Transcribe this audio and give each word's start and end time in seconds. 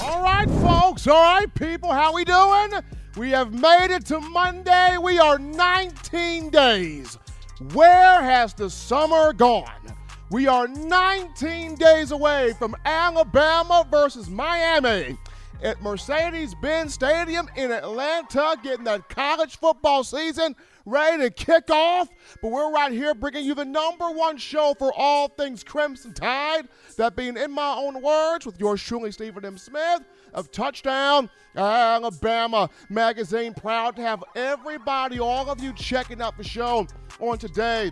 All 0.00 0.22
right, 0.22 0.48
folks. 0.60 1.06
All 1.06 1.14
right, 1.22 1.52
people. 1.54 1.90
How 1.90 2.12
we 2.12 2.24
doing? 2.24 2.72
We 3.16 3.30
have 3.30 3.52
made 3.52 3.88
it 3.90 4.04
to 4.06 4.20
Monday. 4.20 4.98
We 4.98 5.18
are 5.18 5.38
19 5.38 6.50
days. 6.50 7.18
Where 7.72 8.22
has 8.22 8.52
the 8.52 8.68
summer 8.68 9.32
gone? 9.32 9.64
We 10.30 10.48
are 10.48 10.68
19 10.68 11.76
days 11.76 12.10
away 12.10 12.52
from 12.58 12.76
Alabama 12.84 13.86
versus 13.90 14.28
Miami 14.28 15.16
at 15.62 15.80
Mercedes 15.82 16.54
Benz 16.54 16.94
Stadium 16.94 17.48
in 17.56 17.70
Atlanta, 17.72 18.56
getting 18.62 18.84
that 18.84 19.08
college 19.08 19.58
football 19.58 20.04
season 20.04 20.54
ready 20.84 21.22
to 21.22 21.30
kick 21.30 21.70
off. 21.70 22.08
But 22.40 22.50
we're 22.50 22.72
right 22.72 22.92
here 22.92 23.14
bringing 23.14 23.44
you 23.44 23.54
the 23.54 23.64
number 23.64 24.10
one 24.10 24.36
show 24.36 24.74
for 24.78 24.92
all 24.96 25.28
things 25.28 25.64
Crimson 25.64 26.14
Tide. 26.14 26.68
That 26.96 27.16
being 27.16 27.36
in 27.36 27.50
my 27.50 27.74
own 27.74 28.02
words, 28.02 28.46
with 28.46 28.58
yours 28.58 28.82
truly, 28.82 29.12
Stephen 29.12 29.44
M. 29.44 29.58
Smith 29.58 30.02
of 30.32 30.50
Touchdown 30.52 31.30
Alabama 31.56 32.70
Magazine. 32.88 33.54
Proud 33.54 33.96
to 33.96 34.02
have 34.02 34.22
everybody, 34.34 35.18
all 35.18 35.48
of 35.50 35.62
you, 35.62 35.72
checking 35.72 36.20
out 36.20 36.36
the 36.36 36.44
show 36.44 36.86
on 37.20 37.38
today. 37.38 37.90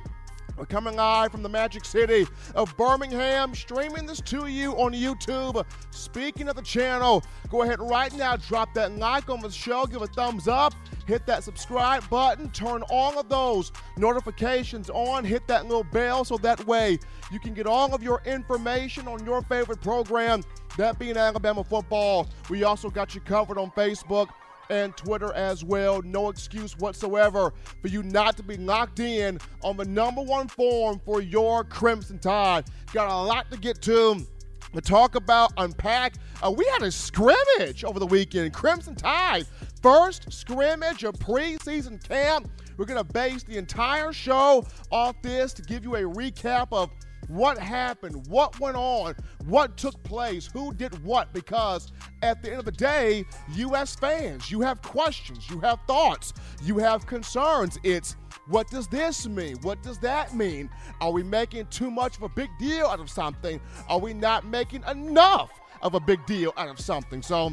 We're 0.57 0.67
coming 0.67 0.95
live 0.95 1.33
from 1.33 1.43
the 1.43 1.49
Magic 1.49 1.85
City 1.85 2.29
of 2.55 2.77
Birmingham, 2.77 3.57
streaming 3.57 4.07
this 4.07 4.21
to 4.21 4.47
you 4.47 4.73
on 4.75 4.93
YouTube. 4.93 5.65
Speaking 5.91 6.49
of 6.49 6.55
the 6.55 6.63
channel, 6.63 7.25
go 7.51 7.63
ahead 7.63 7.80
right 7.80 8.15
now, 8.15 8.37
drop 8.37 8.73
that 8.75 8.97
like 8.97 9.29
on 9.29 9.41
the 9.41 9.51
show, 9.51 9.85
give 9.85 10.03
a 10.03 10.07
thumbs 10.07 10.47
up, 10.47 10.73
hit 11.09 11.27
that 11.27 11.43
subscribe 11.43 12.09
button, 12.09 12.51
turn 12.51 12.83
all 12.89 13.19
of 13.19 13.29
those 13.29 13.73
notifications 13.97 14.91
on, 14.91 15.25
hit 15.25 15.45
that 15.49 15.67
little 15.67 15.85
bell 15.85 16.25
so 16.25 16.37
that 16.39 16.65
way 16.66 17.01
you 17.33 17.41
can 17.41 17.52
get 17.52 17.66
all 17.66 17.93
of 17.93 18.02
your 18.02 18.23
information 18.25 19.09
on 19.09 19.25
your 19.27 19.43
favorite 19.43 19.80
program, 19.80 20.45
that 20.77 21.01
being 21.01 21.16
Alabama 21.16 21.65
football. 21.65 22.29
We 22.49 22.63
also 22.63 22.91
got 22.91 23.13
you 23.13 23.21
covered 23.21 23.59
on 23.59 23.73
Facebook 23.73 24.29
and 24.70 24.96
Twitter 24.96 25.32
as 25.34 25.65
well. 25.65 26.02
No 26.02 26.29
excuse 26.29 26.76
whatsoever 26.79 27.52
for 27.80 27.88
you 27.88 28.02
not 28.02 28.37
to 28.37 28.43
be 28.43 28.57
locked 28.57 29.01
in 29.01 29.38
on 29.62 29.76
the 29.76 29.84
number 29.84 30.23
one 30.23 30.48
form 30.48 31.01
for 31.04 31.21
your 31.21 31.65
Crimson 31.65 32.18
Tide. 32.18 32.65
Got 32.93 33.09
a 33.09 33.23
lot 33.26 33.51
to 33.51 33.59
get 33.59 33.80
to. 33.82 34.26
To 34.73 34.80
talk 34.80 35.15
about, 35.15 35.52
unpack. 35.56 36.15
Uh, 36.43 36.51
we 36.51 36.65
had 36.66 36.82
a 36.82 36.90
scrimmage 36.90 37.84
over 37.84 38.01
the 38.01 38.06
weekend. 38.06 38.52
Crimson 38.52 38.96
Tide, 38.96 39.46
first 39.80 40.32
scrimmage 40.32 41.04
of 41.04 41.15
preseason 41.15 42.02
camp. 42.02 42.51
We're 42.76 42.87
going 42.87 42.99
to 42.99 43.12
base 43.12 43.45
the 43.45 43.56
entire 43.56 44.12
show 44.12 44.66
off 44.90 45.15
this 45.23 45.52
to 45.54 45.62
give 45.62 45.84
you 45.84 45.95
a 45.95 46.02
recap 46.02 46.68
of 46.73 46.90
what 47.29 47.59
happened, 47.59 48.27
what 48.27 48.59
went 48.61 48.77
on, 48.77 49.15
what 49.47 49.77
took 49.77 50.01
place, 50.03 50.49
who 50.53 50.73
did 50.73 51.03
what, 51.05 51.33
because 51.33 51.93
at 52.23 52.43
the 52.43 52.51
end 52.51 52.59
of 52.59 52.65
the 52.65 52.73
day, 52.73 53.25
U.S. 53.57 53.95
fans, 53.95 54.51
you 54.51 54.61
have 54.61 54.83
questions, 54.83 55.49
you 55.51 55.61
have 55.61 55.80
thoughts, 55.87 56.33
you 56.63 56.79
have 56.79 57.07
concerns. 57.07 57.79
It's 57.83 58.17
what 58.47 58.69
does 58.69 58.89
this 58.89 59.27
mean? 59.27 59.57
What 59.63 59.83
does 59.83 59.99
that 60.01 60.35
mean? 60.35 60.69
Are 61.01 61.11
we 61.11 61.23
making 61.23 61.67
too 61.67 61.91
much 61.91 62.17
of 62.17 62.23
a 62.23 62.29
big 62.29 62.51
deal 62.59 62.87
out 62.87 63.01
of 63.01 63.09
something? 63.09 63.61
Are 63.89 63.99
we 63.99 64.12
not 64.12 64.47
making 64.47 64.84
enough 64.89 65.50
of 65.83 65.95
a 65.95 66.00
big 66.00 66.25
deal 66.27 66.53
out 66.56 66.69
of 66.69 66.78
something? 66.78 67.22
So, 67.22 67.50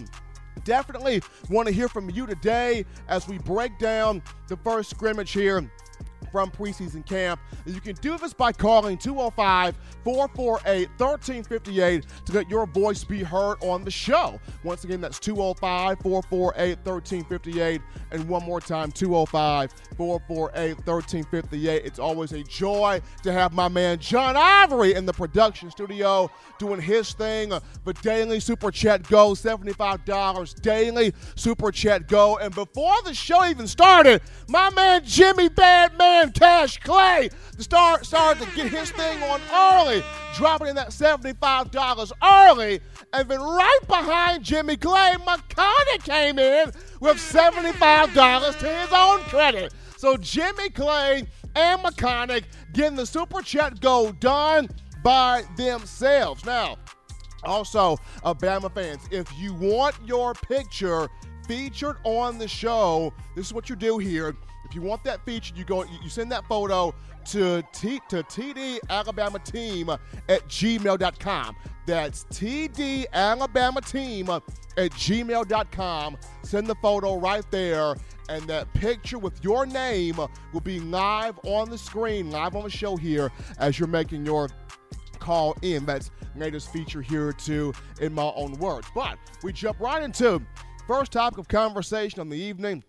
definitely 0.63 1.21
want 1.49 1.67
to 1.67 1.73
hear 1.73 1.87
from 1.87 2.09
you 2.09 2.27
today 2.27 2.85
as 3.07 3.27
we 3.27 3.37
break 3.39 3.77
down 3.79 4.21
the 4.47 4.57
first 4.57 4.89
scrimmage 4.89 5.31
here 5.31 5.71
from 6.31 6.51
preseason 6.51 7.05
camp. 7.05 7.39
You 7.65 7.81
can 7.81 7.95
do 7.95 8.17
this 8.17 8.33
by 8.33 8.51
calling 8.51 8.97
205 8.97 9.75
448 10.03 10.89
1358 10.97 12.05
to 12.25 12.33
let 12.33 12.49
your 12.49 12.65
voice 12.65 13.03
be 13.03 13.23
heard 13.23 13.57
on 13.61 13.83
the 13.83 13.91
show. 13.91 14.39
Once 14.63 14.83
again, 14.83 15.01
that's 15.01 15.19
205 15.19 15.99
448 15.99 16.77
1358. 16.85 17.81
And 18.11 18.27
one 18.27 18.43
more 18.43 18.61
time, 18.61 18.91
205 18.91 19.71
448 19.97 20.75
1358. 20.87 21.85
It's 21.85 21.99
always 21.99 22.31
a 22.31 22.43
joy 22.43 23.01
to 23.23 23.31
have 23.31 23.53
my 23.53 23.67
man 23.67 23.99
John 23.99 24.35
Ivory 24.35 24.93
in 24.93 25.05
the 25.05 25.13
production 25.13 25.71
studio 25.71 26.29
doing 26.59 26.81
his 26.81 27.13
thing. 27.13 27.49
The 27.49 27.93
daily 28.01 28.39
super 28.39 28.71
chat 28.71 29.07
go, 29.07 29.31
$75 29.31 30.61
daily 30.61 31.13
super 31.35 31.71
chat 31.71 32.07
go. 32.07 32.37
And 32.37 32.53
before 32.53 33.01
the 33.03 33.13
show 33.13 33.45
even 33.45 33.67
started, 33.67 34.21
my 34.47 34.69
man 34.71 35.03
Jimmy 35.05 35.49
Badman 35.49 36.20
Cash 36.29 36.79
Clay 36.79 37.29
to 37.55 37.63
start 37.63 38.05
started 38.05 38.45
to 38.45 38.55
get 38.55 38.67
his 38.67 38.91
thing 38.91 39.23
on 39.23 39.41
early, 39.51 40.03
dropping 40.35 40.67
in 40.67 40.75
that 40.75 40.89
$75 40.89 42.11
early. 42.23 42.79
And 43.13 43.27
then 43.27 43.39
right 43.39 43.79
behind 43.87 44.43
Jimmy 44.43 44.77
Clay, 44.77 45.15
McConaughey 45.25 46.03
came 46.03 46.37
in 46.37 46.71
with 46.99 47.17
$75 47.17 48.59
to 48.59 48.67
his 48.67 48.91
own 48.93 49.19
credit. 49.21 49.73
So 49.97 50.17
Jimmy 50.17 50.69
Clay 50.69 51.27
and 51.55 51.81
McConaughey 51.81 52.43
getting 52.73 52.95
the 52.95 53.05
super 53.05 53.41
chat 53.41 53.79
go 53.79 54.11
done 54.11 54.69
by 55.03 55.43
themselves. 55.57 56.45
Now, 56.45 56.77
also, 57.43 57.97
Alabama 58.23 58.69
fans, 58.69 59.01
if 59.09 59.27
you 59.37 59.53
want 59.55 59.95
your 60.05 60.33
picture 60.33 61.09
featured 61.47 61.97
on 62.03 62.37
the 62.37 62.47
show, 62.47 63.13
this 63.35 63.47
is 63.47 63.53
what 63.53 63.69
you 63.69 63.75
do 63.75 63.97
here. 63.97 64.35
If 64.71 64.75
you 64.75 64.83
want 64.83 65.03
that 65.03 65.25
featured, 65.25 65.57
you 65.57 65.65
go 65.65 65.83
you 65.83 66.07
send 66.07 66.31
that 66.31 66.45
photo 66.45 66.95
to 67.25 67.61
T 67.73 67.99
to 68.07 68.23
TD 68.23 68.79
Alabama 68.89 69.37
Team 69.39 69.89
at 69.89 69.99
gmail.com. 70.47 71.55
That's 71.85 72.23
TD 72.31 73.05
Alabama 73.11 73.81
Team 73.81 74.29
at 74.29 74.43
gmail.com. 74.77 76.17
Send 76.43 76.67
the 76.67 76.75
photo 76.75 77.19
right 77.19 77.43
there, 77.51 77.95
and 78.29 78.43
that 78.43 78.73
picture 78.73 79.19
with 79.19 79.43
your 79.43 79.65
name 79.65 80.15
will 80.53 80.61
be 80.61 80.79
live 80.79 81.37
on 81.43 81.69
the 81.69 81.77
screen, 81.77 82.31
live 82.31 82.55
on 82.55 82.63
the 82.63 82.69
show 82.69 82.95
here 82.95 83.29
as 83.59 83.77
you're 83.77 83.89
making 83.89 84.25
your 84.25 84.47
call 85.19 85.57
in. 85.63 85.85
That's 85.85 86.11
latest 86.33 86.71
feature 86.71 87.01
here 87.01 87.33
too, 87.33 87.73
in 87.99 88.13
my 88.13 88.31
own 88.37 88.53
words. 88.53 88.87
But 88.95 89.17
we 89.43 89.51
jump 89.51 89.81
right 89.81 90.01
into 90.01 90.41
first 90.87 91.11
topic 91.11 91.39
of 91.39 91.49
conversation 91.49 92.21
on 92.21 92.29
the 92.29 92.37
evening 92.37 92.85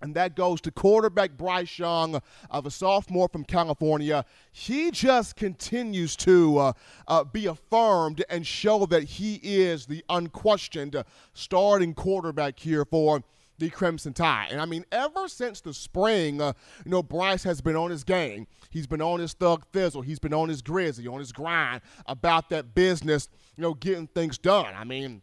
and 0.00 0.14
that 0.14 0.36
goes 0.36 0.60
to 0.62 0.70
quarterback 0.70 1.32
Bryce 1.36 1.78
Young, 1.78 2.20
of 2.50 2.66
a 2.66 2.70
sophomore 2.70 3.28
from 3.28 3.44
California. 3.44 4.24
He 4.52 4.90
just 4.90 5.36
continues 5.36 6.16
to 6.16 6.58
uh, 6.58 6.72
uh, 7.06 7.24
be 7.24 7.46
affirmed 7.46 8.24
and 8.28 8.46
show 8.46 8.86
that 8.86 9.04
he 9.04 9.40
is 9.42 9.86
the 9.86 10.04
unquestioned 10.08 11.02
starting 11.34 11.94
quarterback 11.94 12.58
here 12.58 12.84
for 12.84 13.22
the 13.58 13.70
Crimson 13.70 14.12
Tide. 14.12 14.48
And 14.50 14.60
I 14.60 14.64
mean, 14.64 14.84
ever 14.90 15.28
since 15.28 15.60
the 15.60 15.72
spring, 15.72 16.40
uh, 16.40 16.54
you 16.84 16.90
know, 16.90 17.02
Bryce 17.02 17.44
has 17.44 17.60
been 17.60 17.76
on 17.76 17.90
his 17.90 18.02
game. 18.02 18.46
He's 18.70 18.86
been 18.86 19.02
on 19.02 19.20
his 19.20 19.34
thug 19.34 19.66
thizzle. 19.70 20.04
He's 20.04 20.18
been 20.18 20.34
on 20.34 20.48
his 20.48 20.62
grizzly, 20.62 21.06
on 21.06 21.20
his 21.20 21.30
grind 21.30 21.82
about 22.06 22.48
that 22.50 22.74
business, 22.74 23.28
you 23.56 23.62
know, 23.62 23.74
getting 23.74 24.06
things 24.08 24.38
done. 24.38 24.74
I 24.74 24.84
mean, 24.84 25.22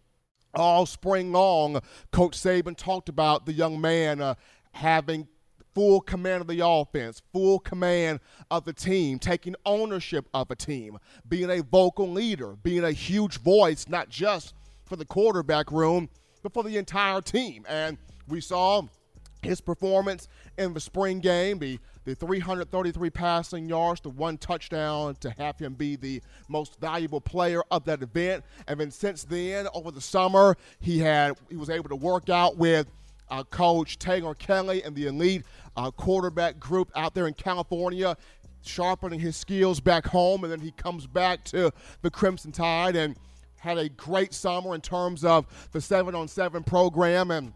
all 0.53 0.85
spring 0.85 1.31
long, 1.31 1.79
Coach 2.11 2.37
Saban 2.37 2.77
talked 2.77 3.09
about 3.09 3.45
the 3.45 3.53
young 3.53 3.81
man 3.81 4.21
uh, 4.21 4.35
having 4.77 5.27
full 5.73 6.01
command 6.01 6.41
of 6.41 6.47
the 6.47 6.65
offense, 6.65 7.21
full 7.33 7.59
command 7.59 8.19
of 8.49 8.63
the 8.63 8.73
team, 8.73 9.19
taking 9.19 9.55
ownership 9.65 10.27
of 10.33 10.49
a 10.49 10.55
team, 10.55 10.97
being 11.27 11.49
a 11.49 11.61
vocal 11.61 12.09
leader, 12.09 12.55
being 12.63 12.83
a 12.83 12.91
huge 12.91 13.39
voice, 13.39 13.87
not 13.87 14.09
just 14.09 14.53
for 14.85 14.95
the 14.95 15.05
quarterback 15.05 15.71
room, 15.71 16.09
but 16.41 16.53
for 16.53 16.63
the 16.63 16.77
entire 16.77 17.21
team. 17.21 17.63
And 17.67 17.97
we 18.27 18.41
saw 18.41 18.83
his 19.43 19.61
performance 19.61 20.27
in 20.57 20.73
the 20.73 20.79
spring 20.79 21.19
game, 21.19 21.59
the, 21.59 21.79
the 22.05 22.15
333 22.15 23.09
passing 23.09 23.69
yards, 23.69 24.01
the 24.01 24.09
one 24.09 24.37
touchdown 24.37 25.15
to 25.19 25.29
have 25.31 25.59
him 25.59 25.73
be 25.73 25.95
the 25.95 26.21
most 26.47 26.79
valuable 26.79 27.21
player 27.21 27.61
of 27.69 27.83
that 27.85 28.01
event. 28.01 28.43
And 28.67 28.79
then 28.79 28.89
since 28.89 29.23
then, 29.23 29.67
over 29.73 29.91
the 29.91 30.01
summer, 30.01 30.55
he 30.79 30.99
had 30.99 31.37
he 31.49 31.55
was 31.55 31.69
able 31.69 31.89
to 31.89 31.95
work 31.95 32.29
out 32.29 32.57
with– 32.57 32.91
uh, 33.29 33.43
coach 33.43 33.99
Taylor 33.99 34.33
Kelly 34.33 34.83
and 34.83 34.95
the 34.95 35.07
elite 35.07 35.43
uh, 35.75 35.91
quarterback 35.91 36.59
group 36.59 36.91
out 36.95 37.13
there 37.13 37.27
in 37.27 37.33
California, 37.33 38.15
sharpening 38.63 39.19
his 39.19 39.35
skills 39.35 39.79
back 39.79 40.05
home, 40.05 40.43
and 40.43 40.51
then 40.51 40.59
he 40.59 40.71
comes 40.71 41.07
back 41.07 41.43
to 41.45 41.71
the 42.01 42.09
Crimson 42.09 42.51
Tide 42.51 42.95
and 42.95 43.15
had 43.57 43.77
a 43.77 43.89
great 43.89 44.33
summer 44.33 44.75
in 44.75 44.81
terms 44.81 45.23
of 45.23 45.69
the 45.71 45.81
seven 45.81 46.15
on 46.15 46.27
seven 46.27 46.63
program 46.63 47.31
and. 47.31 47.53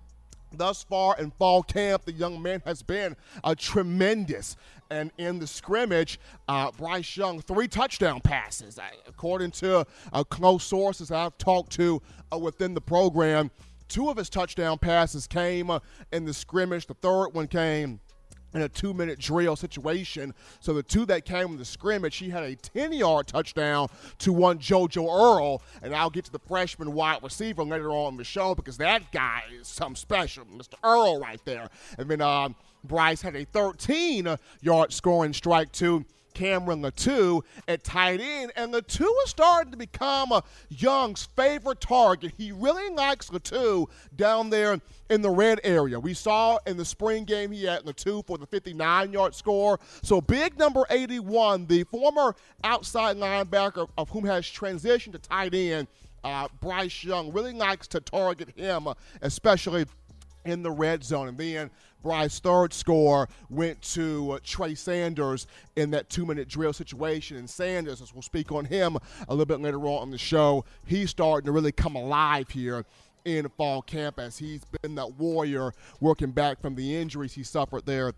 Thus 0.53 0.83
far 0.83 1.17
in 1.17 1.31
fall 1.31 1.63
camp, 1.63 2.03
the 2.03 2.11
young 2.11 2.41
man 2.41 2.61
has 2.65 2.83
been 2.83 3.15
a 3.43 3.55
tremendous. 3.55 4.57
And 4.89 5.09
in 5.17 5.39
the 5.39 5.47
scrimmage, 5.47 6.19
uh, 6.49 6.71
Bryce 6.71 7.15
Young, 7.15 7.39
three 7.39 7.69
touchdown 7.69 8.19
passes. 8.19 8.77
According 9.07 9.51
to 9.51 9.85
uh, 10.11 10.23
close 10.25 10.65
sources 10.65 11.09
I've 11.09 11.37
talked 11.37 11.71
to 11.73 12.01
uh, 12.33 12.37
within 12.37 12.73
the 12.73 12.81
program, 12.81 13.49
Two 13.91 14.09
of 14.09 14.15
his 14.15 14.29
touchdown 14.29 14.77
passes 14.77 15.27
came 15.27 15.69
uh, 15.69 15.79
in 16.13 16.23
the 16.23 16.33
scrimmage. 16.33 16.87
The 16.87 16.93
third 16.93 17.31
one 17.33 17.47
came 17.47 17.99
in 18.53 18.61
a 18.61 18.69
two 18.69 18.93
minute 18.93 19.19
drill 19.19 19.57
situation. 19.57 20.33
So 20.61 20.73
the 20.73 20.81
two 20.81 21.05
that 21.07 21.25
came 21.25 21.47
in 21.47 21.57
the 21.57 21.65
scrimmage, 21.65 22.15
he 22.15 22.29
had 22.29 22.43
a 22.43 22.55
10 22.55 22.93
yard 22.93 23.27
touchdown 23.27 23.89
to 24.19 24.31
one 24.31 24.59
JoJo 24.59 25.03
Earl. 25.03 25.61
And 25.81 25.93
I'll 25.93 26.09
get 26.09 26.23
to 26.23 26.31
the 26.31 26.39
freshman 26.39 26.93
wide 26.93 27.21
receiver 27.21 27.65
later 27.65 27.91
on 27.91 28.13
in 28.13 28.17
the 28.17 28.23
show 28.23 28.55
because 28.55 28.77
that 28.77 29.11
guy 29.11 29.43
is 29.59 29.67
something 29.67 29.97
special, 29.97 30.45
Mr. 30.45 30.75
Earl 30.85 31.19
right 31.19 31.41
there. 31.43 31.67
And 31.97 32.09
then 32.09 32.21
um, 32.21 32.55
Bryce 32.85 33.21
had 33.21 33.35
a 33.35 33.43
13 33.43 34.37
yard 34.61 34.93
scoring 34.93 35.33
strike 35.33 35.69
to 35.73 36.05
Cameron 36.33 36.81
Latu 36.81 37.41
at 37.67 37.83
tight 37.83 38.19
end, 38.19 38.51
and 38.55 38.73
Latu 38.73 39.07
is 39.23 39.29
starting 39.29 39.71
to 39.71 39.77
become 39.77 40.31
a 40.31 40.43
Young's 40.69 41.27
favorite 41.35 41.81
target. 41.81 42.33
He 42.37 42.51
really 42.51 42.93
likes 42.93 43.29
Latu 43.29 43.87
down 44.15 44.49
there 44.49 44.79
in 45.09 45.21
the 45.21 45.29
red 45.29 45.59
area. 45.63 45.99
We 45.99 46.13
saw 46.13 46.57
in 46.65 46.77
the 46.77 46.85
spring 46.85 47.25
game 47.25 47.51
he 47.51 47.65
had 47.65 47.83
Latu 47.83 48.25
for 48.25 48.37
the 48.37 48.47
59-yard 48.47 49.35
score. 49.35 49.79
So 50.03 50.21
big 50.21 50.57
number 50.57 50.85
81, 50.89 51.67
the 51.67 51.83
former 51.83 52.35
outside 52.63 53.17
linebacker 53.17 53.89
of 53.97 54.09
whom 54.09 54.25
has 54.25 54.45
transitioned 54.45 55.11
to 55.13 55.19
tight 55.19 55.53
end, 55.53 55.87
uh, 56.23 56.47
Bryce 56.59 57.03
Young 57.03 57.33
really 57.33 57.53
likes 57.53 57.87
to 57.89 57.99
target 57.99 58.49
him, 58.55 58.87
especially 59.21 59.85
in 60.45 60.63
the 60.63 60.71
red 60.71 61.03
zone. 61.03 61.27
And 61.27 61.37
then 61.37 61.69
Bryce's 62.01 62.39
third 62.39 62.73
score 62.73 63.29
went 63.49 63.81
to 63.93 64.31
uh, 64.31 64.39
Trey 64.43 64.75
Sanders 64.75 65.47
in 65.75 65.91
that 65.91 66.09
two 66.09 66.25
minute 66.25 66.47
drill 66.47 66.73
situation. 66.73 67.37
And 67.37 67.49
Sanders, 67.49 68.01
as 68.01 68.13
we'll 68.13 68.21
speak 68.21 68.51
on 68.51 68.65
him 68.65 68.97
a 69.27 69.33
little 69.33 69.45
bit 69.45 69.61
later 69.61 69.85
on 69.87 70.03
in 70.03 70.11
the 70.11 70.17
show, 70.17 70.65
he's 70.85 71.09
starting 71.09 71.45
to 71.45 71.51
really 71.51 71.71
come 71.71 71.95
alive 71.95 72.49
here 72.49 72.85
in 73.25 73.47
fall 73.49 73.81
camp 73.81 74.19
as 74.19 74.37
he's 74.37 74.61
been 74.81 74.95
that 74.95 75.13
warrior 75.15 75.73
working 75.99 76.31
back 76.31 76.59
from 76.59 76.75
the 76.75 76.95
injuries 76.95 77.33
he 77.33 77.43
suffered 77.43 77.85
there 77.85 78.13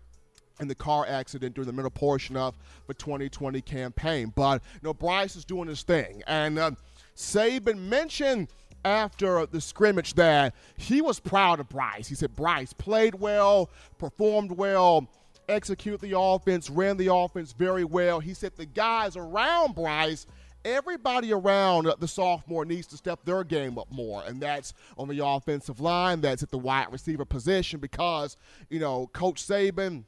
in 0.60 0.68
the 0.68 0.74
car 0.74 1.04
accident 1.06 1.54
during 1.54 1.66
the 1.66 1.72
middle 1.72 1.90
portion 1.90 2.36
of 2.36 2.56
the 2.86 2.94
2020 2.94 3.60
campaign. 3.60 4.32
But, 4.34 4.62
you 4.74 4.80
know, 4.82 4.94
Bryce 4.94 5.36
is 5.36 5.44
doing 5.44 5.68
his 5.68 5.82
thing. 5.82 6.22
And 6.26 6.58
uh, 6.58 6.72
Saban 7.16 7.78
mentioned– 7.78 8.48
after 8.84 9.46
the 9.46 9.60
scrimmage 9.60 10.14
that 10.14 10.54
he 10.76 11.00
was 11.00 11.20
proud 11.20 11.60
of 11.60 11.68
Bryce. 11.68 12.08
He 12.08 12.14
said 12.14 12.34
Bryce 12.36 12.72
played 12.72 13.14
well, 13.14 13.70
performed 13.98 14.52
well, 14.52 15.08
executed 15.48 16.00
the 16.00 16.18
offense, 16.18 16.70
ran 16.70 16.96
the 16.96 17.12
offense 17.12 17.52
very 17.52 17.84
well. 17.84 18.20
He 18.20 18.34
said 18.34 18.52
the 18.56 18.66
guys 18.66 19.16
around 19.16 19.74
Bryce 19.74 20.26
everybody 20.64 21.32
around 21.32 21.92
the 21.98 22.08
sophomore 22.08 22.64
needs 22.64 22.86
to 22.86 22.96
step 22.96 23.20
their 23.24 23.44
game 23.44 23.78
up 23.78 23.90
more, 23.90 24.24
and 24.24 24.40
that's 24.40 24.72
on 24.96 25.08
the 25.08 25.24
offensive 25.24 25.80
line, 25.80 26.20
that's 26.20 26.42
at 26.42 26.50
the 26.50 26.58
wide 26.58 26.90
receiver 26.90 27.24
position, 27.24 27.80
because, 27.80 28.36
you 28.70 28.80
know, 28.80 29.08
Coach 29.12 29.46
Saban 29.46 30.04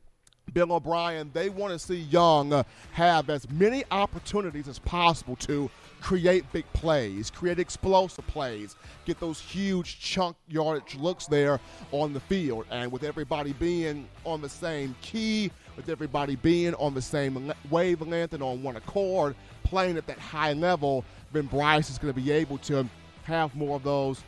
Bill 0.53 0.73
O'Brien, 0.73 1.31
they 1.33 1.49
want 1.49 1.73
to 1.73 1.79
see 1.79 1.97
Young 1.97 2.53
uh, 2.53 2.63
have 2.93 3.29
as 3.31 3.49
many 3.51 3.85
opportunities 3.91 4.69
as 4.69 4.79
possible 4.79 5.37
to 5.37 5.69
create 6.01 6.51
big 6.53 6.65
plays, 6.73 7.31
create 7.31 7.59
explosive 7.59 8.27
plays, 8.27 8.77
get 9.05 9.19
those 9.19 9.41
huge 9.41 9.99
chunk 9.99 10.37
yardage 10.49 10.95
looks 10.97 11.27
there 11.27 11.61
on 11.91 12.13
the 12.13 12.21
field. 12.21 12.65
And 12.71 12.93
with 12.93 13.03
everybody 13.03 13.53
being 13.55 14.09
on 14.25 14.41
the 14.41 14.49
same 14.49 14.95
key, 15.03 15.51
with 15.77 15.89
everybody 15.89 16.37
being 16.37 16.75
on 16.75 16.95
the 16.95 17.03
same 17.03 17.53
wavelength 17.71 18.33
and 18.33 18.43
on 18.43 18.63
one 18.63 18.77
accord, 18.77 19.35
playing 19.65 19.97
at 19.97 20.07
that 20.07 20.19
high 20.19 20.53
level, 20.53 21.05
then 21.33 21.47
Bryce 21.47 21.91
is 21.91 21.99
going 21.99 22.15
to 22.15 22.21
be 22.21 22.31
able 22.31 22.59
to 22.59 22.89
have 23.25 23.55
more 23.57 23.77
of 23.77 23.83
those 23.83 24.23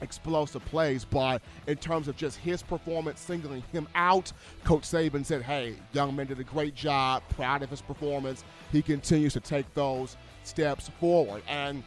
explosive 0.00 0.64
plays, 0.66 1.04
but 1.04 1.42
in 1.66 1.76
terms 1.76 2.08
of 2.08 2.16
just 2.16 2.38
his 2.38 2.62
performance, 2.62 3.20
singling 3.20 3.62
him 3.72 3.88
out, 3.94 4.32
Coach 4.64 4.82
Saban 4.82 5.24
said, 5.24 5.42
hey, 5.42 5.74
young 5.92 6.14
man 6.14 6.26
did 6.26 6.38
a 6.40 6.44
great 6.44 6.74
job, 6.74 7.22
proud 7.30 7.62
of 7.62 7.70
his 7.70 7.80
performance. 7.80 8.44
He 8.72 8.82
continues 8.82 9.32
to 9.34 9.40
take 9.40 9.72
those 9.74 10.16
steps 10.44 10.90
forward. 11.00 11.42
And 11.48 11.82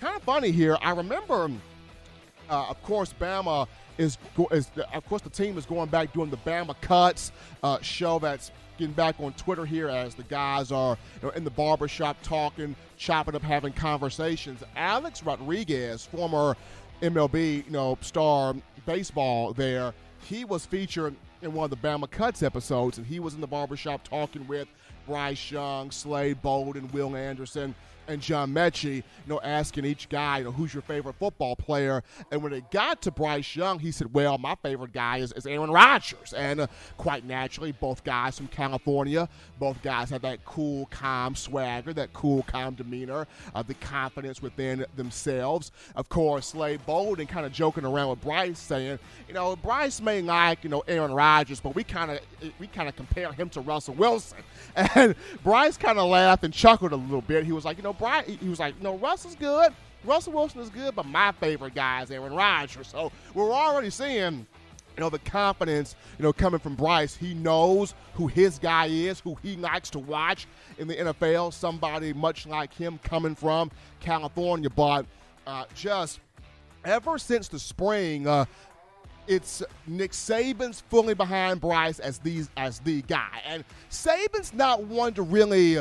kind 0.00 0.16
of 0.16 0.22
funny 0.22 0.50
here, 0.50 0.76
I 0.82 0.92
remember, 0.92 1.50
uh, 2.48 2.66
of 2.68 2.82
course, 2.82 3.14
Bama 3.18 3.66
is, 3.98 4.18
is, 4.50 4.70
of 4.94 5.06
course, 5.06 5.22
the 5.22 5.30
team 5.30 5.58
is 5.58 5.66
going 5.66 5.88
back 5.88 6.12
doing 6.12 6.30
the 6.30 6.36
Bama 6.38 6.80
Cuts 6.80 7.32
uh, 7.62 7.80
show 7.80 8.18
that's 8.18 8.50
getting 8.78 8.94
back 8.94 9.16
on 9.18 9.32
Twitter 9.32 9.66
here 9.66 9.88
as 9.88 10.14
the 10.14 10.22
guys 10.22 10.70
are 10.70 10.96
you 11.20 11.28
know, 11.28 11.34
in 11.34 11.44
the 11.44 11.50
barbershop 11.50 12.16
talking, 12.22 12.76
chopping 12.96 13.34
up, 13.34 13.42
having 13.42 13.72
conversations. 13.72 14.62
Alex 14.76 15.22
Rodriguez, 15.22 16.06
former 16.06 16.56
MLB, 17.02 17.64
you 17.66 17.70
know, 17.70 17.96
star 18.00 18.54
baseball 18.86 19.52
there, 19.52 19.94
he 20.22 20.44
was 20.44 20.66
featured 20.66 21.14
in 21.42 21.52
one 21.52 21.64
of 21.64 21.70
the 21.70 21.76
Bama 21.76 22.10
Cuts 22.10 22.42
episodes, 22.42 22.98
and 22.98 23.06
he 23.06 23.20
was 23.20 23.34
in 23.34 23.40
the 23.40 23.46
barbershop 23.46 24.02
talking 24.02 24.46
with 24.48 24.68
Bryce 25.06 25.50
Young, 25.50 25.90
Slade 25.90 26.42
Bolden, 26.42 26.88
Will 26.92 27.16
Anderson, 27.16 27.74
and 28.08 28.20
John 28.22 28.52
Metchie, 28.52 28.96
you 28.96 29.02
know, 29.26 29.40
asking 29.42 29.84
each 29.84 30.08
guy, 30.08 30.38
you 30.38 30.44
know, 30.44 30.52
who's 30.52 30.72
your 30.72 30.82
favorite 30.82 31.16
football 31.16 31.54
player? 31.54 32.02
And 32.32 32.42
when 32.42 32.52
it 32.52 32.70
got 32.70 33.02
to 33.02 33.10
Bryce 33.10 33.54
Young, 33.54 33.78
he 33.78 33.92
said, 33.92 34.12
well, 34.12 34.38
my 34.38 34.54
favorite 34.62 34.92
guy 34.92 35.18
is, 35.18 35.32
is 35.32 35.46
Aaron 35.46 35.70
Rodgers. 35.70 36.32
And 36.32 36.60
uh, 36.60 36.66
quite 36.96 37.24
naturally, 37.24 37.72
both 37.72 38.02
guys 38.02 38.38
from 38.38 38.48
California, 38.48 39.28
both 39.58 39.80
guys 39.82 40.10
have 40.10 40.22
that 40.22 40.44
cool, 40.44 40.86
calm 40.86 41.34
swagger, 41.34 41.92
that 41.92 42.12
cool, 42.12 42.42
calm 42.44 42.74
demeanor, 42.74 43.26
uh, 43.54 43.62
the 43.62 43.74
confidence 43.74 44.40
within 44.40 44.86
themselves. 44.96 45.70
Of 45.94 46.08
course, 46.08 46.48
Slade 46.48 46.84
Bolden 46.86 47.26
kind 47.26 47.44
of 47.44 47.52
joking 47.52 47.84
around 47.84 48.10
with 48.10 48.20
Bryce, 48.22 48.58
saying, 48.58 48.98
you 49.28 49.34
know, 49.34 49.54
Bryce 49.56 50.00
may 50.00 50.22
like, 50.22 50.64
you 50.64 50.70
know, 50.70 50.82
Aaron 50.88 51.12
Rodgers, 51.12 51.60
but 51.60 51.74
we 51.74 51.84
kind 51.84 52.10
of 52.10 52.20
we 52.58 52.66
kind 52.66 52.88
of 52.88 52.96
compare 52.96 53.32
him 53.32 53.50
to 53.50 53.60
Russell 53.60 53.94
Wilson. 53.94 54.38
And 54.94 55.16
Bryce 55.42 55.76
kind 55.76 55.98
of 55.98 56.08
laughed 56.08 56.44
and 56.44 56.54
chuckled 56.54 56.92
a 56.92 56.96
little 56.96 57.20
bit. 57.20 57.44
He 57.44 57.52
was 57.52 57.64
like, 57.64 57.78
you 57.78 57.82
know, 57.82 57.92
Brian, 57.98 58.24
he 58.24 58.48
was 58.48 58.60
like, 58.60 58.80
no, 58.80 58.96
Russell's 58.96 59.34
good. 59.34 59.72
Russell 60.04 60.32
Wilson 60.32 60.60
is 60.60 60.70
good, 60.70 60.94
but 60.94 61.06
my 61.06 61.32
favorite 61.32 61.74
guy 61.74 62.02
is 62.02 62.10
Aaron 62.10 62.32
Rodgers. 62.32 62.86
So 62.86 63.10
we're 63.34 63.52
already 63.52 63.90
seeing 63.90 64.46
you 64.98 65.04
know, 65.04 65.10
the 65.10 65.18
confidence, 65.20 65.94
you 66.18 66.24
know, 66.24 66.32
coming 66.32 66.58
from 66.58 66.74
Bryce. 66.74 67.14
He 67.14 67.32
knows 67.32 67.94
who 68.14 68.26
his 68.26 68.58
guy 68.58 68.86
is, 68.86 69.20
who 69.20 69.36
he 69.44 69.54
likes 69.54 69.90
to 69.90 70.00
watch 70.00 70.48
in 70.76 70.88
the 70.88 70.96
NFL. 70.96 71.52
Somebody 71.52 72.12
much 72.12 72.46
like 72.46 72.74
him 72.74 72.98
coming 73.04 73.36
from 73.36 73.70
California. 74.00 74.68
But 74.68 75.06
uh, 75.46 75.66
just 75.72 76.18
ever 76.84 77.16
since 77.16 77.46
the 77.46 77.60
spring, 77.60 78.26
uh, 78.26 78.46
it's 79.28 79.62
Nick 79.86 80.10
Saban's 80.10 80.80
fully 80.80 81.14
behind 81.14 81.60
Bryce 81.60 82.00
as 82.00 82.18
these 82.18 82.50
as 82.56 82.80
the 82.80 83.02
guy, 83.02 83.40
and 83.46 83.62
Saban's 83.90 84.52
not 84.52 84.82
one 84.84 85.14
to 85.14 85.22
really 85.22 85.78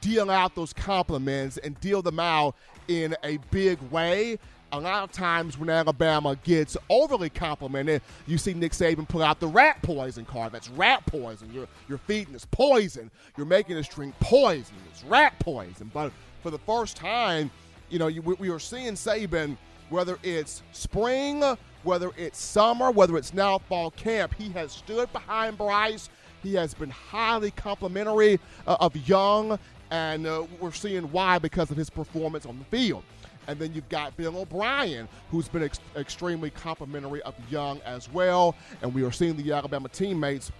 deal 0.00 0.30
out 0.30 0.54
those 0.54 0.72
compliments 0.72 1.56
and 1.58 1.78
deal 1.80 2.02
them 2.02 2.18
out 2.20 2.54
in 2.88 3.16
a 3.24 3.38
big 3.50 3.80
way. 3.90 4.38
A 4.72 4.78
lot 4.78 5.02
of 5.02 5.10
times 5.10 5.58
when 5.58 5.68
Alabama 5.68 6.36
gets 6.44 6.76
overly 6.88 7.28
complimented, 7.28 8.02
you 8.26 8.38
see 8.38 8.54
Nick 8.54 8.70
Saban 8.72 9.08
pull 9.08 9.22
out 9.22 9.40
the 9.40 9.48
rat 9.48 9.82
poison 9.82 10.24
card. 10.24 10.52
That's 10.52 10.68
rat 10.70 11.04
poison. 11.06 11.50
You're, 11.52 11.66
you're 11.88 11.98
feeding 11.98 12.32
this 12.32 12.44
poison. 12.44 13.10
You're 13.36 13.46
making 13.46 13.76
us 13.78 13.88
drink 13.88 14.14
poison. 14.20 14.76
It's 14.92 15.02
rat 15.04 15.36
poison. 15.40 15.90
But 15.92 16.12
for 16.42 16.50
the 16.50 16.58
first 16.58 16.96
time, 16.96 17.50
you 17.88 17.98
know, 17.98 18.06
you, 18.06 18.22
we 18.22 18.48
are 18.50 18.60
seeing 18.60 18.92
Saban, 18.92 19.56
whether 19.88 20.18
it's 20.22 20.62
spring, 20.70 21.42
whether 21.82 22.12
it's 22.16 22.40
summer, 22.40 22.92
whether 22.92 23.16
it's 23.16 23.34
now 23.34 23.58
fall 23.58 23.90
camp, 23.90 24.34
he 24.38 24.50
has 24.50 24.70
stood 24.70 25.12
behind 25.12 25.58
Bryce. 25.58 26.08
He 26.44 26.54
has 26.54 26.74
been 26.74 26.90
highly 26.90 27.50
complimentary 27.50 28.38
uh, 28.66 28.76
of 28.80 28.96
Young 29.08 29.58
and 29.90 30.26
uh, 30.26 30.46
we're 30.60 30.72
seeing 30.72 31.04
why 31.12 31.38
because 31.38 31.70
of 31.70 31.76
his 31.76 31.90
performance 31.90 32.46
on 32.46 32.58
the 32.58 32.64
field. 32.64 33.02
And 33.46 33.58
then 33.58 33.74
you've 33.74 33.88
got 33.88 34.16
Bill 34.16 34.36
O'Brien, 34.36 35.08
who's 35.30 35.48
been 35.48 35.64
ex- 35.64 35.80
extremely 35.96 36.50
complimentary 36.50 37.22
of 37.22 37.34
Young 37.50 37.80
as 37.84 38.10
well. 38.12 38.54
And 38.82 38.94
we 38.94 39.02
are 39.02 39.10
seeing 39.10 39.36
the 39.36 39.52
Alabama 39.52 39.88
teammates 39.88 40.52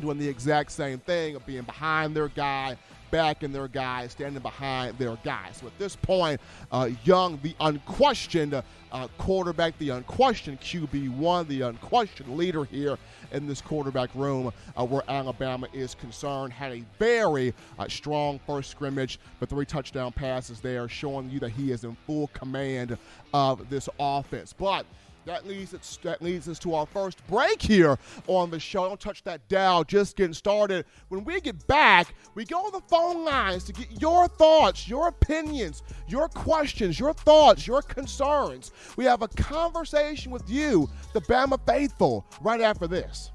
doing 0.00 0.18
the 0.18 0.28
exact 0.28 0.72
same 0.72 0.98
thing 1.00 1.36
of 1.36 1.44
being 1.44 1.62
behind 1.62 2.16
their 2.16 2.28
guy, 2.28 2.76
backing 3.10 3.52
their 3.52 3.68
guy, 3.68 4.06
standing 4.06 4.42
behind 4.42 4.96
their 4.98 5.16
guy. 5.22 5.50
So 5.52 5.66
at 5.66 5.78
this 5.78 5.94
point, 5.94 6.40
uh, 6.70 6.90
Young, 7.04 7.38
the 7.42 7.54
unquestioned 7.60 8.54
uh, 8.54 9.08
quarterback, 9.18 9.76
the 9.78 9.90
unquestioned 9.90 10.60
QB1, 10.60 11.48
the 11.48 11.62
unquestioned 11.62 12.36
leader 12.36 12.64
here 12.64 12.96
in 13.32 13.46
this 13.46 13.60
quarterback 13.60 14.10
room 14.14 14.52
uh, 14.76 14.84
where 14.84 15.02
Alabama 15.08 15.66
is 15.72 15.94
concerned, 15.94 16.52
had 16.52 16.72
a 16.72 16.84
very 16.98 17.52
uh, 17.78 17.88
strong 17.88 18.38
first 18.46 18.70
scrimmage, 18.70 19.18
but 19.40 19.48
three 19.48 19.66
touchdown 19.66 20.12
passes 20.12 20.60
there, 20.60 20.88
showing 20.88 21.28
you 21.30 21.40
that 21.40 21.50
he 21.50 21.72
is 21.72 21.84
in 21.84 21.96
full 22.06 22.28
command 22.28 22.96
of 23.34 23.68
this 23.68 23.88
offense. 23.98 24.52
But 24.52 24.86
that 25.24 25.46
leads 25.46 25.74
us, 25.74 25.98
that 26.02 26.22
leads 26.22 26.48
us 26.48 26.58
to 26.60 26.74
our 26.74 26.86
first 26.86 27.24
break 27.26 27.60
here 27.62 27.98
on 28.26 28.50
the 28.50 28.58
show. 28.58 28.88
Don't 28.88 29.00
touch 29.00 29.22
that 29.24 29.46
dial, 29.48 29.84
just 29.84 30.16
getting 30.16 30.34
started. 30.34 30.84
When 31.08 31.24
we 31.24 31.40
get 31.40 31.66
back, 31.66 32.14
we 32.34 32.44
go 32.44 32.58
on 32.58 32.72
the 32.72 32.80
phone 32.88 33.24
lines 33.24 33.64
to 33.64 33.72
get 33.72 34.00
your 34.00 34.28
thoughts, 34.28 34.88
your 34.88 35.08
opinions, 35.08 35.82
your 36.08 36.28
questions, 36.28 36.98
your 36.98 37.14
thoughts, 37.14 37.66
your 37.66 37.82
concerns. 37.82 38.72
We 38.96 39.04
have 39.04 39.22
a 39.22 39.28
conversation 39.28 40.32
with 40.32 40.48
you, 40.48 40.88
the 41.12 41.20
Bama 41.22 41.58
faithful, 41.66 42.26
right 42.40 42.60
after 42.60 42.86
this. 42.86 43.30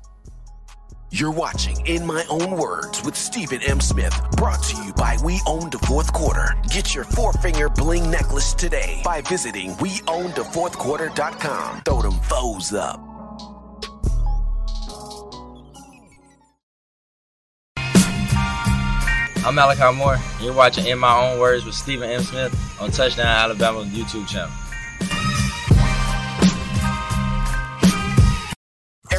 You're 1.09 1.31
watching 1.31 1.85
In 1.85 2.05
My 2.05 2.25
Own 2.29 2.57
Words 2.57 3.01
with 3.01 3.15
Stephen 3.15 3.61
M. 3.63 3.79
Smith, 3.79 4.13
brought 4.35 4.61
to 4.63 4.83
you 4.83 4.91
by 4.91 5.15
We 5.23 5.39
Own 5.47 5.69
the 5.69 5.79
Fourth 5.79 6.11
Quarter. 6.11 6.57
Get 6.69 6.93
your 6.93 7.05
four 7.05 7.31
finger 7.31 7.69
bling 7.69 8.11
necklace 8.11 8.53
today 8.53 8.99
by 9.05 9.21
visiting 9.21 9.71
WeOwnTheFourthQuarter.com. 9.75 11.83
Throw 11.85 12.01
them 12.01 12.11
foes 12.11 12.73
up. 12.73 12.99
I'm 19.45 19.55
Malachi 19.55 19.97
Moore. 19.97 20.17
You're 20.41 20.53
watching 20.53 20.87
In 20.87 20.99
My 20.99 21.17
Own 21.17 21.39
Words 21.39 21.63
with 21.63 21.75
Stephen 21.75 22.09
M. 22.09 22.21
Smith 22.21 22.53
on 22.81 22.91
Touchdown 22.91 23.27
Alabama 23.27 23.85
YouTube 23.85 24.27
channel. 24.27 24.51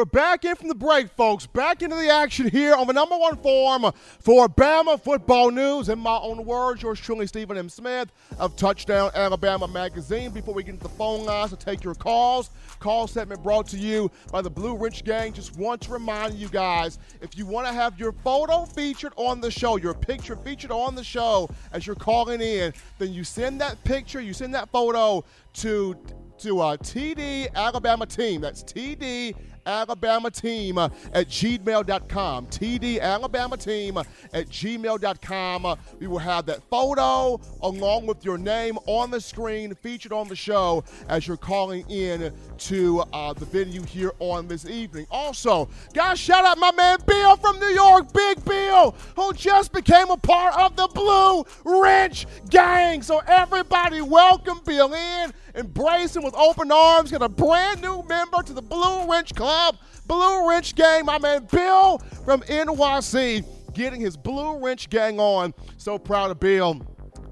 We're 0.00 0.04
back 0.04 0.44
in 0.44 0.54
from 0.54 0.68
the 0.68 0.76
break, 0.76 1.10
folks. 1.16 1.48
Back 1.48 1.82
into 1.82 1.96
the 1.96 2.08
action 2.08 2.48
here 2.48 2.76
on 2.76 2.86
the 2.86 2.92
number 2.92 3.18
one 3.18 3.36
form 3.38 3.90
for 4.20 4.48
Bama 4.48 5.02
football 5.02 5.50
news. 5.50 5.88
In 5.88 5.98
my 5.98 6.16
own 6.18 6.44
words, 6.44 6.82
yours 6.82 7.00
truly, 7.00 7.26
Stephen 7.26 7.58
M. 7.58 7.68
Smith 7.68 8.12
of 8.38 8.54
Touchdown 8.54 9.10
Alabama 9.12 9.66
Magazine. 9.66 10.30
Before 10.30 10.54
we 10.54 10.62
get 10.62 10.74
into 10.74 10.84
the 10.84 10.88
phone 10.90 11.24
lines 11.24 11.50
to 11.50 11.56
take 11.56 11.82
your 11.82 11.96
calls, 11.96 12.50
call 12.78 13.08
segment 13.08 13.42
brought 13.42 13.66
to 13.70 13.76
you 13.76 14.08
by 14.30 14.40
the 14.40 14.48
Blue 14.48 14.76
Wrench 14.76 15.02
Gang. 15.02 15.32
Just 15.32 15.56
want 15.56 15.80
to 15.80 15.90
remind 15.90 16.34
you 16.34 16.48
guys 16.48 17.00
if 17.20 17.36
you 17.36 17.44
want 17.44 17.66
to 17.66 17.72
have 17.72 17.98
your 17.98 18.12
photo 18.12 18.66
featured 18.66 19.14
on 19.16 19.40
the 19.40 19.50
show, 19.50 19.78
your 19.78 19.94
picture 19.94 20.36
featured 20.36 20.70
on 20.70 20.94
the 20.94 21.02
show 21.02 21.50
as 21.72 21.88
you're 21.88 21.96
calling 21.96 22.40
in, 22.40 22.72
then 23.00 23.12
you 23.12 23.24
send 23.24 23.60
that 23.60 23.82
picture, 23.82 24.20
you 24.20 24.32
send 24.32 24.54
that 24.54 24.68
photo 24.68 25.24
to 25.54 25.96
to 26.38 26.60
uh, 26.60 26.76
TD 26.76 27.52
Alabama 27.54 28.06
team. 28.06 28.40
That's 28.40 28.62
TD 28.62 29.34
Alabama 29.68 30.30
team 30.30 30.78
uh, 30.78 30.88
at 31.12 31.28
gmail.com. 31.28 32.46
TD 32.46 33.00
Alabama 33.00 33.56
team 33.56 33.98
at 33.98 34.48
gmail.com. 34.48 35.66
Uh, 35.66 35.76
we 36.00 36.06
will 36.06 36.18
have 36.18 36.46
that 36.46 36.62
photo 36.70 37.38
along 37.62 38.06
with 38.06 38.24
your 38.24 38.38
name 38.38 38.78
on 38.86 39.10
the 39.10 39.20
screen 39.20 39.74
featured 39.74 40.12
on 40.12 40.26
the 40.28 40.36
show 40.36 40.82
as 41.08 41.26
you're 41.26 41.36
calling 41.36 41.88
in 41.90 42.32
to 42.56 43.00
uh, 43.12 43.32
the 43.34 43.44
venue 43.44 43.82
here 43.82 44.12
on 44.18 44.48
this 44.48 44.66
evening. 44.66 45.06
Also, 45.10 45.68
guys, 45.92 46.18
shout 46.18 46.44
out 46.44 46.58
my 46.58 46.72
man 46.72 46.98
Bill 47.06 47.36
from 47.36 47.58
New 47.58 47.68
York, 47.68 48.12
Big 48.12 48.42
Bill, 48.44 48.94
who 49.16 49.32
just 49.34 49.72
became 49.72 50.10
a 50.10 50.16
part 50.16 50.56
of 50.56 50.76
the 50.76 50.88
Blue 50.88 51.44
Wrench 51.64 52.26
Gang. 52.48 53.02
So, 53.02 53.20
everybody, 53.26 54.00
welcome 54.00 54.60
Bill 54.64 54.94
in. 54.94 55.32
Embrace 55.54 56.14
him 56.14 56.22
with 56.22 56.34
open 56.36 56.70
arms. 56.70 57.10
Get 57.10 57.20
a 57.20 57.28
brand 57.28 57.82
new 57.82 58.02
member 58.04 58.42
to 58.42 58.52
the 58.52 58.62
Blue 58.62 59.10
Wrench 59.10 59.34
Club, 59.34 59.57
Blue 60.06 60.48
Wrench 60.48 60.74
Gang. 60.74 61.04
My 61.04 61.18
man 61.18 61.46
Bill 61.50 61.98
from 62.24 62.40
NYC 62.42 63.44
getting 63.74 64.00
his 64.00 64.16
Blue 64.16 64.58
Wrench 64.58 64.90
Gang 64.90 65.20
on. 65.20 65.54
So 65.76 65.98
proud 65.98 66.30
of 66.30 66.40
Bill. 66.40 66.80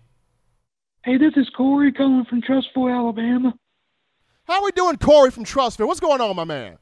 Hey, 1.03 1.17
this 1.17 1.33
is 1.35 1.49
Corey 1.57 1.91
calling 1.91 2.25
from 2.25 2.43
Trussville, 2.43 2.95
Alabama. 2.95 3.55
How 4.43 4.59
are 4.59 4.63
we 4.63 4.71
doing, 4.71 4.97
Corey 4.97 5.31
from 5.31 5.45
Trussville? 5.45 5.87
What's 5.87 5.99
going 5.99 6.21
on, 6.21 6.35
my 6.35 6.43
man? 6.43 6.77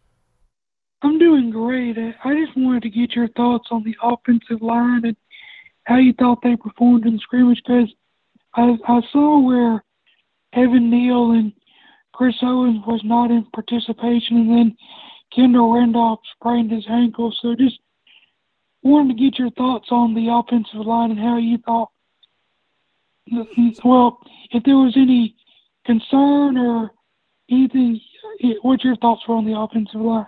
I'm 1.02 1.18
doing 1.18 1.52
great. 1.52 1.98
I 1.98 2.34
just 2.34 2.58
wanted 2.58 2.84
to 2.84 2.90
get 2.90 3.16
your 3.16 3.30
thoughts 3.30 3.70
on 3.72 3.86
the 3.86 3.96
offensive 4.04 4.62
line 4.62 5.06
and 5.06 5.16
how 5.86 5.98
you 5.98 6.12
thought 6.12 6.40
they 6.44 6.58
performed 6.58 7.06
in 7.06 7.14
the 7.14 7.20
scrimmage 7.20 7.62
because 7.66 7.88
I, 8.56 8.76
I 8.86 9.02
saw 9.14 9.40
where 9.40 9.82
Evan 10.52 10.90
Neal 10.90 11.32
and 11.32 11.54
Chris 12.14 12.36
Owens 12.42 12.84
was 12.86 13.00
not 13.06 13.32
in 13.32 13.46
participation, 13.54 14.36
and 14.36 14.50
then 14.50 14.78
Kendall 15.34 15.74
Randolph 15.74 16.20
sprained 16.36 16.72
his 16.72 16.86
ankle. 16.90 17.34
So 17.42 17.56
just 17.56 17.80
wanted 18.84 19.16
to 19.16 19.24
get 19.24 19.40
your 19.40 19.52
thoughts 19.52 19.88
on 19.92 20.14
the 20.14 20.28
offensive 20.28 20.86
line 20.86 21.12
and 21.12 21.20
how 21.20 21.38
you 21.38 21.58
thought. 21.60 21.92
Well, 23.84 24.20
if 24.52 24.64
there 24.64 24.78
was 24.78 24.96
any 24.96 25.36
concern 25.86 26.58
or 26.58 26.92
anything, 27.50 28.00
what 28.62 28.84
your 28.84 28.96
thoughts 28.98 29.28
were 29.28 29.36
on 29.36 29.46
the 29.46 29.58
offensive 29.58 30.02
line. 30.02 30.26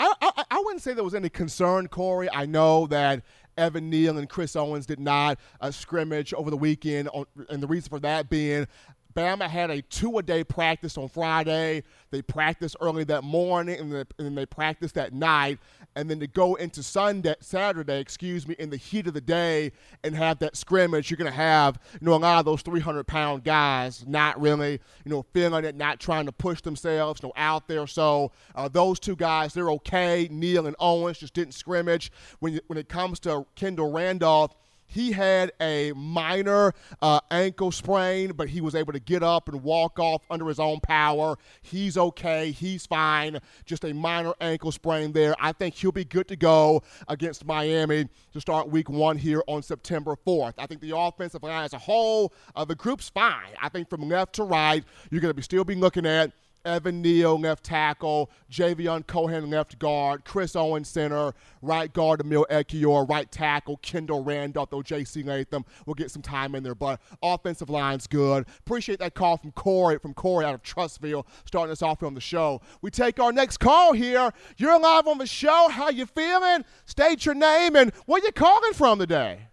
I, 0.00 0.12
I, 0.20 0.44
I 0.50 0.62
wouldn't 0.64 0.82
say 0.82 0.94
there 0.94 1.04
was 1.04 1.14
any 1.14 1.28
concern, 1.28 1.88
Corey. 1.88 2.28
I 2.32 2.46
know 2.46 2.86
that 2.88 3.22
Evan 3.56 3.90
Neal 3.90 4.18
and 4.18 4.28
Chris 4.28 4.56
Owens 4.56 4.86
did 4.86 4.98
not 4.98 5.38
uh, 5.60 5.70
scrimmage 5.70 6.32
over 6.34 6.50
the 6.50 6.56
weekend, 6.56 7.08
on, 7.10 7.26
and 7.50 7.62
the 7.62 7.66
reason 7.66 7.90
for 7.90 8.00
that 8.00 8.30
being 8.30 8.66
Bama 9.14 9.48
had 9.48 9.70
a 9.70 9.82
two-a-day 9.82 10.44
practice 10.44 10.96
on 10.96 11.08
Friday. 11.08 11.82
They 12.10 12.22
practiced 12.22 12.76
early 12.80 13.04
that 13.04 13.24
morning, 13.24 13.78
and, 13.78 13.92
and 13.92 14.06
then 14.18 14.34
they 14.34 14.46
practiced 14.46 14.94
that 14.94 15.12
night. 15.12 15.58
And 15.94 16.08
then 16.08 16.20
to 16.20 16.26
go 16.26 16.54
into 16.54 16.82
Sunday, 16.82 17.34
Saturday, 17.40 18.00
excuse 18.00 18.48
me, 18.48 18.54
in 18.58 18.70
the 18.70 18.76
heat 18.76 19.06
of 19.06 19.14
the 19.14 19.20
day 19.20 19.72
and 20.02 20.14
have 20.16 20.38
that 20.38 20.56
scrimmage, 20.56 21.10
you're 21.10 21.18
going 21.18 21.30
to 21.30 21.36
have, 21.36 21.78
you 22.00 22.06
know, 22.06 22.14
a 22.14 22.16
lot 22.16 22.38
of 22.38 22.44
those 22.44 22.62
300-pound 22.62 23.44
guys 23.44 24.06
not 24.06 24.40
really, 24.40 24.80
you 25.04 25.10
know, 25.10 25.24
feeling 25.34 25.64
it, 25.64 25.76
not 25.76 26.00
trying 26.00 26.26
to 26.26 26.32
push 26.32 26.62
themselves, 26.62 27.22
you 27.22 27.28
know, 27.28 27.32
out 27.36 27.68
there. 27.68 27.86
So 27.86 28.32
uh, 28.54 28.68
those 28.68 28.98
two 28.98 29.16
guys, 29.16 29.52
they're 29.52 29.70
okay. 29.72 30.28
Neal 30.30 30.66
and 30.66 30.76
Owens 30.78 31.18
just 31.18 31.34
didn't 31.34 31.52
scrimmage. 31.52 32.10
When, 32.40 32.60
when 32.68 32.78
it 32.78 32.88
comes 32.88 33.20
to 33.20 33.46
Kendall 33.54 33.92
Randolph, 33.92 34.54
he 34.92 35.12
had 35.12 35.52
a 35.60 35.92
minor 35.92 36.74
uh, 37.00 37.20
ankle 37.30 37.72
sprain, 37.72 38.32
but 38.32 38.48
he 38.48 38.60
was 38.60 38.74
able 38.74 38.92
to 38.92 39.00
get 39.00 39.22
up 39.22 39.48
and 39.48 39.62
walk 39.62 39.98
off 39.98 40.22
under 40.30 40.46
his 40.46 40.60
own 40.60 40.80
power. 40.80 41.36
He's 41.62 41.96
okay. 41.96 42.50
He's 42.50 42.84
fine. 42.84 43.38
Just 43.64 43.84
a 43.84 43.94
minor 43.94 44.34
ankle 44.40 44.70
sprain 44.70 45.12
there. 45.12 45.34
I 45.40 45.52
think 45.52 45.74
he'll 45.74 45.92
be 45.92 46.04
good 46.04 46.28
to 46.28 46.36
go 46.36 46.82
against 47.08 47.46
Miami 47.46 48.08
to 48.32 48.40
start 48.40 48.68
week 48.68 48.90
one 48.90 49.16
here 49.16 49.42
on 49.46 49.62
September 49.62 50.14
4th. 50.26 50.54
I 50.58 50.66
think 50.66 50.82
the 50.82 50.94
offensive 50.94 51.42
line 51.42 51.64
as 51.64 51.72
a 51.72 51.78
whole, 51.78 52.34
uh, 52.54 52.66
the 52.66 52.74
group's 52.74 53.08
fine. 53.08 53.54
I 53.62 53.70
think 53.70 53.88
from 53.88 54.06
left 54.08 54.34
to 54.34 54.44
right, 54.44 54.84
you're 55.10 55.22
going 55.22 55.30
to 55.30 55.34
be 55.34 55.42
still 55.42 55.64
be 55.64 55.74
looking 55.74 56.04
at 56.04 56.32
Evan 56.64 57.02
Neal, 57.02 57.38
left 57.38 57.64
tackle, 57.64 58.30
Javion 58.50 59.06
Cohen, 59.06 59.50
left 59.50 59.78
guard, 59.78 60.24
Chris 60.24 60.54
Owen, 60.56 60.84
center, 60.84 61.34
right 61.60 61.92
guard, 61.92 62.20
Emil 62.20 62.46
Ekiyor, 62.50 63.08
right 63.08 63.30
tackle, 63.30 63.78
Kendall 63.78 64.22
Randolph, 64.22 64.70
though 64.70 64.82
J.C. 64.82 65.22
Latham 65.22 65.64
will 65.86 65.94
get 65.94 66.10
some 66.10 66.22
time 66.22 66.54
in 66.54 66.62
there. 66.62 66.74
But 66.74 67.00
offensive 67.22 67.70
line's 67.70 68.06
good. 68.06 68.46
Appreciate 68.60 68.98
that 69.00 69.14
call 69.14 69.36
from 69.36 69.52
Corey, 69.52 69.98
from 69.98 70.14
Corey 70.14 70.44
out 70.44 70.54
of 70.54 70.62
Trussville, 70.62 71.26
starting 71.44 71.72
us 71.72 71.82
off 71.82 72.00
here 72.00 72.06
on 72.06 72.14
the 72.14 72.20
show. 72.20 72.60
We 72.80 72.90
take 72.90 73.20
our 73.20 73.32
next 73.32 73.58
call 73.58 73.92
here. 73.92 74.32
You're 74.56 74.78
live 74.78 75.06
on 75.06 75.18
the 75.18 75.26
show. 75.26 75.68
How 75.70 75.90
you 75.90 76.06
feeling? 76.06 76.64
State 76.84 77.26
your 77.26 77.34
name 77.34 77.76
and 77.76 77.92
where 78.06 78.22
you 78.22 78.32
calling 78.32 78.72
from 78.72 78.98
today? 78.98 79.48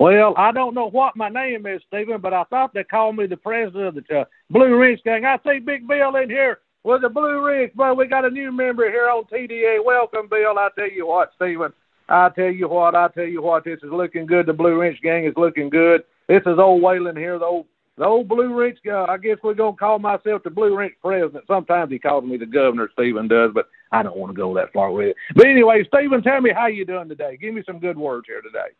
Well, 0.00 0.32
I 0.38 0.50
don't 0.50 0.72
know 0.72 0.88
what 0.88 1.14
my 1.14 1.28
name 1.28 1.66
is, 1.66 1.82
Stephen, 1.86 2.22
but 2.22 2.32
I 2.32 2.44
thought 2.44 2.72
they 2.72 2.84
called 2.84 3.16
me 3.16 3.26
the 3.26 3.36
president 3.36 3.84
of 3.84 3.94
the 3.96 4.20
uh, 4.20 4.24
Blue 4.48 4.74
Wrench 4.74 5.04
Gang. 5.04 5.26
I 5.26 5.38
see 5.44 5.58
Big 5.58 5.86
Bill 5.86 6.16
in 6.16 6.30
here 6.30 6.60
with 6.84 7.02
the 7.02 7.10
Blue 7.10 7.44
Ridge, 7.44 7.72
but 7.74 7.98
we 7.98 8.06
got 8.06 8.24
a 8.24 8.30
new 8.30 8.50
member 8.50 8.90
here 8.90 9.10
on 9.10 9.24
TDA. 9.24 9.84
Welcome, 9.84 10.26
Bill. 10.30 10.58
I 10.58 10.70
tell 10.74 10.90
you 10.90 11.06
what, 11.06 11.32
Stephen, 11.36 11.74
I 12.08 12.30
tell 12.30 12.50
you 12.50 12.66
what, 12.66 12.94
I 12.94 13.08
tell 13.08 13.26
you 13.26 13.42
what, 13.42 13.64
this 13.64 13.78
is 13.82 13.92
looking 13.92 14.24
good. 14.24 14.46
The 14.46 14.54
Blue 14.54 14.80
Wrench 14.80 15.02
gang 15.02 15.26
is 15.26 15.34
looking 15.36 15.68
good. 15.68 16.04
This 16.28 16.40
is 16.46 16.58
old 16.58 16.80
Whalen 16.80 17.14
here, 17.14 17.38
the 17.38 17.44
old 17.44 17.66
the 17.98 18.06
old 18.06 18.26
Blue 18.26 18.58
Wrench 18.58 18.78
guy. 18.82 19.04
I 19.06 19.18
guess 19.18 19.36
we're 19.42 19.52
gonna 19.52 19.76
call 19.76 19.98
myself 19.98 20.42
the 20.44 20.48
Blue 20.48 20.74
Wrench 20.74 20.94
president. 21.02 21.44
Sometimes 21.46 21.92
he 21.92 21.98
calls 21.98 22.24
me 22.24 22.38
the 22.38 22.46
governor, 22.46 22.88
Stephen 22.94 23.28
does, 23.28 23.50
but 23.52 23.68
I 23.92 24.02
don't 24.02 24.16
want 24.16 24.34
to 24.34 24.40
go 24.40 24.54
that 24.54 24.72
far 24.72 24.92
with 24.92 25.08
it. 25.08 25.16
But 25.36 25.46
anyway, 25.46 25.84
Stephen, 25.94 26.22
tell 26.22 26.40
me 26.40 26.52
how 26.56 26.68
you 26.68 26.86
doing 26.86 27.10
today. 27.10 27.36
Give 27.36 27.52
me 27.52 27.62
some 27.66 27.80
good 27.80 27.98
words 27.98 28.24
here 28.26 28.40
today. 28.40 28.70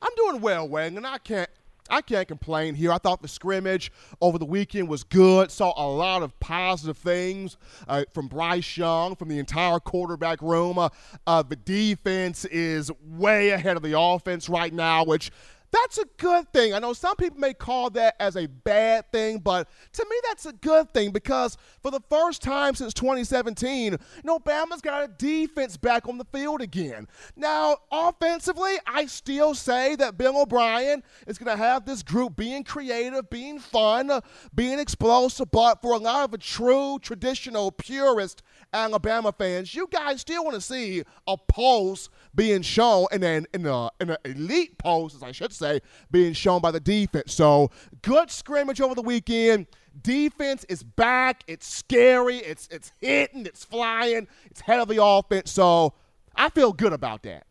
I'm 0.00 0.12
doing 0.16 0.40
well, 0.40 0.68
Wang, 0.68 0.96
and 0.96 1.06
I 1.06 1.18
can't 1.18 1.50
I 1.90 2.00
can't 2.00 2.26
complain 2.26 2.74
here. 2.74 2.92
I 2.92 2.98
thought 2.98 3.20
the 3.20 3.28
scrimmage 3.28 3.92
over 4.20 4.38
the 4.38 4.46
weekend 4.46 4.88
was 4.88 5.04
good. 5.04 5.50
Saw 5.50 5.72
a 5.76 5.86
lot 5.86 6.22
of 6.22 6.38
positive 6.40 6.96
things 6.96 7.56
uh, 7.86 8.04
from 8.14 8.28
Bryce 8.28 8.76
Young, 8.76 9.14
from 9.16 9.28
the 9.28 9.38
entire 9.38 9.78
quarterback 9.78 10.40
room. 10.40 10.78
Uh, 10.78 10.88
uh, 11.26 11.42
the 11.42 11.56
defense 11.56 12.44
is 12.46 12.90
way 13.04 13.50
ahead 13.50 13.76
of 13.76 13.82
the 13.82 13.98
offense 13.98 14.48
right 14.48 14.72
now, 14.72 15.04
which 15.04 15.30
that's 15.72 15.98
a 15.98 16.04
good 16.18 16.52
thing. 16.52 16.74
I 16.74 16.78
know 16.78 16.92
some 16.92 17.16
people 17.16 17.38
may 17.38 17.54
call 17.54 17.90
that 17.90 18.14
as 18.20 18.36
a 18.36 18.46
bad 18.46 19.10
thing, 19.10 19.38
but 19.38 19.68
to 19.94 20.06
me, 20.08 20.16
that's 20.28 20.46
a 20.46 20.52
good 20.52 20.92
thing 20.92 21.10
because 21.10 21.56
for 21.82 21.90
the 21.90 22.00
first 22.10 22.42
time 22.42 22.74
since 22.74 22.92
2017, 22.92 23.92
you 23.92 23.98
know, 24.22 24.38
Bama's 24.38 24.82
got 24.82 25.04
a 25.04 25.08
defense 25.08 25.76
back 25.76 26.08
on 26.08 26.18
the 26.18 26.26
field 26.26 26.60
again. 26.60 27.08
Now, 27.36 27.78
offensively, 27.90 28.74
I 28.86 29.06
still 29.06 29.54
say 29.54 29.96
that 29.96 30.18
Bill 30.18 30.42
O'Brien 30.42 31.02
is 31.26 31.38
going 31.38 31.56
to 31.56 31.62
have 31.62 31.86
this 31.86 32.02
group 32.02 32.36
being 32.36 32.64
creative, 32.64 33.30
being 33.30 33.58
fun, 33.58 34.10
being 34.54 34.78
explosive, 34.78 35.50
but 35.50 35.80
for 35.80 35.94
a 35.94 35.98
lot 35.98 36.24
of 36.24 36.34
a 36.34 36.38
true, 36.38 36.98
traditional, 37.00 37.72
purist 37.72 38.42
Alabama 38.72 39.32
fans, 39.32 39.74
you 39.74 39.88
guys 39.90 40.20
still 40.20 40.44
want 40.44 40.54
to 40.54 40.60
see 40.60 41.02
a 41.26 41.36
pulse 41.36 42.08
being 42.34 42.62
shown, 42.62 43.06
and 43.12 43.22
then 43.22 43.46
in, 43.52 43.66
a, 43.66 43.90
in 44.00 44.10
an 44.10 44.16
elite 44.24 44.78
pulse, 44.78 45.14
as 45.14 45.22
I 45.22 45.32
should 45.32 45.52
say, 45.52 45.80
being 46.10 46.32
shown 46.32 46.60
by 46.60 46.70
the 46.70 46.80
defense. 46.80 47.34
So 47.34 47.70
good 48.00 48.30
scrimmage 48.30 48.80
over 48.80 48.94
the 48.94 49.02
weekend. 49.02 49.66
Defense 50.00 50.64
is 50.68 50.82
back. 50.82 51.44
It's 51.46 51.66
scary. 51.66 52.38
It's 52.38 52.66
it's 52.70 52.92
hitting. 52.98 53.44
It's 53.44 53.64
flying. 53.64 54.26
It's 54.46 54.62
head 54.62 54.80
of 54.80 54.88
the 54.88 55.04
offense. 55.04 55.52
So 55.52 55.92
I 56.34 56.48
feel 56.48 56.72
good 56.72 56.94
about 56.94 57.22
that. 57.24 57.46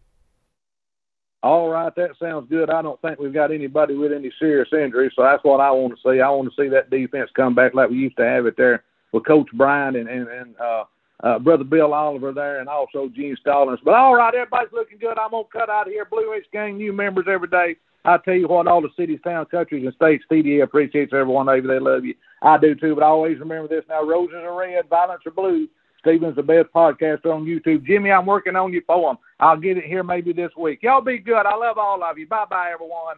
All 1.44 1.70
right, 1.70 1.94
that 1.96 2.12
sounds 2.20 2.48
good. 2.50 2.70
I 2.70 2.84
don't 2.84 3.02
think 3.02 3.20
we've 3.20 3.34
got 3.34 3.52
anybody 3.52 3.96
with 3.96 4.12
any 4.12 4.32
serious 4.38 4.70
injuries, 4.72 5.12
so 5.16 5.24
that's 5.24 5.44
what 5.44 5.60
I 5.60 5.72
want 5.72 5.96
to 5.96 6.00
see. 6.04 6.22
I 6.22 6.30
want 6.30 6.52
to 6.54 6.62
see 6.64 6.70
that 6.70 6.92
defense 6.92 7.32
come 7.36 7.56
back 7.56 7.74
like 7.74 7.90
we 7.90 7.98
used 7.98 8.18
to 8.18 8.26
have 8.26 8.46
it 8.46 8.56
there 8.58 8.84
with 9.12 9.26
Coach 9.26 9.50
Bryant 9.54 9.98
and 9.98 10.08
and, 10.08 10.28
and 10.28 10.56
uh, 10.60 10.84
uh, 11.24 11.40
Brother 11.40 11.64
Bill 11.64 11.94
Oliver 11.94 12.32
there, 12.32 12.60
and 12.60 12.70
also 12.70 13.10
Gene 13.16 13.38
Stallings. 13.40 13.80
But 13.84 13.94
all 13.94 14.16
right, 14.16 14.34
everybody's 14.34 14.74
looking 14.74 14.98
good. 14.98 15.18
I'm 15.18 15.32
gonna 15.32 15.44
cut 15.52 15.70
out 15.70 15.88
here. 15.88 16.06
Blue 16.06 16.32
Wrench 16.32 16.46
Gang, 16.52 16.78
new 16.78 16.94
members 16.94 17.26
every 17.30 17.48
day. 17.48 17.76
I 18.04 18.18
tell 18.18 18.34
you 18.34 18.48
what, 18.48 18.68
all 18.68 18.82
the 18.82 18.90
cities, 18.98 19.20
towns, 19.24 19.48
countries, 19.52 19.86
and 19.86 19.94
states, 19.94 20.24
TDA 20.32 20.64
appreciates 20.64 21.14
everyone 21.14 21.50
over. 21.50 21.68
They 21.68 21.80
love 21.80 22.04
you. 22.04 22.16
I 22.42 22.58
do 22.58 22.74
too. 22.74 22.96
But 22.96 23.04
I 23.04 23.08
always 23.08 23.40
remember 23.40 23.68
this: 23.68 23.86
now 23.88 24.04
roses 24.04 24.36
are 24.36 24.58
red, 24.58 24.90
violets 24.90 25.26
are 25.26 25.32
blue. 25.32 25.68
Stephen's 26.00 26.36
the 26.36 26.44
best 26.44 26.68
podcaster 26.74 27.28
on 27.28 27.46
YouTube. 27.46 27.86
Jimmy, 27.86 28.12
I'm 28.12 28.26
working 28.26 28.56
on 28.56 28.74
your 28.74 28.82
poem. 28.82 29.18
I'll 29.40 29.58
get 29.60 29.78
it 29.78 29.84
here 29.84 30.04
maybe 30.04 30.34
this 30.34 30.52
week. 30.58 30.80
Y'all 30.82 31.02
be 31.02 31.20
good. 31.20 31.46
I 31.46 31.56
love 31.56 31.78
all 31.78 32.04
of 32.04 32.18
you. 32.18 32.28
Bye 32.28 32.46
bye, 32.50 32.72
everyone. 32.74 33.18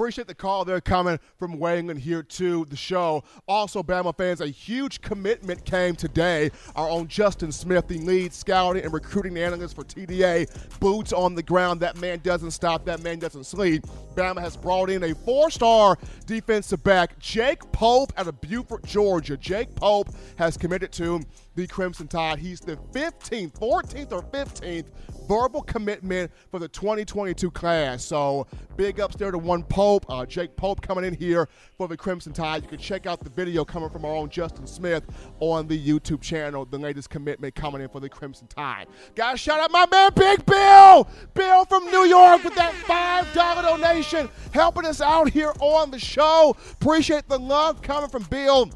Appreciate 0.00 0.28
the 0.28 0.34
call 0.34 0.64
there 0.64 0.80
coming 0.80 1.20
from 1.36 1.58
weighing 1.58 1.90
in 1.90 1.96
here 1.98 2.22
to 2.22 2.64
the 2.70 2.74
show. 2.74 3.22
Also, 3.46 3.82
Bama 3.82 4.16
fans, 4.16 4.40
a 4.40 4.46
huge 4.46 5.02
commitment 5.02 5.62
came 5.66 5.94
today. 5.94 6.50
Our 6.74 6.88
own 6.88 7.06
Justin 7.06 7.52
Smith, 7.52 7.86
the 7.86 7.98
lead 7.98 8.32
scouting 8.32 8.82
and 8.82 8.94
recruiting 8.94 9.36
analyst 9.36 9.76
for 9.76 9.84
TDA, 9.84 10.48
boots 10.80 11.12
on 11.12 11.34
the 11.34 11.42
ground. 11.42 11.80
That 11.80 12.00
man 12.00 12.20
doesn't 12.20 12.52
stop. 12.52 12.86
That 12.86 13.02
man 13.02 13.18
doesn't 13.18 13.44
sleep. 13.44 13.84
Bama 14.14 14.40
has 14.40 14.56
brought 14.56 14.88
in 14.88 15.02
a 15.04 15.14
four-star 15.14 15.98
defensive 16.24 16.82
back, 16.82 17.18
Jake 17.18 17.60
Pope, 17.70 18.14
out 18.16 18.26
of 18.26 18.40
Buford, 18.40 18.86
Georgia. 18.86 19.36
Jake 19.36 19.74
Pope 19.74 20.08
has 20.36 20.56
committed 20.56 20.92
to 20.92 21.20
the 21.60 21.66
Crimson 21.66 22.08
Tide. 22.08 22.38
He's 22.38 22.60
the 22.60 22.76
15th, 22.92 23.52
14th, 23.52 24.12
or 24.12 24.22
15th 24.22 24.86
verbal 25.28 25.62
commitment 25.62 26.32
for 26.50 26.58
the 26.58 26.66
2022 26.66 27.50
class. 27.50 28.02
So 28.02 28.46
big 28.76 28.98
ups 28.98 29.14
there 29.16 29.30
to 29.30 29.38
one 29.38 29.62
Pope, 29.62 30.06
uh, 30.08 30.24
Jake 30.24 30.56
Pope 30.56 30.80
coming 30.80 31.04
in 31.04 31.14
here 31.14 31.48
for 31.76 31.86
the 31.86 31.96
Crimson 31.96 32.32
Tide. 32.32 32.62
You 32.62 32.68
can 32.68 32.78
check 32.78 33.06
out 33.06 33.22
the 33.22 33.30
video 33.30 33.64
coming 33.64 33.90
from 33.90 34.06
our 34.06 34.12
own 34.12 34.30
Justin 34.30 34.66
Smith 34.66 35.04
on 35.38 35.68
the 35.68 35.78
YouTube 35.78 36.22
channel. 36.22 36.64
The 36.64 36.78
latest 36.78 37.10
commitment 37.10 37.54
coming 37.54 37.82
in 37.82 37.90
for 37.90 38.00
the 38.00 38.08
Crimson 38.08 38.46
Tide. 38.46 38.86
Guys, 39.14 39.38
shout 39.38 39.60
out 39.60 39.70
my 39.70 39.86
man 39.92 40.10
Big 40.16 40.44
Bill, 40.46 41.08
Bill 41.34 41.64
from 41.66 41.84
New 41.90 42.04
York 42.04 42.42
with 42.42 42.54
that 42.54 42.72
five 42.72 43.32
dollar 43.34 43.62
donation, 43.62 44.30
helping 44.52 44.86
us 44.86 45.00
out 45.02 45.28
here 45.28 45.52
on 45.60 45.90
the 45.90 45.98
show. 45.98 46.56
Appreciate 46.72 47.28
the 47.28 47.38
love 47.38 47.82
coming 47.82 48.08
from 48.08 48.22
Bill 48.24 48.70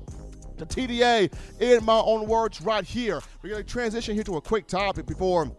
to 0.58 0.66
TDA 0.66 1.32
in 1.60 1.84
my 1.84 1.98
own 1.98 2.26
words 2.26 2.60
right 2.60 2.84
here. 2.84 3.20
We're 3.42 3.50
going 3.50 3.64
to 3.64 3.70
transition 3.70 4.14
here 4.14 4.24
to 4.24 4.36
a 4.36 4.40
quick 4.40 4.66
topic 4.66 5.06
before 5.06 5.50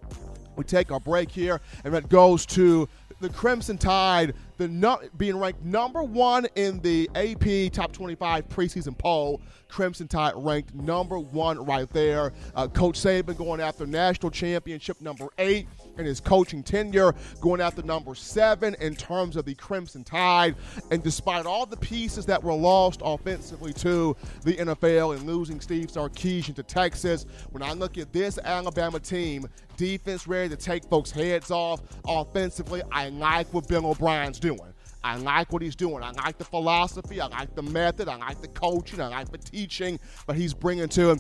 we 0.56 0.64
take 0.64 0.92
our 0.92 1.00
break 1.00 1.30
here, 1.30 1.60
and 1.84 1.94
that 1.94 2.10
goes 2.10 2.46
to 2.48 2.88
the 3.22 3.30
Crimson 3.30 3.78
Tide, 3.78 4.34
the 4.58 4.68
no, 4.68 5.00
being 5.18 5.38
ranked 5.38 5.64
number 5.64 6.04
one 6.04 6.48
in 6.56 6.80
the 6.82 7.10
AP 7.16 7.72
Top 7.72 7.92
25 7.92 8.48
preseason 8.50 8.98
poll. 8.98 9.42
Crimson 9.70 10.08
Tide 10.08 10.34
ranked 10.36 10.74
number 10.74 11.20
one 11.20 11.64
right 11.66 11.90
there. 11.90 12.34
Uh, 12.56 12.68
Coach 12.68 13.00
Saban 13.00 13.38
going 13.38 13.62
after 13.62 13.86
national 13.86 14.32
championship 14.32 15.02
number 15.02 15.28
eight 15.38 15.68
in 15.98 16.06
his 16.06 16.20
coaching 16.20 16.64
tenure, 16.64 17.14
going 17.42 17.62
after 17.62 17.82
number 17.82 18.16
seven 18.16 18.76
in 18.80 18.96
terms 18.96 19.36
of 19.36 19.46
the 19.46 19.56
Crimson 19.56 20.04
Tide. 20.04 20.56
And 20.92 21.04
despite 21.04 21.46
all 21.46 21.66
the 21.66 21.78
pieces 21.78 22.26
that 22.26 22.44
were 22.44 22.54
lost 22.54 23.02
offensively 23.04 23.74
to 23.74 24.16
the 24.44 24.56
NFL 24.56 25.16
and 25.16 25.26
losing 25.26 25.60
Steve 25.62 25.88
Sarkisian 25.88 26.56
to 26.56 26.64
Texas, 26.64 27.26
when 27.52 27.64
I 27.64 27.74
look 27.74 27.98
at 27.98 28.14
this 28.14 28.38
Alabama 28.40 29.00
team, 29.00 29.48
defense 29.78 30.28
ready 30.28 30.50
to 30.50 30.56
take 30.56 30.86
folks' 30.86 31.12
heads 31.12 31.52
off. 31.52 31.82
Offensively, 32.08 32.82
I 32.92 33.10
like 33.10 33.54
what 33.54 33.68
Bill 33.68 33.86
O'Brien's 33.88 34.40
doing. 34.40 34.75
I 35.06 35.18
like 35.18 35.54
what 35.54 35.62
he's 35.62 35.76
doing. 35.76 36.02
I 36.02 36.10
like 36.14 36.40
the 36.40 36.46
philosophy. 36.46 37.22
I 37.22 37.28
like 37.28 37.54
the 37.54 37.62
method. 37.62 38.10
I 38.10 38.16
like 38.16 38.42
the 38.42 38.48
coaching. 38.48 39.00
I 39.00 39.10
like 39.10 39.32
the 39.32 39.38
teaching. 39.38 40.00
But 40.26 40.36
he's 40.36 40.52
bringing 40.52 40.90
to 40.90 41.12
him 41.12 41.20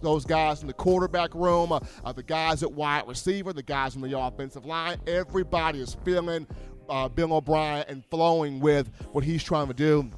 those 0.00 0.24
guys 0.24 0.60
in 0.60 0.68
the 0.68 0.72
quarterback 0.72 1.34
room, 1.34 1.72
uh, 1.72 1.80
uh, 2.04 2.12
the 2.12 2.22
guys 2.22 2.62
at 2.62 2.70
wide 2.70 3.08
receiver, 3.08 3.52
the 3.52 3.64
guys 3.64 3.96
in 3.96 4.00
the 4.00 4.16
offensive 4.16 4.64
line. 4.64 5.00
Everybody 5.08 5.80
is 5.80 5.96
feeling 6.04 6.46
uh, 6.88 7.08
Bill 7.08 7.32
O'Brien 7.32 7.84
and 7.88 8.04
flowing 8.06 8.60
with 8.60 8.92
what 9.10 9.24
he's 9.24 9.42
trying 9.42 9.66
to 9.66 9.74
do 9.74 10.08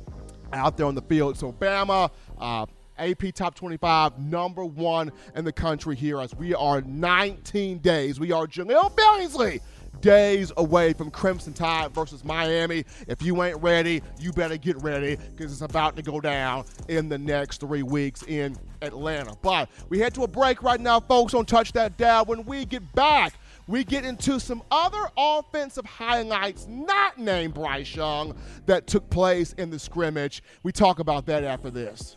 out 0.52 0.76
there 0.76 0.84
on 0.84 0.94
the 0.94 1.02
field. 1.02 1.38
So 1.38 1.50
Bama. 1.50 2.10
Uh, 2.36 2.66
AP 2.98 3.32
Top 3.32 3.54
25, 3.54 4.18
number 4.18 4.64
one 4.64 5.12
in 5.36 5.44
the 5.44 5.52
country 5.52 5.94
here 5.94 6.20
as 6.20 6.34
we 6.34 6.52
are 6.52 6.80
19 6.80 7.78
days. 7.78 8.18
We 8.18 8.32
are 8.32 8.44
Jahleel 8.44 8.92
Billingsley 8.96 9.60
days 10.00 10.52
away 10.56 10.92
from 10.92 11.10
Crimson 11.10 11.52
Tide 11.52 11.92
versus 11.94 12.24
Miami. 12.24 12.84
If 13.06 13.22
you 13.22 13.42
ain't 13.42 13.60
ready, 13.62 14.02
you 14.18 14.32
better 14.32 14.56
get 14.56 14.80
ready 14.82 15.16
because 15.16 15.52
it's 15.52 15.62
about 15.62 15.96
to 15.96 16.02
go 16.02 16.20
down 16.20 16.64
in 16.88 17.08
the 17.08 17.18
next 17.18 17.60
three 17.60 17.82
weeks 17.82 18.22
in 18.24 18.56
Atlanta. 18.82 19.34
But 19.42 19.68
we 19.88 19.98
head 19.98 20.14
to 20.14 20.22
a 20.22 20.28
break 20.28 20.62
right 20.62 20.80
now, 20.80 21.00
folks. 21.00 21.32
Don't 21.32 21.48
touch 21.48 21.72
that 21.72 21.96
dial. 21.96 22.24
When 22.24 22.44
we 22.44 22.64
get 22.64 22.92
back, 22.94 23.34
we 23.66 23.84
get 23.84 24.04
into 24.04 24.40
some 24.40 24.62
other 24.70 25.02
offensive 25.16 25.84
highlights 25.84 26.66
not 26.66 27.18
named 27.18 27.54
Bryce 27.54 27.94
Young 27.94 28.36
that 28.66 28.86
took 28.86 29.08
place 29.10 29.52
in 29.54 29.70
the 29.70 29.78
scrimmage. 29.78 30.42
We 30.62 30.72
talk 30.72 31.00
about 31.00 31.26
that 31.26 31.44
after 31.44 31.70
this. 31.70 32.16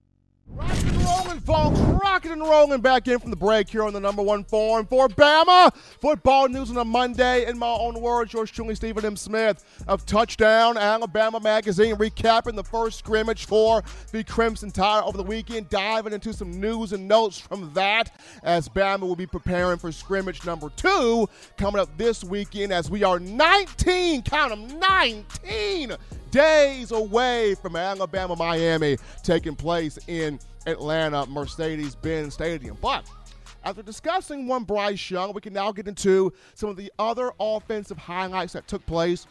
Rocking 0.53 0.89
and 0.89 1.03
rolling, 1.03 1.39
folks. 1.39 1.79
Rocking 1.79 2.31
and 2.33 2.41
rolling 2.41 2.81
back 2.81 3.07
in 3.07 3.19
from 3.19 3.29
the 3.29 3.37
break 3.37 3.69
here 3.69 3.83
on 3.83 3.93
the 3.93 3.99
number 3.99 4.21
one 4.21 4.43
forum 4.43 4.85
for 4.85 5.07
Bama. 5.07 5.73
Football 6.01 6.49
news 6.49 6.69
on 6.69 6.77
a 6.77 6.83
Monday. 6.83 7.45
In 7.47 7.57
my 7.57 7.69
own 7.71 8.01
words, 8.01 8.33
yours 8.33 8.51
truly, 8.51 8.75
Stephen 8.75 9.05
M. 9.05 9.15
Smith 9.15 9.63
of 9.87 10.05
Touchdown 10.05 10.77
Alabama 10.77 11.39
Magazine, 11.39 11.95
recapping 11.95 12.55
the 12.55 12.63
first 12.63 12.99
scrimmage 12.99 13.45
for 13.45 13.81
the 14.11 14.25
Crimson 14.25 14.71
Tide 14.71 15.03
over 15.05 15.17
the 15.17 15.23
weekend, 15.23 15.69
diving 15.69 16.11
into 16.11 16.33
some 16.33 16.59
news 16.59 16.91
and 16.91 17.07
notes 17.07 17.39
from 17.39 17.71
that 17.73 18.13
as 18.43 18.67
Bama 18.67 19.01
will 19.01 19.15
be 19.15 19.27
preparing 19.27 19.77
for 19.77 19.91
scrimmage 19.91 20.45
number 20.45 20.69
two 20.75 21.29
coming 21.57 21.79
up 21.79 21.89
this 21.97 22.23
weekend 22.25 22.73
as 22.73 22.91
we 22.91 23.03
are 23.03 23.19
19, 23.19 24.23
count 24.23 24.49
them, 24.49 24.79
19 24.79 25.95
days 26.31 26.91
away 26.91 27.55
from 27.55 27.75
Alabama 27.75 28.35
Miami 28.35 28.97
taking 29.23 29.55
place 29.55 29.99
in 30.07 30.39
Atlanta 30.65 31.25
Mercedes 31.27 31.95
Benz 31.95 32.33
Stadium. 32.33 32.77
But 32.81 33.09
after 33.63 33.83
discussing 33.83 34.47
one 34.47 34.63
Bryce 34.63 35.11
Young, 35.11 35.33
we 35.33 35.41
can 35.41 35.53
now 35.53 35.71
get 35.71 35.87
into 35.87 36.33
some 36.55 36.69
of 36.69 36.77
the 36.77 36.91
other 36.97 37.31
offensive 37.39 37.97
highlights 37.97 38.53
that 38.53 38.67
took 38.67 38.85
place 38.85 39.27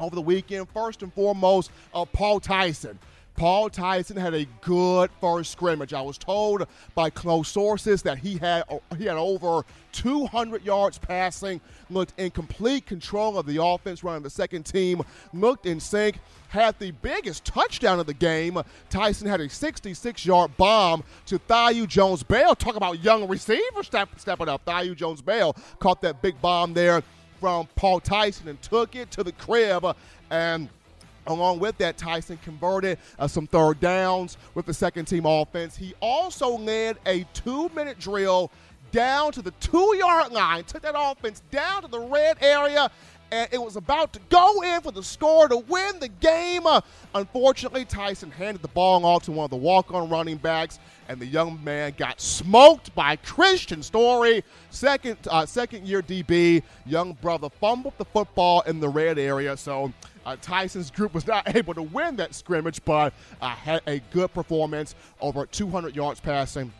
over 0.00 0.14
the 0.14 0.22
weekend. 0.22 0.68
First 0.70 1.02
and 1.02 1.12
foremost, 1.12 1.70
uh, 1.94 2.04
Paul 2.04 2.40
Tyson. 2.40 2.98
Paul 3.40 3.70
Tyson 3.70 4.18
had 4.18 4.34
a 4.34 4.44
good 4.60 5.08
first 5.18 5.52
scrimmage. 5.52 5.94
I 5.94 6.02
was 6.02 6.18
told 6.18 6.66
by 6.94 7.08
close 7.08 7.48
sources 7.48 8.02
that 8.02 8.18
he 8.18 8.36
had 8.36 8.64
he 8.98 9.06
had 9.06 9.16
over 9.16 9.64
200 9.92 10.62
yards 10.62 10.98
passing, 10.98 11.58
looked 11.88 12.12
in 12.20 12.32
complete 12.32 12.84
control 12.84 13.38
of 13.38 13.46
the 13.46 13.64
offense 13.64 14.04
running 14.04 14.22
the 14.22 14.28
second 14.28 14.64
team, 14.64 15.00
looked 15.32 15.64
in 15.64 15.80
sync, 15.80 16.18
had 16.48 16.78
the 16.78 16.90
biggest 16.90 17.46
touchdown 17.46 17.98
of 17.98 18.04
the 18.04 18.12
game. 18.12 18.60
Tyson 18.90 19.26
had 19.26 19.40
a 19.40 19.48
66-yard 19.48 20.54
bomb 20.58 21.02
to 21.24 21.38
Thaiu 21.38 21.88
Jones-Bell. 21.88 22.54
Talk 22.56 22.76
about 22.76 23.02
young 23.02 23.26
receiver 23.26 23.82
step, 23.82 24.10
stepping 24.18 24.50
up. 24.50 24.66
Thaiu 24.66 24.94
Jones-Bell 24.94 25.56
caught 25.78 26.02
that 26.02 26.20
big 26.20 26.38
bomb 26.42 26.74
there 26.74 27.02
from 27.40 27.66
Paul 27.74 28.00
Tyson 28.00 28.48
and 28.48 28.60
took 28.60 28.94
it 28.94 29.10
to 29.12 29.24
the 29.24 29.32
crib 29.32 29.86
and– 30.28 30.68
Along 31.26 31.58
with 31.58 31.76
that, 31.78 31.96
Tyson 31.96 32.38
converted 32.42 32.98
uh, 33.18 33.28
some 33.28 33.46
third 33.46 33.80
downs 33.80 34.36
with 34.54 34.66
the 34.66 34.74
second 34.74 35.04
team 35.04 35.26
offense. 35.26 35.76
He 35.76 35.94
also 36.00 36.56
led 36.56 36.98
a 37.06 37.24
two 37.34 37.68
minute 37.70 37.98
drill 37.98 38.50
down 38.90 39.32
to 39.32 39.42
the 39.42 39.52
two 39.52 39.96
yard 39.96 40.32
line, 40.32 40.64
took 40.64 40.82
that 40.82 40.94
offense 40.96 41.42
down 41.50 41.82
to 41.82 41.88
the 41.88 42.00
red 42.00 42.38
area, 42.40 42.90
and 43.32 43.48
it 43.52 43.62
was 43.62 43.76
about 43.76 44.12
to 44.12 44.20
go 44.28 44.62
in 44.62 44.80
for 44.80 44.90
the 44.90 45.02
score 45.02 45.48
to 45.48 45.58
win 45.58 46.00
the 46.00 46.08
game. 46.08 46.66
Uh, 46.66 46.80
unfortunately, 47.14 47.84
Tyson 47.84 48.30
handed 48.30 48.62
the 48.62 48.68
ball 48.68 49.04
off 49.04 49.24
to 49.24 49.32
one 49.32 49.44
of 49.44 49.50
the 49.50 49.56
walk 49.56 49.92
on 49.92 50.08
running 50.08 50.36
backs, 50.36 50.78
and 51.10 51.18
the 51.18 51.26
young 51.26 51.62
man 51.64 51.92
got 51.96 52.20
smoked 52.20 52.94
by 52.94 53.16
Kristian 53.16 53.82
Story, 53.82 54.44
second 54.70 55.18
uh, 55.28 55.44
second 55.44 55.84
year 55.84 56.02
DB. 56.02 56.62
Young 56.86 57.14
brother 57.14 57.50
fumbled 57.50 57.94
the 57.98 58.04
football 58.04 58.60
in 58.60 58.78
the 58.78 58.88
red 58.88 59.18
area, 59.18 59.56
so 59.56 59.92
uh, 60.24 60.36
Tyson's 60.40 60.88
group 60.88 61.12
was 61.12 61.26
not 61.26 61.52
able 61.56 61.74
to 61.74 61.82
win 61.82 62.14
that 62.16 62.32
scrimmage, 62.32 62.80
but 62.84 63.12
uh, 63.42 63.48
had 63.48 63.82
a 63.88 63.98
good 64.12 64.32
performance 64.32 64.94
over 65.20 65.46
200 65.46 65.96
yards 65.96 66.20
passing 66.20 66.72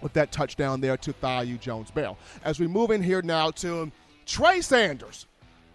with 0.00 0.12
that 0.12 0.30
touchdown 0.30 0.80
there 0.80 0.96
to 0.96 1.12
Thaiu 1.14 1.58
Jones-Bell. 1.58 2.16
As 2.44 2.60
we 2.60 2.68
move 2.68 2.92
in 2.92 3.02
here 3.02 3.22
now 3.22 3.50
to 3.50 3.90
Trey 4.26 4.60
Sanders. 4.60 5.26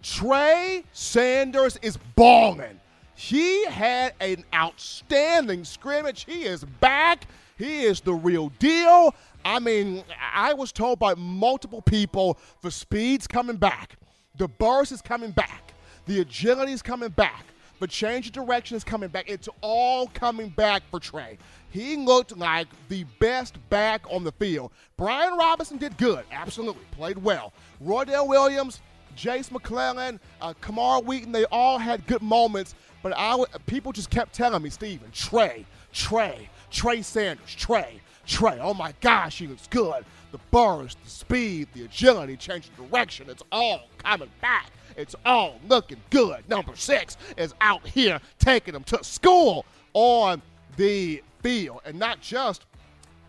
Trey 0.02 0.82
Sanders 0.92 1.78
is 1.82 1.98
balling. 2.16 2.80
He 3.14 3.66
had 3.66 4.14
an 4.20 4.44
outstanding 4.54 5.64
scrimmage. 5.64 6.24
He 6.24 6.44
is 6.44 6.64
back. 6.64 7.26
He 7.58 7.82
is 7.82 8.00
the 8.00 8.14
real 8.14 8.50
deal. 8.58 9.14
I 9.44 9.58
mean, 9.58 10.04
I 10.32 10.54
was 10.54 10.72
told 10.72 10.98
by 10.98 11.14
multiple 11.14 11.82
people 11.82 12.38
the 12.62 12.70
speed's 12.70 13.26
coming 13.26 13.56
back, 13.56 13.96
the 14.36 14.48
burst 14.48 14.92
is 14.92 15.02
coming 15.02 15.32
back. 15.32 15.74
The 16.06 16.20
agility 16.20 16.72
is 16.72 16.80
coming 16.80 17.10
back. 17.10 17.44
The 17.80 17.86
change 17.86 18.26
of 18.26 18.32
direction 18.32 18.76
is 18.76 18.82
coming 18.82 19.08
back. 19.08 19.28
It's 19.28 19.48
all 19.60 20.08
coming 20.08 20.48
back 20.48 20.82
for 20.90 20.98
Trey. 20.98 21.38
He 21.70 21.96
looked 21.96 22.36
like 22.36 22.66
the 22.88 23.04
best 23.20 23.56
back 23.68 24.02
on 24.10 24.24
the 24.24 24.32
field. 24.32 24.72
Brian 24.96 25.36
Robinson 25.36 25.76
did 25.76 25.96
good, 25.98 26.24
absolutely, 26.32 26.82
played 26.92 27.18
well. 27.18 27.52
Roydell 27.84 28.26
Williams, 28.26 28.80
Jase 29.14 29.50
McClellan, 29.52 30.18
uh, 30.40 30.54
Camar 30.60 31.02
Wheaton, 31.02 31.30
they 31.30 31.44
all 31.46 31.78
had 31.78 32.06
good 32.06 32.22
moments, 32.22 32.74
but 33.02 33.14
I 33.16 33.32
w- 33.32 33.46
people 33.66 33.92
just 33.92 34.10
kept 34.10 34.32
telling 34.32 34.62
me, 34.62 34.70
Steven, 34.70 35.10
Trey, 35.12 35.66
Trey, 35.92 36.48
Trey 36.70 37.02
Sanders, 37.02 37.54
Trey, 37.54 38.00
Trey. 38.26 38.58
Oh 38.60 38.74
my 38.74 38.94
gosh, 39.00 39.38
he 39.38 39.46
looks 39.46 39.66
good. 39.68 40.04
The 40.32 40.38
burst, 40.50 41.02
the 41.02 41.10
speed, 41.10 41.68
the 41.74 41.84
agility, 41.84 42.36
change 42.36 42.68
of 42.68 42.90
direction, 42.90 43.30
it's 43.30 43.42
all 43.50 43.82
coming 43.98 44.30
back. 44.40 44.70
It's 44.96 45.14
all 45.24 45.58
looking 45.68 46.00
good. 46.10 46.48
Number 46.48 46.74
six 46.74 47.16
is 47.36 47.54
out 47.60 47.86
here 47.86 48.20
taking 48.38 48.74
them 48.74 48.84
to 48.84 49.02
school 49.04 49.64
on 49.94 50.42
the 50.76 51.22
field. 51.42 51.80
And 51.84 51.98
not 51.98 52.20
just 52.20 52.64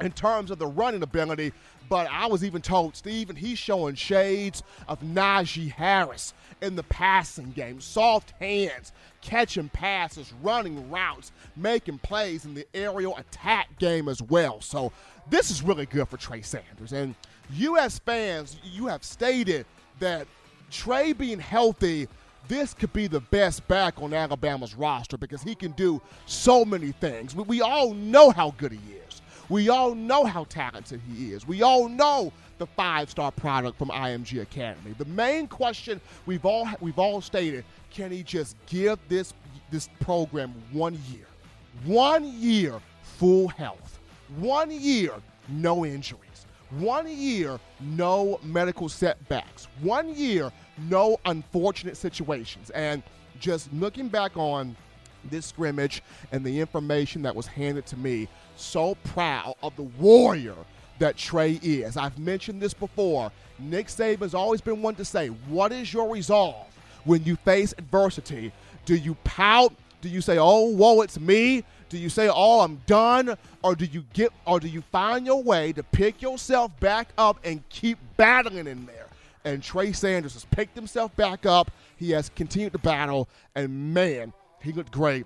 in 0.01 0.11
terms 0.11 0.51
of 0.51 0.59
the 0.59 0.67
running 0.67 1.03
ability, 1.03 1.53
but 1.89 2.07
I 2.11 2.27
was 2.27 2.43
even 2.43 2.61
told, 2.61 2.95
Steven, 2.95 3.35
he's 3.35 3.57
showing 3.57 3.95
shades 3.95 4.63
of 4.87 5.01
Najee 5.01 5.71
Harris 5.71 6.33
in 6.61 6.75
the 6.75 6.83
passing 6.83 7.51
game. 7.51 7.81
Soft 7.81 8.31
hands, 8.39 8.91
catching 9.21 9.69
passes, 9.69 10.33
running 10.43 10.89
routes, 10.91 11.31
making 11.55 11.97
plays 11.99 12.45
in 12.45 12.53
the 12.53 12.65
aerial 12.73 13.17
attack 13.17 13.77
game 13.79 14.07
as 14.07 14.21
well. 14.21 14.61
So 14.61 14.91
this 15.29 15.49
is 15.49 15.63
really 15.63 15.87
good 15.87 16.07
for 16.07 16.17
Trey 16.17 16.41
Sanders. 16.41 16.93
And 16.93 17.15
U.S. 17.53 17.99
fans, 17.99 18.57
you 18.63 18.85
have 18.87 19.03
stated 19.03 19.65
that 19.99 20.27
Trey 20.69 21.13
being 21.13 21.39
healthy, 21.39 22.07
this 22.47 22.73
could 22.73 22.93
be 22.93 23.07
the 23.07 23.19
best 23.19 23.67
back 23.67 24.01
on 24.01 24.13
Alabama's 24.13 24.75
roster 24.75 25.17
because 25.17 25.41
he 25.41 25.55
can 25.55 25.71
do 25.71 26.01
so 26.25 26.63
many 26.63 26.91
things. 26.91 27.35
We, 27.35 27.61
all 27.61 27.93
know 27.93 28.29
how 28.29 28.53
good 28.57 28.71
he 28.71 28.79
is. 29.07 29.08
We 29.49 29.69
all 29.69 29.95
know 29.95 30.25
how 30.25 30.45
talented 30.45 31.01
he 31.11 31.33
is. 31.33 31.47
We 31.47 31.63
all 31.63 31.89
know 31.89 32.31
the 32.59 32.67
five-star 32.67 33.31
product 33.31 33.77
from 33.77 33.89
IMG 33.89 34.41
Academy. 34.41 34.93
The 34.97 35.05
main 35.05 35.47
question 35.47 35.99
we've 36.25 36.45
all 36.45 36.67
we've 36.79 36.99
all 36.99 37.21
stated: 37.21 37.65
Can 37.89 38.11
he 38.11 38.23
just 38.23 38.55
give 38.67 38.99
this 39.07 39.33
this 39.71 39.89
program 39.99 40.53
one 40.71 40.99
year, 41.11 41.25
one 41.85 42.25
year 42.39 42.79
full 43.01 43.47
health, 43.47 43.99
one 44.37 44.71
year 44.71 45.13
no 45.49 45.85
injuries, 45.85 46.45
One 46.71 47.07
year, 47.07 47.59
no 47.79 48.39
medical 48.43 48.89
setbacks. 48.89 49.67
One 49.81 50.13
year, 50.13 50.51
no 50.87 51.19
unfortunate 51.25 51.97
situations. 51.97 52.69
And 52.69 53.01
just 53.39 53.73
looking 53.73 54.07
back 54.07 54.37
on 54.37 54.75
this 55.31 55.47
scrimmage 55.47 56.03
and 56.31 56.45
the 56.45 56.59
information 56.59 57.23
that 57.23 57.35
was 57.35 57.47
handed 57.47 57.87
to 57.87 57.97
me, 57.97 58.27
so 58.59 58.95
proud 59.03 59.55
of 59.63 59.75
the 59.75 59.83
warrior 59.83 60.55
that 60.99 61.17
Trey 61.17 61.59
is. 61.63 61.97
I've 61.97 62.19
mentioned 62.19 62.61
this 62.61 62.73
before. 62.73 63.31
Nick 63.57 63.87
Saban's 63.87 64.33
always 64.33 64.61
been 64.61 64.81
one 64.81 64.95
to 64.95 65.05
say, 65.05 65.27
What 65.27 65.71
is 65.71 65.93
your 65.93 66.09
resolve 66.09 66.67
when 67.05 67.23
you 67.23 67.35
face 67.37 67.73
adversity? 67.77 68.51
Do 68.85 68.95
you 68.95 69.15
pout? 69.23 69.73
Do 70.01 70.09
you 70.09 70.21
say, 70.21 70.37
Oh, 70.37 70.65
woe, 70.69 71.01
it's 71.01 71.19
me? 71.19 71.63
Do 71.89 71.97
you 71.97 72.09
say, 72.09 72.29
"Oh, 72.31 72.61
I'm 72.61 72.81
done," 72.85 73.35
or 73.63 73.75
do 73.75 73.85
you 73.85 74.05
get, 74.13 74.31
or 74.45 74.59
do 74.59 74.67
you 74.67 74.81
find 74.91 75.25
your 75.25 75.41
way 75.41 75.73
to 75.73 75.81
pick 75.81 76.21
yourself 76.21 76.71
back 76.79 77.09
up 77.17 77.39
and 77.43 77.67
keep 77.69 77.97
battling 78.15 78.67
in 78.67 78.85
there? 78.85 79.07
And 79.43 79.63
Trey 79.63 79.91
Sanders 79.91 80.33
has 80.33 80.45
picked 80.45 80.75
himself 80.75 81.15
back 81.15 81.47
up. 81.47 81.71
He 81.97 82.11
has 82.11 82.29
continued 82.35 82.73
to 82.73 82.77
battle, 82.77 83.27
and 83.55 83.93
man, 83.93 84.33
he 84.61 84.71
looked 84.71 84.91
great 84.91 85.25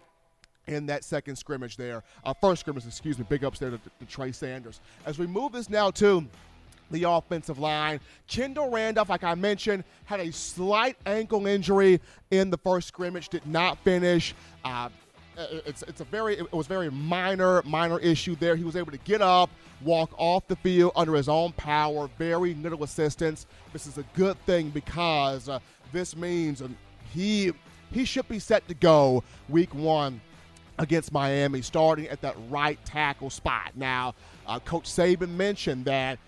in 0.68 0.86
that 0.88 1.04
second 1.04 1.36
scrimmage 1.36 1.78
there. 1.78 2.04
Uh, 2.24 2.34
first 2.34 2.62
scrimmage, 2.62 2.86
excuse 2.86 3.18
me. 3.18 3.26
Big 3.28 3.44
ups 3.44 3.60
there 3.60 3.72
to, 3.72 3.78
to 3.78 4.06
Trey 4.08 4.32
Sanders. 4.32 4.80
As 5.06 5.20
we 5.20 5.28
move 5.28 5.52
this 5.52 5.70
now 5.70 5.92
to 5.92 6.26
the 6.92 7.10
offensive 7.10 7.60
line. 7.60 8.00
Kendall 8.28 8.70
Randolph, 8.70 9.10
like 9.10 9.24
I 9.24 9.36
mentioned, 9.36 9.84
had 10.06 10.20
a 10.20 10.32
slight 10.32 10.96
ankle 11.06 11.48
injury 11.48 12.00
in 12.32 12.50
the 12.50 12.58
first 12.58 12.88
scrimmage, 12.88 13.30
did 13.30 13.46
not 13.46 13.78
finish. 13.80 14.36
Uh, 14.64 14.90
it's 15.66 15.82
it's 15.84 16.02
a 16.02 16.04
very 16.04 16.38
it 16.38 16.54
was 16.54 16.68
very 16.68 16.92
minor 16.92 17.64
minor 17.64 18.00
issue 18.00 18.36
there. 18.36 18.56
He 18.56 18.64
was 18.64 18.76
able 18.76 18.92
to 18.92 19.00
get 19.00 19.22
up, 19.22 19.50
walk 19.82 20.12
off 20.18 20.48
the 20.48 20.56
field 20.58 20.92
under 20.96 21.16
his 21.16 21.28
own 21.28 21.54
power, 21.54 22.08
very 22.20 22.54
little 22.54 22.84
assistance. 22.84 23.48
This 23.72 23.88
is 23.88 23.98
a 23.98 24.04
good 24.14 24.38
thing 24.46 24.70
because 24.70 25.50
uh, 25.50 25.60
this 25.92 26.16
means 26.16 26.62
uh, 26.62 26.68
he 27.12 27.52
he 27.92 28.06
should 28.06 28.28
be 28.28 28.38
set 28.38 28.68
to 28.68 28.76
go 28.76 29.24
week 29.50 29.74
one 29.74 30.22
against 30.80 31.12
Miami, 31.12 31.62
starting 31.62 32.08
at 32.08 32.22
that 32.22 32.36
right 32.50 32.84
tackle 32.86 33.30
spot. 33.30 33.72
Now, 33.76 34.16
uh, 34.48 34.60
Coach 34.60 34.86
Saban 34.86 35.30
mentioned 35.30 35.86
that 35.86 36.20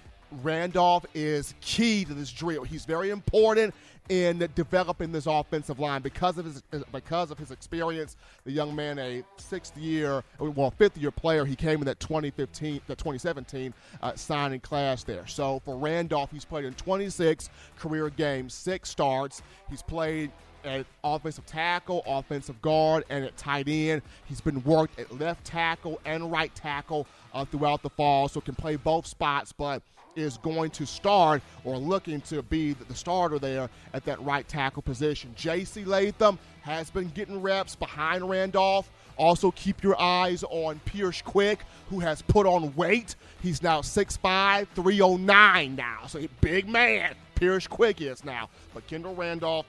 Randolph 0.44 1.06
is 1.14 1.54
key 1.62 2.06
to 2.06 2.14
this 2.14 2.32
drill. 2.32 2.64
He's 2.64 2.86
very 2.86 3.10
important 3.10 3.74
in 4.10 4.48
developing 4.54 5.12
this 5.12 5.26
offensive 5.26 5.80
line 5.80 6.02
because 6.02 6.38
of 6.38 6.46
his 6.46 6.62
because 6.92 7.32
of 7.32 7.40
his 7.40 7.52
experience. 7.52 8.18
The 8.44 8.52
young 8.52 8.76
man, 8.76 9.00
a 9.00 9.24
sixth 9.38 9.76
year, 9.78 10.24
well, 10.40 10.72
fifth 10.72 10.98
year 10.98 11.12
player, 11.12 11.46
he 11.46 11.56
came 11.56 11.80
in 11.80 11.86
that 11.86 12.00
2015, 12.00 12.82
the 12.88 12.96
2017 12.96 13.74
uh, 14.02 14.16
signing 14.16 14.60
class 14.60 15.04
there. 15.04 15.26
So 15.26 15.62
for 15.66 15.78
Randolph, 15.78 16.32
he's 16.32 16.46
played 16.46 16.66
in 16.66 16.74
26 16.76 17.50
career 17.80 18.10
games, 18.10 18.54
six 18.54 18.90
starts. 18.90 19.42
He's 19.70 19.82
played 19.82 20.32
at 20.66 20.86
offensive 21.04 21.46
tackle, 21.46 22.04
offensive 22.06 22.62
guard, 22.62 23.06
and 23.10 23.24
at 23.24 23.38
tight 23.38 23.68
end. 23.68 24.02
He's 24.26 24.42
been 24.42 24.64
worked 24.64 25.00
at 25.00 25.20
left 25.20 25.46
tackle 25.46 26.00
and 26.06 26.32
right 26.32 26.54
tackle 26.56 27.08
uh, 27.34 27.46
throughout 27.46 27.82
the 27.82 27.90
fall, 27.90 28.28
so 28.28 28.42
can 28.42 28.56
play 28.56 28.76
both 28.76 29.06
spots, 29.06 29.52
but 29.52 29.82
is 30.16 30.38
going 30.38 30.72
to 30.72 30.86
start 30.86 31.42
or 31.64 31.78
looking 31.78 32.22
to 32.22 32.42
be 32.42 32.74
the 32.74 32.96
starter 32.96 33.40
there 33.40 33.70
at 33.94 34.06
that 34.06 34.22
right 34.22 34.48
tackle 34.48 34.82
position. 34.82 35.34
J.C. 35.36 35.84
Latham 35.84 36.40
has 36.62 36.90
been 36.90 37.10
getting 37.10 37.42
reps 37.42 37.76
behind 37.76 38.30
Randolph. 38.30 38.90
Also, 39.18 39.52
keep 39.52 39.82
your 39.82 40.00
eyes 40.00 40.44
on 40.50 40.80
Pierce 40.86 41.22
Quick, 41.22 41.60
who 41.90 42.00
has 42.00 42.22
put 42.22 42.46
on 42.46 42.76
weight. 42.76 43.16
He's 43.42 43.62
now 43.62 43.82
6'5, 43.82 44.68
309 44.76 45.76
now. 45.76 46.00
So, 46.08 46.22
big 46.42 46.68
man, 46.68 47.16
Pierce 47.36 47.66
Quick 47.68 48.02
is 48.02 48.26
now. 48.26 48.50
But 48.74 48.88
Kendall 48.88 49.16
Randolph 49.16 49.66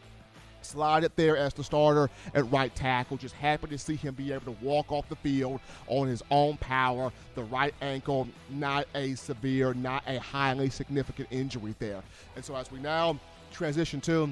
slided 0.67 1.13
there 1.17 1.37
as 1.37 1.55
the 1.55 1.65
starter 1.65 2.11
at 2.35 2.51
right 2.51 2.75
tackle. 2.75 3.17
Just 3.17 3.35
happy 3.35 3.69
to 3.69 3.79
see 3.79 3.97
him 3.97 4.15
be 4.15 4.33
able 4.33 4.53
to 4.53 4.65
walk 4.65 4.93
off 4.93 5.09
the 5.09 5.17
field 5.17 5.61
on 5.87 6.09
his 6.09 6.23
own 6.31 6.57
power. 6.59 7.13
The 7.35 7.45
right 7.45 7.75
ankle, 7.81 8.29
not 8.51 8.87
a 8.95 9.15
severe, 9.15 9.75
not 9.75 10.03
a 10.07 10.19
highly 10.19 10.71
significant 10.71 11.29
injury 11.31 11.75
there. 11.79 12.03
And 12.35 12.45
so 12.45 12.57
as 12.57 12.71
we 12.71 12.79
now 12.79 13.19
transition 13.53 14.01
to 14.03 14.31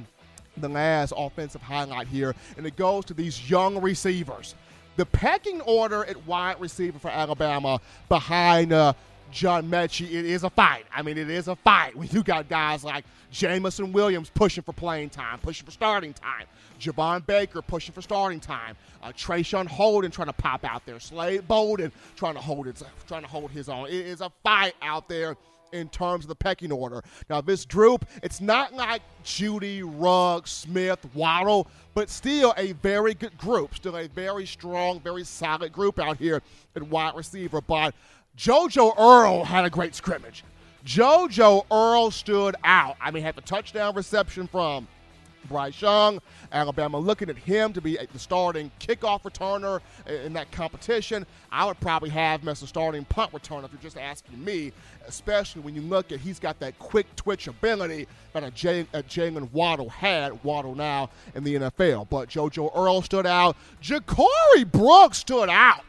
the 0.56 0.68
last 0.68 1.12
offensive 1.16 1.62
highlight 1.62 2.06
here, 2.06 2.34
and 2.56 2.66
it 2.66 2.76
goes 2.76 3.04
to 3.06 3.14
these 3.14 3.50
young 3.50 3.80
receivers. 3.80 4.54
The 4.96 5.06
pecking 5.06 5.60
order 5.62 6.04
at 6.04 6.24
wide 6.26 6.60
receiver 6.60 6.98
for 7.00 7.10
Alabama 7.10 7.80
behind 8.08 8.72
uh, 8.72 8.92
John 9.34 9.68
Metchie, 9.68 10.06
it 10.06 10.24
is 10.24 10.44
a 10.44 10.50
fight. 10.50 10.86
I 10.94 11.02
mean, 11.02 11.18
it 11.18 11.28
is 11.28 11.48
a 11.48 11.56
fight 11.56 11.96
when 11.96 12.08
you 12.12 12.22
got 12.22 12.48
guys 12.48 12.84
like 12.84 13.04
Jameson 13.32 13.92
Williams 13.92 14.30
pushing 14.30 14.62
for 14.62 14.72
playing 14.72 15.10
time, 15.10 15.40
pushing 15.40 15.66
for 15.66 15.72
starting 15.72 16.12
time. 16.12 16.46
Javon 16.80 17.26
Baker 17.26 17.60
pushing 17.60 17.92
for 17.92 18.00
starting 18.00 18.38
time. 18.38 18.76
Uh, 19.02 19.08
Traeshon 19.08 19.66
Holden 19.66 20.12
trying 20.12 20.28
to 20.28 20.32
pop 20.32 20.64
out 20.64 20.86
there. 20.86 21.00
Slade 21.00 21.48
Bolden 21.48 21.90
trying 22.14 22.34
to 22.34 22.40
hold 22.40 22.68
it, 22.68 22.80
trying 23.08 23.22
to 23.22 23.28
hold 23.28 23.50
his 23.50 23.68
own. 23.68 23.88
It 23.88 24.06
is 24.06 24.20
a 24.20 24.30
fight 24.44 24.74
out 24.80 25.08
there 25.08 25.36
in 25.72 25.88
terms 25.88 26.24
of 26.24 26.28
the 26.28 26.36
pecking 26.36 26.70
order. 26.70 27.02
Now, 27.28 27.40
this 27.40 27.64
group, 27.64 28.06
it's 28.22 28.40
not 28.40 28.72
like 28.72 29.02
Jeudy, 29.24 29.82
Rugg, 29.84 30.46
Smith, 30.46 31.04
Waddle, 31.12 31.66
but 31.94 32.08
still 32.08 32.54
a 32.56 32.72
very 32.74 33.14
good 33.14 33.36
group. 33.36 33.74
Still 33.74 33.96
a 33.96 34.06
very 34.06 34.46
strong, 34.46 35.00
very 35.00 35.24
solid 35.24 35.72
group 35.72 35.98
out 35.98 36.18
here 36.18 36.40
at 36.76 36.82
wide 36.84 37.16
receiver. 37.16 37.60
But 37.60 37.94
JoJo 38.38 38.98
Earl 38.98 39.44
had 39.44 39.64
a 39.64 39.70
great 39.70 39.94
scrimmage. 39.94 40.44
JoJo 40.84 41.64
Earl 41.70 42.10
stood 42.10 42.56
out. 42.64 42.96
I 43.00 43.10
mean, 43.10 43.22
had 43.22 43.36
the 43.36 43.42
touchdown 43.42 43.94
reception 43.94 44.46
from 44.46 44.88
Bryce 45.48 45.80
Young. 45.80 46.20
Alabama 46.52 46.98
looking 46.98 47.30
at 47.30 47.36
him 47.36 47.72
to 47.72 47.80
be 47.80 47.98
the 48.12 48.18
starting 48.18 48.70
kickoff 48.80 49.22
returner 49.22 49.80
in 50.24 50.32
that 50.32 50.50
competition. 50.50 51.26
I 51.52 51.64
would 51.64 51.78
probably 51.80 52.10
have 52.10 52.42
him 52.42 52.48
as 52.48 52.62
a 52.62 52.66
starting 52.66 53.04
punt 53.04 53.32
returner 53.32 53.64
if 53.64 53.72
you're 53.72 53.82
just 53.82 53.98
asking 53.98 54.42
me, 54.42 54.72
especially 55.06 55.62
when 55.62 55.74
you 55.74 55.82
look 55.82 56.12
at 56.12 56.20
he's 56.20 56.38
got 56.38 56.58
that 56.60 56.78
quick 56.78 57.06
twitch 57.16 57.46
ability 57.46 58.06
that 58.32 58.42
a, 58.42 58.50
Jay, 58.50 58.86
a 58.92 59.02
Jaylen 59.02 59.50
Waddle 59.52 59.88
had. 59.88 60.42
Waddle 60.44 60.74
now 60.74 61.10
in 61.34 61.44
the 61.44 61.54
NFL. 61.54 62.08
But 62.08 62.28
JoJo 62.28 62.76
Earl 62.76 63.02
stood 63.02 63.26
out. 63.26 63.56
Ja'Corey 63.82 64.70
Brooks 64.70 65.18
stood 65.18 65.48
out. 65.48 65.84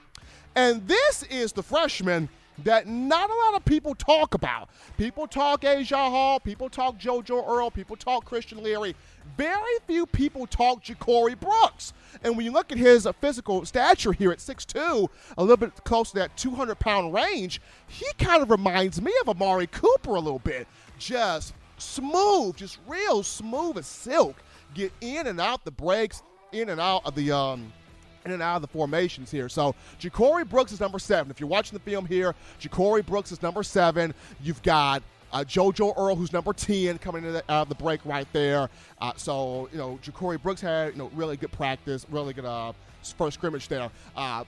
And 0.55 0.87
this 0.87 1.23
is 1.23 1.51
the 1.51 1.63
freshman 1.63 2.29
that 2.63 2.87
not 2.87 3.29
a 3.29 3.33
lot 3.33 3.55
of 3.55 3.65
people 3.65 3.93
talk 3.95 4.33
about. 4.33 4.69
People 4.97 5.27
talk 5.27 5.65
Asia 5.65 5.97
Hall, 5.97 6.39
people 6.39 6.69
talk 6.69 6.97
JoJo 6.97 7.47
Earl, 7.47 7.69
people 7.71 7.97
talk 7.97 8.23
Christian 8.23 8.63
Leary. 8.63 8.95
Very 9.37 9.79
few 9.85 10.05
people 10.05 10.47
talk 10.47 10.83
Ja'Corey 10.83 11.37
Brooks. 11.37 11.91
And 12.23 12.37
when 12.37 12.45
you 12.45 12.51
look 12.53 12.71
at 12.71 12.77
his 12.77 13.07
physical 13.19 13.65
stature 13.65 14.13
here 14.13 14.31
at 14.31 14.37
6'2, 14.37 15.09
a 15.37 15.41
little 15.41 15.57
bit 15.57 15.83
close 15.83 16.11
to 16.11 16.19
that 16.19 16.37
200 16.37 16.79
pound 16.79 17.13
range, 17.13 17.59
he 17.87 18.05
kind 18.17 18.41
of 18.41 18.49
reminds 18.49 19.01
me 19.01 19.11
of 19.21 19.29
Amari 19.29 19.67
Cooper 19.67 20.11
a 20.11 20.19
little 20.19 20.39
bit. 20.39 20.67
Just 20.97 21.53
smooth, 21.77 22.55
just 22.55 22.79
real 22.87 23.23
smooth 23.23 23.77
as 23.77 23.87
silk. 23.87 24.37
Get 24.73 24.93
in 25.01 25.27
and 25.27 25.41
out 25.41 25.65
the 25.65 25.71
breaks, 25.71 26.21
in 26.51 26.69
and 26.69 26.79
out 26.79 27.05
of 27.05 27.15
the 27.15 27.31
um, 27.31 27.73
in 28.25 28.31
and 28.31 28.41
out 28.41 28.57
of 28.57 28.61
the 28.61 28.67
formations 28.67 29.31
here. 29.31 29.47
So 29.47 29.75
Ja'Corey 30.01 30.47
Brooks 30.47 30.71
is 30.71 30.79
number 30.79 30.99
seven. 30.99 31.31
If 31.31 31.39
you're 31.39 31.49
watching 31.49 31.77
the 31.77 31.83
film 31.83 32.05
here, 32.05 32.33
Ja'Corey 32.59 33.05
Brooks 33.05 33.31
is 33.31 33.41
number 33.41 33.63
seven. 33.63 34.13
You've 34.41 34.61
got 34.63 35.03
uh, 35.31 35.43
JoJo 35.43 35.97
Earl, 35.97 36.15
who's 36.15 36.33
number 36.33 36.53
10, 36.53 36.97
coming 36.97 37.23
in 37.23 37.35
out 37.35 37.43
of 37.49 37.69
the 37.69 37.75
break 37.75 38.03
right 38.05 38.27
there. 38.33 38.69
Uh, 38.99 39.13
so, 39.15 39.69
you 39.71 39.77
know, 39.77 39.99
Ja'Corey 40.03 40.41
Brooks 40.41 40.61
had, 40.61 40.93
you 40.93 40.99
know, 40.99 41.11
really 41.13 41.38
good 41.38 41.51
practice, 41.51 42.05
really 42.09 42.33
good 42.33 42.45
uh, 42.45 42.73
first 43.17 43.35
scrimmage 43.35 43.67
there. 43.67 43.89
Uh, 44.15 44.43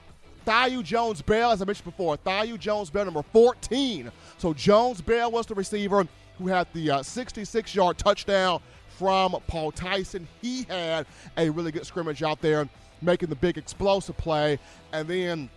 Thaiu 0.46 0.82
Jones 0.82 1.20
Bell, 1.20 1.52
as 1.52 1.60
I 1.62 1.64
mentioned 1.66 1.84
before, 1.84 2.16
Thaiu 2.16 2.58
Jones 2.58 2.90
Bell, 2.90 3.04
number 3.04 3.22
14. 3.32 4.10
So 4.38 4.54
Jones 4.54 5.00
Bell 5.00 5.30
was 5.30 5.46
the 5.46 5.54
receiver 5.54 6.06
who 6.38 6.46
had 6.46 6.66
the 6.72 7.02
66 7.02 7.76
uh, 7.76 7.82
yard 7.82 7.98
touchdown 7.98 8.60
from 8.98 9.36
Paul 9.46 9.70
Tyson. 9.72 10.26
He 10.40 10.64
had 10.64 11.06
a 11.36 11.50
really 11.50 11.70
good 11.70 11.86
scrimmage 11.86 12.22
out 12.22 12.40
there 12.40 12.68
making 13.02 13.28
the 13.28 13.36
big 13.36 13.58
explosive 13.58 14.16
play. 14.16 14.58
And 14.92 15.08
then 15.08 15.50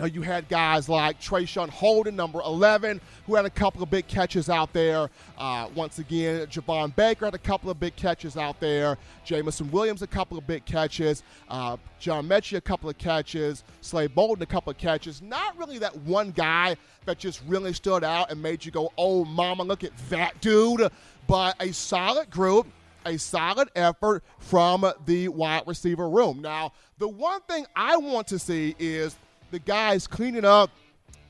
uh, 0.00 0.06
you 0.06 0.22
had 0.22 0.48
guys 0.48 0.88
like 0.88 1.20
Traeshon 1.20 1.68
Holden, 1.68 2.16
number 2.16 2.40
11, 2.40 3.00
who 3.26 3.34
had 3.34 3.44
a 3.44 3.50
couple 3.50 3.82
of 3.82 3.90
big 3.90 4.06
catches 4.08 4.48
out 4.48 4.72
there. 4.72 5.10
Uh, 5.36 5.68
once 5.74 5.98
again, 5.98 6.46
Javon 6.46 6.94
Baker 6.96 7.26
had 7.26 7.34
a 7.34 7.38
couple 7.38 7.70
of 7.70 7.78
big 7.78 7.94
catches 7.94 8.36
out 8.36 8.58
there. 8.58 8.96
Jameson 9.24 9.70
Williams, 9.70 10.02
a 10.02 10.06
couple 10.06 10.38
of 10.38 10.46
big 10.46 10.64
catches. 10.64 11.22
Uh, 11.48 11.76
John 11.98 12.26
Metchie, 12.26 12.56
a 12.56 12.60
couple 12.60 12.88
of 12.88 12.96
catches. 12.98 13.64
Slade 13.80 14.14
Bolden, 14.14 14.42
a 14.42 14.46
couple 14.46 14.70
of 14.70 14.78
catches. 14.78 15.20
Not 15.20 15.56
really 15.58 15.78
that 15.78 15.96
one 15.98 16.30
guy 16.30 16.76
that 17.04 17.18
just 17.18 17.42
really 17.46 17.72
stood 17.72 18.02
out 18.02 18.30
and 18.30 18.42
made 18.42 18.64
you 18.64 18.72
go, 18.72 18.92
oh, 18.96 19.24
mama, 19.24 19.62
look 19.62 19.84
at 19.84 19.96
that 20.08 20.40
dude. 20.40 20.90
But 21.28 21.54
a 21.60 21.72
solid 21.72 22.30
group 22.30 22.66
a 23.04 23.18
solid 23.18 23.68
effort 23.74 24.22
from 24.38 24.90
the 25.06 25.28
wide 25.28 25.62
receiver 25.66 26.08
room. 26.08 26.40
Now, 26.40 26.72
the 26.98 27.08
one 27.08 27.40
thing 27.42 27.66
I 27.74 27.96
want 27.96 28.26
to 28.28 28.38
see 28.38 28.74
is 28.78 29.16
the 29.50 29.58
guys 29.58 30.06
cleaning 30.06 30.44
up 30.44 30.70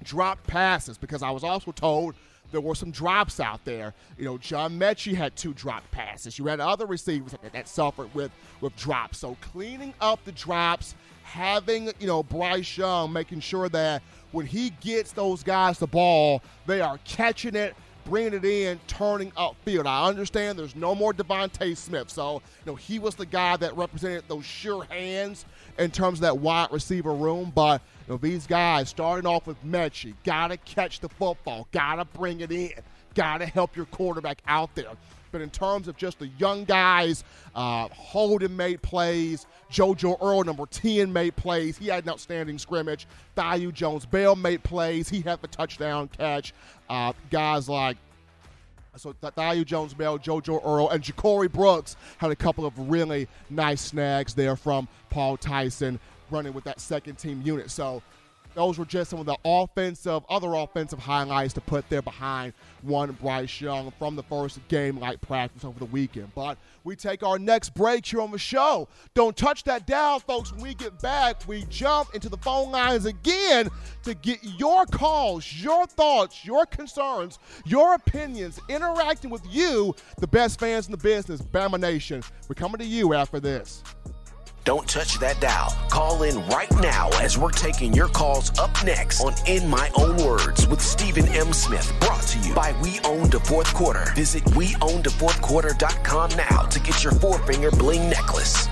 drop 0.03 0.45
passes 0.47 0.99
because 0.99 1.23
I 1.23 1.31
was 1.31 1.45
also 1.45 1.73
told 1.73 2.15
there 2.51 2.61
were 2.61 2.75
some 2.75 2.91
drops 2.91 3.41
out 3.41 3.65
there. 3.65 3.95
You 4.19 4.25
know, 4.27 4.39
John 4.39 4.79
Metchie 4.79 5.15
had 5.15 5.35
two 5.37 5.55
drop 5.55 5.83
passes. 5.91 6.39
You 6.39 6.47
had 6.47 6.61
other 6.61 6.87
receivers 6.87 7.33
that, 7.33 7.53
that 7.53 7.67
suffered 7.67 8.15
with 8.15 8.31
with 8.61 8.77
drops. 8.77 9.19
So 9.19 9.37
cleaning 9.41 9.95
up 10.01 10.25
the 10.25 10.33
drops, 10.33 10.95
having 11.23 11.87
you 11.99 12.07
know 12.07 12.23
Bryce 12.23 12.77
Young 12.77 13.13
making 13.13 13.41
sure 13.41 13.69
that 13.71 14.03
when 14.33 14.47
he 14.47 14.71
gets 14.81 15.13
those 15.13 15.43
guys 15.43 15.79
the 15.79 15.87
ball, 15.87 16.43
they 16.67 16.81
are 16.81 16.99
catching 17.05 17.55
it 17.55 17.75
bringing 18.05 18.35
it 18.35 18.45
in, 18.45 18.81
turning 18.87 19.31
upfield. 19.33 19.87
I 19.87 20.07
understand 20.07 20.59
there's 20.59 20.77
no 20.77 20.95
more 20.95 21.13
DeVonta 21.13 21.77
Smith, 21.77 22.11
so 22.11 22.35
you 22.35 22.73
know 22.73 22.75
he 22.75 22.99
was 22.99 23.15
the 23.15 23.27
guy 23.27 23.57
that 23.57 23.77
represented 23.77 24.25
those 24.29 24.45
sure 24.45 24.85
hands 24.85 25.45
in 25.79 25.91
terms 25.91 26.19
of 26.19 26.23
that 26.23 26.39
wide 26.39 26.69
receiver 26.71 27.15
room. 27.15 27.53
But 27.55 27.83
you 28.07 28.15
know 28.15 28.19
these 28.19 28.47
guys 28.47 28.89
starting 28.89 29.27
off 29.27 29.47
with 29.47 29.63
Metchie, 29.65 30.15
gotta 30.25 30.57
catch 30.59 31.01
the 31.01 31.09
football, 31.09 31.69
gotta 31.73 32.05
bring 32.05 32.41
it 32.41 32.53
in, 32.53 32.73
gotta 33.15 33.47
help 33.47 33.77
your 33.77 33.87
quarterback 33.87 34.43
out 34.47 34.75
there. 34.75 34.91
But 35.33 35.41
in 35.41 35.51
terms 35.51 35.89
of 35.89 35.97
just 35.97 36.19
the 36.19 36.29
young 36.39 36.65
guys, 36.65 37.25
uh, 37.55 37.89
Holden 37.89 38.57
made 38.57 38.83
plays. 38.83 39.47
JoJo 39.71 40.23
Earl, 40.23 40.45
number 40.45 40.67
10, 40.67 41.13
made 41.13 41.35
plays. 41.35 41.79
He 41.79 41.89
had 41.89 42.05
an 42.05 42.11
outstanding 42.11 42.59
scrimmage. 42.59 43.07
Thaiu 43.37 43.73
Jones 43.73 44.05
Bell 44.05 44.37
made 44.37 44.63
plays. 44.63 45.09
He 45.09 45.23
had 45.23 45.41
the 45.41 45.49
touchdown 45.49 46.09
catch. 46.09 46.53
Uh, 46.89 47.15
guys 47.31 47.69
like 47.69 47.97
so 48.97 49.15
Thaiu 49.15 49.65
Jones 49.65 49.95
Bell, 49.95 50.19
JoJo 50.19 50.65
Earl, 50.65 50.91
and 50.91 51.03
Ja'Corey 51.03 51.51
Brooks 51.51 51.97
had 52.19 52.31
a 52.31 52.37
couple 52.37 52.67
of 52.67 52.79
really 52.79 53.27
nice 53.49 53.81
snags 53.81 54.35
there 54.35 54.55
from 54.55 54.87
Paul 55.09 55.39
Tyson 55.39 55.99
running 56.31 56.53
with 56.53 56.65
that 56.65 56.81
second 56.81 57.17
team 57.17 57.41
unit. 57.43 57.71
So 57.71 58.03
those 58.55 58.79
were 58.79 58.85
just 58.85 59.11
some 59.11 59.21
of 59.21 59.27
the 59.27 59.37
offensive, 59.45 60.23
other 60.29 60.55
offensive 60.55 60.99
highlights 60.99 61.55
to 61.55 61.61
put 61.61 61.89
there 61.89 62.03
behind 62.03 62.53
one 62.83 63.13
Bryce 63.13 63.61
Young 63.61 63.93
from 63.99 64.17
the 64.17 64.23
first 64.25 64.61
game 64.69 64.99
like 64.99 65.21
practice 65.21 65.65
over 65.65 65.79
the 65.79 65.87
weekend. 65.87 66.35
But 66.35 66.59
we 66.85 66.97
take 66.97 67.23
our 67.23 67.39
next 67.39 67.75
break 67.75 68.05
here 68.05 68.21
on 68.21 68.31
the 68.31 68.39
show. 68.39 68.89
Don't 69.15 69.37
touch 69.37 69.65
that 69.65 69.87
dial, 69.87 70.19
folks. 70.19 70.53
When 70.53 70.63
we 70.63 70.75
get 70.75 71.01
back, 71.01 71.47
we 71.47 71.65
jump 71.71 72.15
into 72.15 72.29
the 72.29 72.37
phone 72.39 72.71
lines 72.71 73.07
again 73.07 73.69
to 74.03 74.15
get 74.15 74.43
your 74.43 74.85
calls, 74.87 75.51
your 75.53 75.87
thoughts, 75.87 76.45
your 76.45 76.67
concerns, 76.67 77.39
your 77.65 77.95
opinions, 77.95 78.61
interacting 78.69 79.31
with 79.31 79.43
you, 79.49 79.95
the 80.19 80.27
best 80.27 80.59
fans 80.59 80.87
in 80.87 80.93
the 80.93 80.99
business, 80.99 81.41
Bama 81.41 81.79
Nation. 81.79 82.23
We're 82.49 82.55
coming 82.55 82.79
to 82.79 82.85
you 82.85 83.15
after 83.15 83.41
this. 83.41 83.83
Don't 84.65 84.89
touch 84.89 85.19
that 85.19 85.41
dial. 85.41 85.75
Call 85.91 86.23
in 86.23 86.47
right 86.47 86.71
now 86.81 87.11
as 87.21 87.37
we're 87.37 87.51
taking 87.51 87.93
your 87.93 88.07
calls 88.07 88.57
up 88.61 88.71
next 88.85 89.21
on 89.21 89.35
In 89.49 89.69
My 89.69 89.91
Own 89.97 90.17
Words 90.25 90.69
with 90.69 90.81
Stephen 90.81 91.27
M. 91.29 91.53
Smith. 91.53 91.93
Brought 92.01 92.23
to 92.29 92.39
you 92.39 92.55
by 92.55 92.73
We 92.81 93.01
Own 93.05 93.29
the 93.29 93.41
Fourth 93.41 93.75
Quarter. 93.75 94.13
Visit 94.15 94.45
WeOwnTheFourthQuarter.com 94.45 96.31
now 96.37 96.63
to 96.63 96.81
get 96.81 97.03
your 97.03 97.13
four 97.13 97.39
finger 97.41 97.73
bling 97.73 98.09
necklace. 98.09 98.69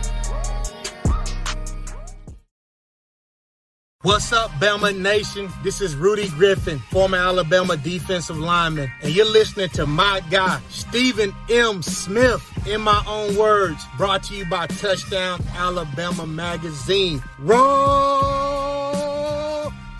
What's 4.03 4.33
up, 4.33 4.51
Bama 4.53 4.99
Nation? 4.99 5.51
This 5.63 5.83
is 5.83 5.95
Rudy 5.95 6.31
Griffin, 6.31 6.79
former 6.79 7.19
Alabama 7.19 7.77
defensive 7.77 8.39
lineman, 8.39 8.91
and 9.03 9.15
you're 9.15 9.31
listening 9.31 9.69
to 9.75 9.85
my 9.85 10.23
guy, 10.31 10.59
Stephen 10.71 11.35
M. 11.51 11.83
Smith, 11.83 12.43
in 12.67 12.81
my 12.81 13.05
own 13.07 13.37
words, 13.37 13.85
brought 13.99 14.23
to 14.23 14.35
you 14.35 14.47
by 14.47 14.67
Touchdown 14.69 15.45
Alabama 15.55 16.27
Magazine. 16.27 17.23
Roll! 17.41 17.61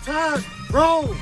Tide, 0.03 0.43
roll! 0.71 1.15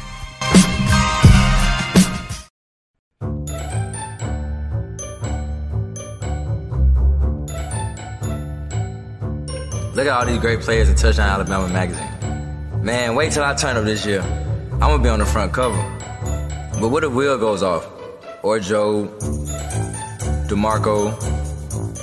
Look 9.95 10.07
at 10.07 10.13
all 10.17 10.25
these 10.25 10.39
great 10.39 10.61
players 10.61 10.87
in 10.87 10.95
Touchdown 10.95 11.27
Alabama 11.27 11.67
magazine. 11.67 12.18
Man, 12.81 13.15
wait 13.15 13.33
till 13.33 13.43
I 13.43 13.53
turn 13.55 13.75
up 13.77 13.83
this 13.83 14.05
year. 14.05 14.21
I'm 14.73 14.79
gonna 14.79 15.03
be 15.03 15.09
on 15.09 15.19
the 15.19 15.25
front 15.25 15.51
cover. 15.53 15.77
But 16.79 16.89
what 16.89 17.03
if 17.03 17.11
Will 17.11 17.37
goes 17.37 17.61
off? 17.61 17.85
Or 18.41 18.59
Joe, 18.59 19.07
DeMarco, 20.47 21.11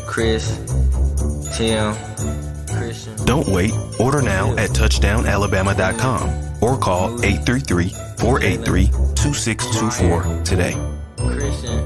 Chris, 0.06 0.58
Tim, 1.56 1.94
Christian. 2.76 3.16
Don't 3.24 3.48
wait. 3.48 3.72
Order 3.98 4.20
now 4.20 4.52
at 4.56 4.70
touchdownalabama.com 4.70 6.62
or 6.62 6.76
call 6.78 7.24
833 7.24 7.88
483 8.18 8.86
2624 9.14 10.44
today. 10.44 10.74
Christian. 11.16 11.85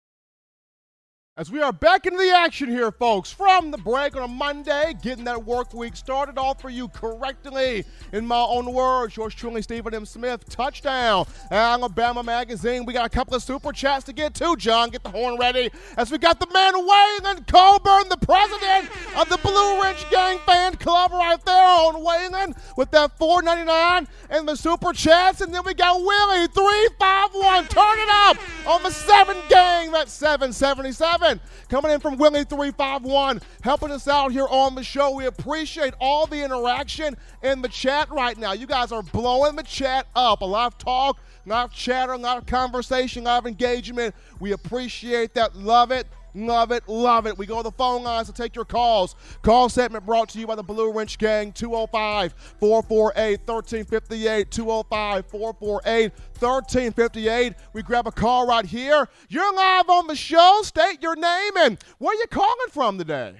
As 1.37 1.49
we 1.49 1.61
are 1.61 1.71
back 1.71 2.05
into 2.05 2.17
the 2.17 2.29
action 2.29 2.67
here, 2.67 2.91
folks, 2.91 3.31
from 3.31 3.71
the 3.71 3.77
break 3.77 4.17
on 4.17 4.23
a 4.23 4.27
Monday, 4.27 4.93
getting 5.01 5.23
that 5.23 5.45
work 5.45 5.73
week 5.73 5.95
started 5.95 6.37
off 6.37 6.59
for 6.59 6.69
you 6.69 6.89
correctly. 6.89 7.85
In 8.11 8.27
my 8.27 8.41
own 8.41 8.73
words, 8.73 9.15
yours 9.15 9.33
truly, 9.33 9.61
Stephen 9.61 9.93
M. 9.93 10.05
Smith, 10.05 10.43
touchdown, 10.49 11.25
Alabama 11.49 12.21
Magazine. 12.21 12.85
We 12.85 12.91
got 12.91 13.05
a 13.05 13.09
couple 13.09 13.33
of 13.33 13.41
super 13.41 13.71
chats 13.71 14.03
to 14.07 14.13
get 14.13 14.33
to. 14.35 14.57
John, 14.57 14.89
get 14.89 15.03
the 15.03 15.09
horn 15.09 15.37
ready. 15.39 15.71
As 15.95 16.11
we 16.11 16.17
got 16.17 16.37
the 16.41 16.47
man 16.53 16.73
Waylon 16.73 17.47
Colburn, 17.47 18.09
the 18.09 18.17
president 18.17 18.89
of 19.15 19.29
the 19.29 19.37
Blue 19.37 19.81
Wrench 19.81 20.09
Gang 20.11 20.37
Fan 20.39 20.75
Club, 20.75 21.13
right 21.13 21.39
there 21.45 21.65
on 21.65 21.95
Waylon 22.03 22.57
with 22.75 22.91
that 22.91 23.17
4.99 23.17 24.05
and 24.31 24.49
the 24.49 24.57
super 24.57 24.91
chats. 24.91 25.39
And 25.39 25.55
then 25.55 25.63
we 25.63 25.75
got 25.75 25.95
Willie 25.95 26.47
351. 26.47 27.67
Turn 27.67 27.99
it 27.99 28.09
up 28.09 28.37
on 28.67 28.83
the 28.83 28.91
seven 28.91 29.37
gang. 29.47 29.93
That's 29.93 30.11
777 30.11 31.20
coming 31.69 31.91
in 31.91 31.99
from 31.99 32.17
Willie 32.17 32.43
351, 32.43 33.41
helping 33.61 33.91
us 33.91 34.07
out 34.07 34.31
here 34.31 34.47
on 34.49 34.75
the 34.75 34.83
show. 34.83 35.11
We 35.11 35.25
appreciate 35.25 35.93
all 35.99 36.25
the 36.25 36.43
interaction 36.43 37.15
in 37.43 37.61
the 37.61 37.69
chat 37.69 38.09
right 38.09 38.37
now. 38.37 38.53
You 38.53 38.67
guys 38.67 38.91
are 38.91 39.03
blowing 39.03 39.55
the 39.55 39.63
chat 39.63 40.07
up. 40.15 40.41
A 40.41 40.45
lot 40.45 40.73
of 40.73 40.77
talk, 40.77 41.19
a 41.45 41.49
lot 41.49 41.65
of 41.65 41.73
chatter, 41.73 42.13
a 42.13 42.17
lot 42.17 42.37
of 42.37 42.45
conversation, 42.45 43.23
a 43.23 43.25
lot 43.25 43.39
of 43.39 43.47
engagement. 43.47 44.15
We 44.39 44.51
appreciate 44.51 45.33
that. 45.35 45.55
Love 45.55 45.91
it. 45.91 46.07
Love 46.33 46.71
it, 46.71 46.87
love 46.87 47.27
it. 47.27 47.37
We 47.37 47.45
go 47.45 47.57
to 47.57 47.63
the 47.63 47.71
phone 47.71 48.03
lines 48.03 48.27
to 48.27 48.33
take 48.33 48.55
your 48.55 48.65
calls. 48.65 49.15
Call 49.41 49.69
segment 49.69 50.05
brought 50.05 50.29
to 50.29 50.39
you 50.39 50.47
by 50.47 50.55
the 50.55 50.63
Blue 50.63 50.91
Wrench 50.91 51.17
Gang, 51.17 51.51
205 51.51 52.33
448 52.59 53.39
1358. 53.45 54.51
205 54.51 55.25
448 55.27 56.11
1358. 56.39 57.53
We 57.73 57.81
grab 57.83 58.07
a 58.07 58.11
call 58.11 58.47
right 58.47 58.65
here. 58.65 59.07
You're 59.29 59.53
live 59.53 59.89
on 59.89 60.07
the 60.07 60.15
show. 60.15 60.59
State 60.63 61.01
your 61.01 61.15
name 61.15 61.57
and 61.57 61.77
where 61.97 62.15
you 62.15 62.25
calling 62.27 62.69
from 62.69 62.97
today. 62.97 63.35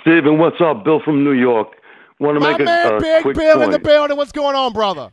Steven, 0.00 0.38
what's 0.38 0.60
up? 0.60 0.84
Bill 0.84 1.00
from 1.04 1.24
New 1.24 1.32
York. 1.32 1.68
Want 2.18 2.36
to 2.36 2.40
My 2.40 2.52
make 2.52 2.60
a, 2.60 2.64
man, 2.64 2.94
a 2.94 3.00
Big 3.00 3.22
quick 3.22 3.36
Bill 3.36 3.54
point. 3.54 3.64
in 3.64 3.70
the 3.72 3.78
building. 3.78 4.16
What's 4.16 4.32
going 4.32 4.54
on, 4.56 4.72
brother? 4.72 5.10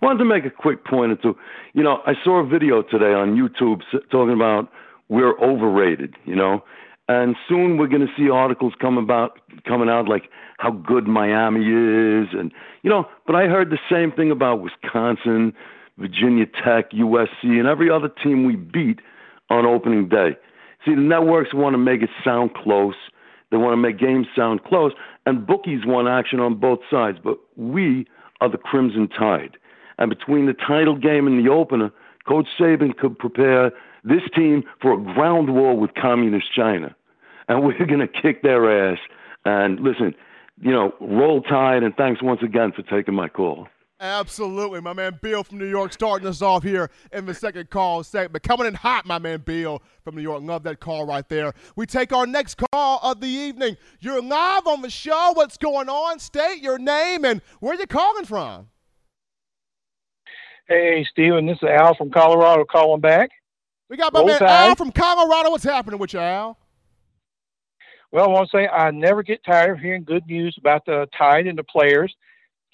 Wanted 0.00 0.18
to 0.20 0.24
make 0.24 0.44
a 0.44 0.50
quick 0.50 0.84
point 0.84 1.12
or 1.12 1.16
two. 1.16 1.36
You 1.74 1.82
know, 1.82 2.00
I 2.06 2.14
saw 2.24 2.38
a 2.40 2.46
video 2.46 2.82
today 2.82 3.12
on 3.12 3.36
YouTube 3.36 3.82
talking 4.10 4.32
about 4.34 4.70
we're 5.10 5.38
overrated. 5.38 6.14
You 6.24 6.36
know, 6.36 6.64
and 7.08 7.36
soon 7.48 7.76
we're 7.76 7.88
going 7.88 8.06
to 8.06 8.12
see 8.16 8.30
articles 8.30 8.72
come 8.80 8.96
about 8.96 9.38
coming 9.66 9.90
out 9.90 10.08
like 10.08 10.30
how 10.58 10.70
good 10.70 11.06
Miami 11.06 11.60
is, 11.60 12.28
and 12.32 12.52
you 12.82 12.88
know. 12.88 13.06
But 13.26 13.36
I 13.36 13.46
heard 13.46 13.70
the 13.70 13.78
same 13.90 14.12
thing 14.12 14.30
about 14.30 14.62
Wisconsin, 14.62 15.52
Virginia 15.98 16.46
Tech, 16.46 16.92
USC, 16.92 17.44
and 17.44 17.66
every 17.66 17.90
other 17.90 18.08
team 18.08 18.44
we 18.44 18.56
beat 18.56 19.00
on 19.50 19.66
opening 19.66 20.08
day. 20.08 20.36
See, 20.84 20.94
the 20.94 21.00
networks 21.00 21.52
want 21.52 21.74
to 21.74 21.78
make 21.78 22.00
it 22.02 22.10
sound 22.24 22.54
close. 22.54 22.94
They 23.50 23.56
want 23.56 23.72
to 23.72 23.76
make 23.76 23.98
games 23.98 24.28
sound 24.34 24.62
close, 24.62 24.92
and 25.26 25.46
bookies 25.46 25.84
want 25.84 26.08
action 26.08 26.38
on 26.40 26.54
both 26.54 26.78
sides. 26.90 27.18
But 27.22 27.38
we 27.56 28.06
are 28.40 28.48
the 28.48 28.56
Crimson 28.56 29.08
Tide. 29.08 29.56
And 29.98 30.08
between 30.08 30.46
the 30.46 30.54
title 30.54 30.96
game 30.96 31.26
and 31.26 31.44
the 31.44 31.50
opener, 31.50 31.90
Coach 32.26 32.46
Saban 32.58 32.96
could 32.96 33.18
prepare 33.18 33.72
this 34.04 34.22
team 34.34 34.64
for 34.80 34.92
a 34.92 34.96
ground 35.14 35.54
war 35.54 35.76
with 35.76 35.90
communist 35.94 36.46
China. 36.54 36.94
And 37.48 37.62
we're 37.64 37.86
going 37.86 38.00
to 38.00 38.08
kick 38.08 38.42
their 38.42 38.92
ass. 38.92 38.98
And 39.44 39.80
listen, 39.80 40.14
you 40.60 40.70
know, 40.70 40.92
roll 41.00 41.42
tide, 41.42 41.82
and 41.82 41.94
thanks 41.96 42.22
once 42.22 42.42
again 42.42 42.72
for 42.72 42.82
taking 42.82 43.14
my 43.14 43.28
call. 43.28 43.68
Absolutely. 44.00 44.80
My 44.80 44.94
man 44.94 45.18
Bill 45.20 45.44
from 45.44 45.58
New 45.58 45.66
York 45.68 45.92
starting 45.92 46.26
us 46.26 46.40
off 46.40 46.62
here 46.62 46.90
in 47.12 47.26
the 47.26 47.34
second 47.34 47.68
call 47.68 48.02
segment. 48.02 48.42
Coming 48.42 48.66
in 48.66 48.72
hot, 48.72 49.04
my 49.04 49.18
man 49.18 49.42
Bill 49.44 49.82
from 50.02 50.16
New 50.16 50.22
York. 50.22 50.42
Love 50.42 50.62
that 50.62 50.80
call 50.80 51.04
right 51.04 51.28
there. 51.28 51.52
We 51.76 51.84
take 51.84 52.10
our 52.10 52.26
next 52.26 52.58
call 52.72 53.00
of 53.02 53.20
the 53.20 53.28
evening. 53.28 53.76
You're 54.00 54.22
live 54.22 54.66
on 54.66 54.80
the 54.80 54.88
show. 54.88 55.32
What's 55.34 55.58
going 55.58 55.90
on? 55.90 56.18
State 56.18 56.62
your 56.62 56.78
name 56.78 57.26
and 57.26 57.42
where 57.60 57.78
you 57.78 57.86
calling 57.86 58.24
from. 58.24 58.68
Hey, 60.66 61.04
Steven, 61.10 61.46
this 61.46 61.58
is 61.58 61.68
Al 61.68 61.94
from 61.94 62.10
Colorado 62.10 62.64
calling 62.64 63.02
back. 63.02 63.30
We 63.90 63.96
got 63.96 64.12
my 64.12 64.20
Roll 64.20 64.28
man 64.28 64.38
Tide. 64.38 64.68
Al 64.68 64.76
from 64.76 64.92
Colorado. 64.92 65.50
What's 65.50 65.64
happening 65.64 65.98
with 65.98 66.12
you, 66.12 66.20
Al? 66.20 66.56
Well, 68.12 68.24
I 68.24 68.28
want 68.28 68.48
to 68.48 68.56
say 68.56 68.68
I 68.68 68.92
never 68.92 69.24
get 69.24 69.44
tired 69.44 69.72
of 69.72 69.80
hearing 69.80 70.04
good 70.04 70.26
news 70.26 70.56
about 70.58 70.86
the 70.86 71.08
Tide 71.18 71.48
and 71.48 71.58
the 71.58 71.64
players. 71.64 72.14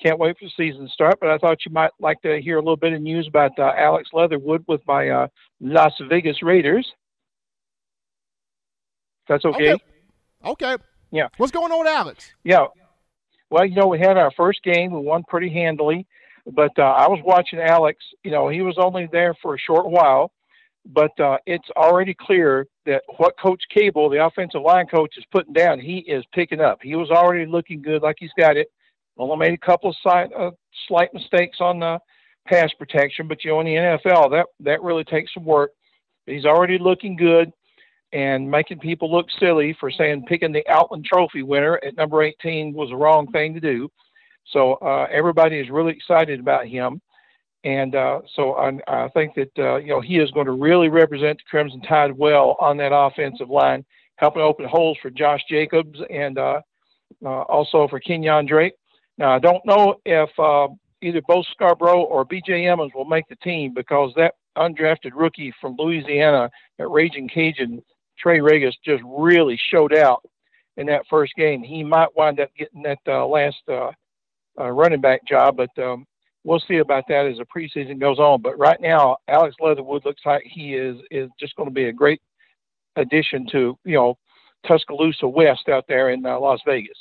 Can't 0.03 0.19
wait 0.19 0.37
for 0.39 0.45
the 0.45 0.51
season 0.59 0.87
to 0.87 0.93
start, 0.93 1.19
but 1.19 1.31
I 1.31 1.39
thought 1.39 1.65
you 1.65 1.73
might 1.73 1.91
like 1.99 2.21
to 2.21 2.39
hear 2.39 2.59
a 2.59 2.61
little 2.61 2.77
bit 2.77 2.93
of 2.93 3.01
news 3.01 3.27
about 3.27 3.59
uh, 3.59 3.73
Alex 3.79 4.11
Leatherwood 4.13 4.63
with 4.69 4.83
my 4.87 5.09
uh, 5.09 5.29
Las 5.59 5.95
Vegas 6.07 6.43
Raiders. 6.43 6.87
That's 9.27 9.45
okay. 9.47 9.73
Okay. 9.73 9.85
Okay. 10.45 10.77
Yeah. 11.11 11.29
What's 11.39 11.51
going 11.51 11.73
on 11.73 11.79
with 11.79 11.89
Alex? 11.89 12.31
Yeah. 12.45 12.67
Well, 13.49 13.65
you 13.65 13.75
know, 13.75 13.87
we 13.87 13.99
had 13.99 14.19
our 14.19 14.31
first 14.37 14.63
game. 14.63 14.93
We 14.93 15.01
won 15.01 15.25
pretty 15.27 15.49
handily. 15.49 16.07
But 16.47 16.79
uh, 16.79 16.83
I 16.83 17.09
was 17.09 17.21
watching 17.25 17.59
Alex. 17.59 18.05
You 18.23 18.31
know, 18.31 18.49
he 18.49 18.61
was 18.61 18.77
only 18.79 19.09
there 19.11 19.35
for 19.41 19.55
a 19.55 19.59
short 19.59 19.89
while. 19.89 20.31
But 20.93 21.19
uh, 21.19 21.39
it's 21.47 21.69
already 21.77 22.15
clear 22.15 22.67
that 22.87 23.03
what 23.17 23.35
Coach 23.39 23.63
Cable, 23.75 24.09
the 24.09 24.25
offensive 24.25 24.63
line 24.63 24.87
coach, 24.87 25.15
is 25.19 25.25
putting 25.33 25.53
down, 25.53 25.81
he 25.81 25.99
is 25.99 26.25
picking 26.33 26.61
up. 26.61 26.79
He 26.83 26.95
was 26.95 27.11
already 27.11 27.45
looking 27.45 27.83
good, 27.83 28.03
like 28.03 28.17
he's 28.19 28.31
got 28.39 28.57
it. 28.57 28.69
Only 29.19 29.37
made 29.37 29.55
a 29.55 29.67
couple 29.67 29.91
of 29.91 29.97
si- 30.03 30.35
uh, 30.35 30.51
slight 30.87 31.13
mistakes 31.13 31.59
on 31.61 31.81
the 31.81 31.99
pass 32.47 32.71
protection, 32.79 33.27
but 33.27 33.45
you 33.45 33.51
know 33.51 33.61
in 33.61 33.67
the 33.67 33.75
NFL 33.75 34.31
that 34.31 34.47
that 34.61 34.83
really 34.83 35.05
takes 35.05 35.33
some 35.35 35.45
work. 35.45 35.73
He's 36.27 36.45
already 36.45 36.79
looking 36.79 37.17
good 37.17 37.53
and 38.13 38.51
making 38.51 38.79
people 38.79 39.11
look 39.11 39.27
silly 39.39 39.77
for 39.79 39.91
saying 39.91 40.25
picking 40.29 40.53
the 40.53 40.67
Outland 40.69 41.05
Trophy 41.05 41.43
winner 41.43 41.81
at 41.85 41.97
number 41.97 42.23
18 42.23 42.73
was 42.73 42.91
the 42.91 42.97
wrong 42.97 43.31
thing 43.33 43.55
to 43.55 43.61
do. 43.61 43.91
So 44.53 44.75
uh, 44.75 45.07
everybody 45.11 45.59
is 45.59 45.71
really 45.71 45.93
excited 45.93 46.39
about 46.39 46.67
him, 46.67 47.01
and 47.67 47.97
uh, 47.97 48.21
so 48.37 48.55
I, 48.55 48.79
I, 48.87 49.09
think 49.09 49.35
that 49.35 49.51
uh, 49.59 49.77
you 49.79 49.89
know 49.89 50.01
he 50.01 50.19
is 50.19 50.31
going 50.31 50.47
to 50.47 50.53
really 50.53 50.89
represent 50.89 51.39
the 51.39 51.51
Crimson 51.51 51.83
Tide 51.83 52.17
well 52.17 52.57
on 52.61 52.77
that 52.77 52.95
offensive 52.95 53.51
line, 53.51 53.85
helping 54.15 54.41
open 54.41 54.67
holes 54.67 54.97
for 55.03 55.11
Josh 55.11 55.41
Jacobs 55.51 55.99
and 56.09 56.39
uh, 56.39 56.61
uh, 57.25 57.43
also 57.43 57.89
for 57.89 57.99
Kenyon 57.99 58.47
Drake. 58.47 58.75
Now 59.19 59.35
I 59.35 59.41
don't 59.41 59.67
know 59.67 59.97
if 60.05 60.31
uh, 60.39 60.69
either 61.03 61.21
Bo 61.27 61.43
Scarborough 61.43 62.05
or 62.05 62.25
B.J. 62.25 62.69
Emmons 62.69 62.93
will 62.95 63.05
make 63.05 63.29
the 63.29 63.37
team 63.37 63.75
because 63.75 64.13
that 64.15 64.35
undrafted 64.57 65.11
rookie 65.13 65.53
from 65.61 65.75
Louisiana 65.77 66.49
at 66.79 66.89
Raging 66.89 67.29
Cajun, 67.29 67.83
Trey 68.17 68.39
Ragas, 68.39 68.75
just 68.85 69.03
really 69.05 69.59
showed 69.73 69.93
out 69.93 70.23
in 70.77 70.87
that 70.87 71.03
first 71.11 71.35
game. 71.35 71.65
He 71.65 71.83
might 71.83 72.15
wind 72.17 72.39
up 72.39 72.51
getting 72.57 72.85
that 72.85 72.99
last 73.07 73.57
uh, 73.69 73.91
running 74.57 75.01
back 75.01 75.27
job, 75.27 75.57
but 75.57 75.77
um, 75.83 76.07
we'll 76.47 76.61
see 76.61 76.77
about 76.77 77.09
that 77.09 77.27
as 77.27 77.39
the 77.39 77.45
preseason 77.45 77.99
goes 77.99 78.19
on. 78.19 78.41
But 78.41 78.59
right 78.59 78.81
now, 78.81 79.19
Alex 79.29 79.57
Leatherwood 79.61 80.05
looks 80.07 80.23
like 80.25 80.45
he 80.45 80.75
is 80.75 80.97
is 81.11 81.29
just 81.39 81.57
going 81.57 81.69
to 81.69 81.75
be 81.75 81.87
a 81.87 81.93
great 81.93 82.23
addition 82.95 83.47
to 83.53 83.77
you 83.85 83.95
know 83.95 84.17
Tuscaloosa 84.67 85.29
West 85.29 85.69
out 85.69 85.85
there 85.89 86.11
in 86.11 86.25
uh, 86.25 86.39
Las 86.39 86.61
Vegas. 86.65 86.97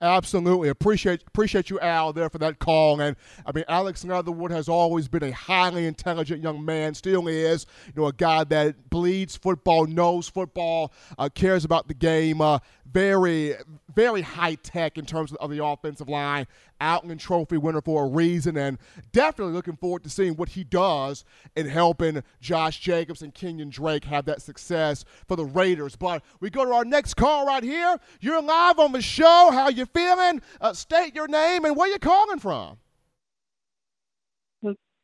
Absolutely. 0.00 0.68
Appreciate 0.68 1.24
appreciate 1.26 1.70
you, 1.70 1.80
Al, 1.80 2.12
there 2.12 2.30
for 2.30 2.38
that 2.38 2.60
call. 2.60 3.00
And 3.00 3.16
I 3.44 3.50
mean, 3.50 3.64
Alex 3.66 4.04
Leatherwood 4.04 4.52
has 4.52 4.68
always 4.68 5.08
been 5.08 5.24
a 5.24 5.32
highly 5.32 5.86
intelligent 5.86 6.40
young 6.40 6.64
man, 6.64 6.94
still 6.94 7.26
is. 7.26 7.66
You 7.86 8.02
know, 8.02 8.06
a 8.06 8.12
guy 8.12 8.44
that 8.44 8.90
bleeds 8.90 9.36
football, 9.36 9.86
knows 9.86 10.28
football, 10.28 10.92
uh, 11.18 11.28
cares 11.34 11.64
about 11.64 11.88
the 11.88 11.94
game. 11.94 12.40
Uh, 12.40 12.60
very, 12.88 13.54
very 13.92 14.22
high 14.22 14.54
tech 14.54 14.98
in 14.98 15.04
terms 15.04 15.32
of 15.34 15.50
the 15.50 15.64
offensive 15.64 16.08
line. 16.08 16.46
Outland 16.80 17.20
Trophy 17.20 17.56
winner 17.56 17.80
for 17.80 18.04
a 18.04 18.08
reason, 18.08 18.56
and 18.56 18.78
definitely 19.12 19.54
looking 19.54 19.76
forward 19.76 20.02
to 20.04 20.10
seeing 20.10 20.34
what 20.34 20.50
he 20.50 20.64
does 20.64 21.24
in 21.56 21.66
helping 21.66 22.22
Josh 22.40 22.80
Jacobs 22.80 23.22
and 23.22 23.34
Kenyon 23.34 23.70
Drake 23.70 24.04
have 24.04 24.24
that 24.26 24.42
success 24.42 25.04
for 25.26 25.36
the 25.36 25.44
Raiders. 25.44 25.96
But 25.96 26.22
we 26.40 26.50
go 26.50 26.64
to 26.64 26.72
our 26.72 26.84
next 26.84 27.14
call 27.14 27.46
right 27.46 27.62
here. 27.62 27.98
You're 28.20 28.42
live 28.42 28.78
on 28.78 28.92
the 28.92 29.02
show. 29.02 29.50
How 29.52 29.68
you 29.68 29.86
feeling? 29.86 30.42
Uh, 30.60 30.72
state 30.72 31.14
your 31.14 31.28
name 31.28 31.64
and 31.64 31.76
where 31.76 31.88
you 31.88 31.98
calling 31.98 32.38
from. 32.38 32.78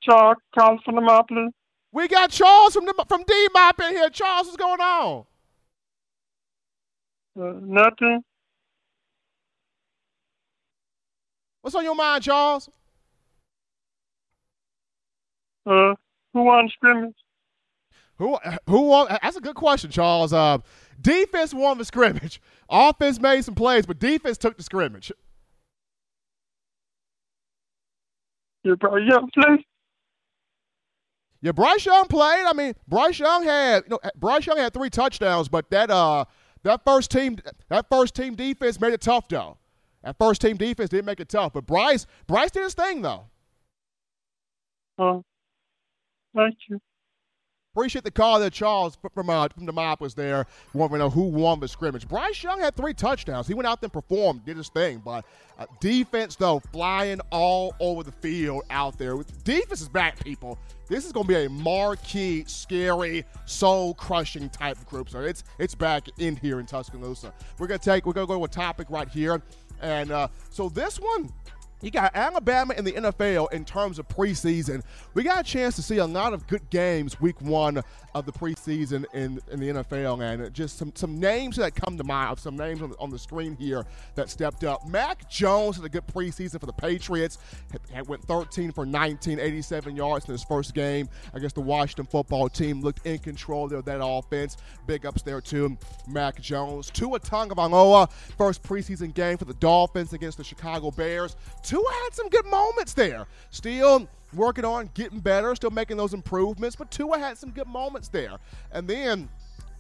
Charles, 0.03 0.37
calling 0.55 0.81
from 0.85 0.97
the 0.97 1.01
Mountain. 1.01 1.53
We 1.91 2.09
got 2.09 2.31
Charles 2.31 2.75
from 2.75 2.85
the, 2.87 3.05
from 3.09 3.23
D 3.27 3.49
Mop 3.55 3.81
in 3.81 3.93
here. 3.93 4.11
Charles, 4.11 4.47
what's 4.47 4.57
going 4.57 4.81
on? 4.81 5.25
Uh, 7.41 7.53
nothing. 7.63 8.23
What's 11.65 11.75
on 11.75 11.83
your 11.83 11.95
mind, 11.95 12.23
Charles? 12.23 12.69
Uh, 15.65 15.95
who 16.35 16.43
won 16.43 16.67
the 16.67 16.71
scrimmage? 16.75 17.15
Who 18.19 18.37
who 18.69 18.83
won? 18.83 19.07
That's 19.23 19.39
a 19.39 19.41
good 19.41 19.55
question, 19.55 19.91
Charles. 19.91 20.35
Uh, 20.35 20.59
defense 21.01 21.55
won 21.55 21.79
the 21.79 21.87
scrimmage. 21.87 22.43
Offense 22.69 23.19
made 23.19 23.47
some 23.47 23.55
plays, 23.55 23.87
but 23.87 23.99
defense 23.99 24.37
took 24.37 24.59
the 24.59 24.63
scrimmage. 24.63 25.11
Yeah, 28.63 28.75
Bryce 28.79 29.09
Young 29.09 29.31
played. 29.33 29.65
Yeah, 31.41 31.53
Bryce 31.53 31.87
Young 31.87 32.09
played. 32.09 32.45
I 32.45 32.53
mean, 32.53 32.75
Bryce 32.87 33.19
Young 33.19 33.43
had 33.43 33.85
you 33.85 33.91
know 33.93 34.11
Bryce 34.17 34.45
Young 34.45 34.59
had 34.59 34.75
three 34.75 34.91
touchdowns, 34.91 35.49
but 35.49 35.71
that 35.71 35.91
uh 35.91 36.27
that 36.63 36.85
first 36.85 37.11
team, 37.11 37.39
that 37.71 37.87
first 37.91 38.15
team 38.15 38.35
defense 38.35 38.79
made 38.79 38.93
it 38.93 39.01
tough 39.01 39.29
though. 39.29 39.57
That 40.05 40.17
first 40.19 40.43
team 40.43 40.57
defense 40.57 40.91
didn't 40.91 41.07
make 41.07 41.21
it 41.21 41.31
tough, 41.31 41.55
but 41.55 41.67
Bryce, 41.67 42.07
Bryce 42.27 42.51
did 42.51 42.63
his 42.63 42.75
thing 42.75 43.03
though. 43.03 43.25
Oh, 44.99 45.25
thank 46.37 46.57
you. 46.69 46.79
Appreciate 47.75 48.05
the 48.05 48.11
call 48.13 48.39
that 48.39 48.53
Charles 48.53 48.97
from 49.13 49.29
uh, 49.29 49.49
from 49.49 49.67
the 49.67 49.73
mob 49.73 50.01
was 50.01 50.15
there. 50.15 50.47
Want 50.75 50.93
to 50.93 50.99
know 50.99 51.11
who 51.11 51.23
won 51.23 51.59
the 51.59 51.67
scrimmage? 51.67 52.07
Bryce 52.07 52.41
Young 52.41 52.61
had 52.61 52.77
three 52.77 52.95
touchdowns. 52.95 53.49
He 53.49 53.55
went 53.55 53.67
out 53.67 53.81
there 53.81 53.87
and 53.87 53.93
performed, 53.93 54.45
did 54.45 54.57
his 54.57 54.69
thing. 54.69 55.03
But 55.05 55.25
uh, 55.59 55.67
defense 55.81 56.37
though, 56.37 56.61
flying 56.73 57.21
all 57.33 57.75
over 57.81 58.05
the 58.05 58.13
field 58.13 58.63
out 58.71 58.97
there. 58.97 59.17
Defense 59.43 59.81
is 59.81 59.89
back, 59.89 60.23
people. 60.23 60.57
This 60.89 61.05
is 61.05 61.11
going 61.11 61.27
to 61.27 61.33
be 61.33 61.45
a 61.47 61.49
marquee, 61.49 62.45
scary, 62.47 63.25
soul-crushing 63.47 64.51
type 64.51 64.77
of 64.77 64.87
group. 64.87 65.11
So 65.11 65.21
it's 65.21 65.43
it's 65.59 65.75
back 65.75 66.07
in 66.19 66.37
here 66.37 66.61
in 66.61 66.67
Tuscaloosa. 66.67 67.35
We're 67.59 67.67
gonna 67.67 67.79
take 67.79 68.07
we're 68.07 68.13
gonna 68.13 68.29
go 68.29 68.39
to 68.39 68.45
a 68.45 68.49
topic 68.49 68.87
right 68.89 69.09
here, 69.09 69.43
and 69.81 70.11
uh, 70.11 70.29
so 70.51 70.69
this 70.69 70.99
one 71.01 71.33
you 71.85 71.91
got 71.91 72.17
Alabama 72.17 72.73
in 72.75 72.85
the 72.85 72.93
NFL 72.93 73.53
in 73.53 73.65
terms 73.65 73.99
of 73.99 74.09
preseason. 74.09 74.83
We 75.13 75.23
got 75.23 75.41
a 75.41 75.43
chance 75.43 75.77
to 75.77 75.83
see 75.83 75.99
a 75.99 76.07
lot 76.07 76.33
of 76.33 76.47
good 76.47 76.69
games 76.71 77.21
week 77.21 77.41
one 77.43 77.83
of 78.15 78.25
the 78.25 78.33
preseason 78.33 79.05
in, 79.13 79.41
in 79.51 79.61
the 79.61 79.69
NFL, 79.69 80.23
and 80.23 80.55
just 80.55 80.79
some, 80.79 80.93
some 80.95 81.19
names 81.19 81.57
that 81.57 81.75
come 81.75 81.99
to 81.99 82.05
mind, 82.05 82.39
some 82.39 82.57
names 82.57 82.81
on 82.81 82.91
the, 82.91 82.99
on 82.99 83.11
the 83.11 83.19
screen 83.19 83.57
here 83.57 83.85
that 84.15 84.31
stepped 84.31 84.65
up. 84.65 84.87
Mac 84.87 85.29
Jones 85.29 85.77
had 85.77 85.85
a 85.85 85.89
good 85.89 86.07
preseason 86.07 86.59
for 86.59 86.67
the 86.67 86.73
Patriots. 86.73 87.39
Had, 87.93 88.09
went 88.09 88.23
13 88.23 88.73
for 88.73 88.87
19, 88.87 89.39
87 89.39 89.97
yards 89.97 90.27
in 90.27 90.33
his 90.33 90.45
first 90.45 90.75
game 90.75 91.09
against 91.35 91.55
the 91.55 91.61
Washington 91.61 92.07
football 92.07 92.49
team. 92.49 92.81
Looked 92.81 93.05
in 93.07 93.19
control 93.19 93.73
of 93.75 93.85
that 93.85 94.05
offense. 94.05 94.57
Big 94.87 95.05
ups 95.05 95.23
there 95.23 95.41
to 95.43 95.77
Mac 96.09 96.41
Jones. 96.41 96.91
Tua 96.91 97.21
Tagovailoa, 97.21 98.11
first 98.39 98.63
preseason 98.63 99.13
game 99.13 99.37
for 99.37 99.45
the 99.45 99.55
Dolphins 99.55 100.13
against 100.13 100.39
the 100.39 100.45
Chicago 100.45 100.91
Bears. 100.91 101.37
Tua 101.75 101.93
had 102.05 102.15
some 102.15 102.29
good 102.29 102.47
moments 102.47 102.93
there. 102.95 103.27
Still 103.51 104.09
working 104.33 104.65
on 104.65 104.91
getting 104.95 105.19
better, 105.19 105.53
still 105.57 105.71
making 105.71 105.97
those 105.97 106.15
improvements, 106.15 106.77
but 106.77 106.89
Tua 106.93 107.19
had 107.19 107.37
some 107.37 107.51
good 107.51 107.67
moments 107.67 108.07
there. 108.07 108.37
And 108.71 108.87
then 108.87 109.29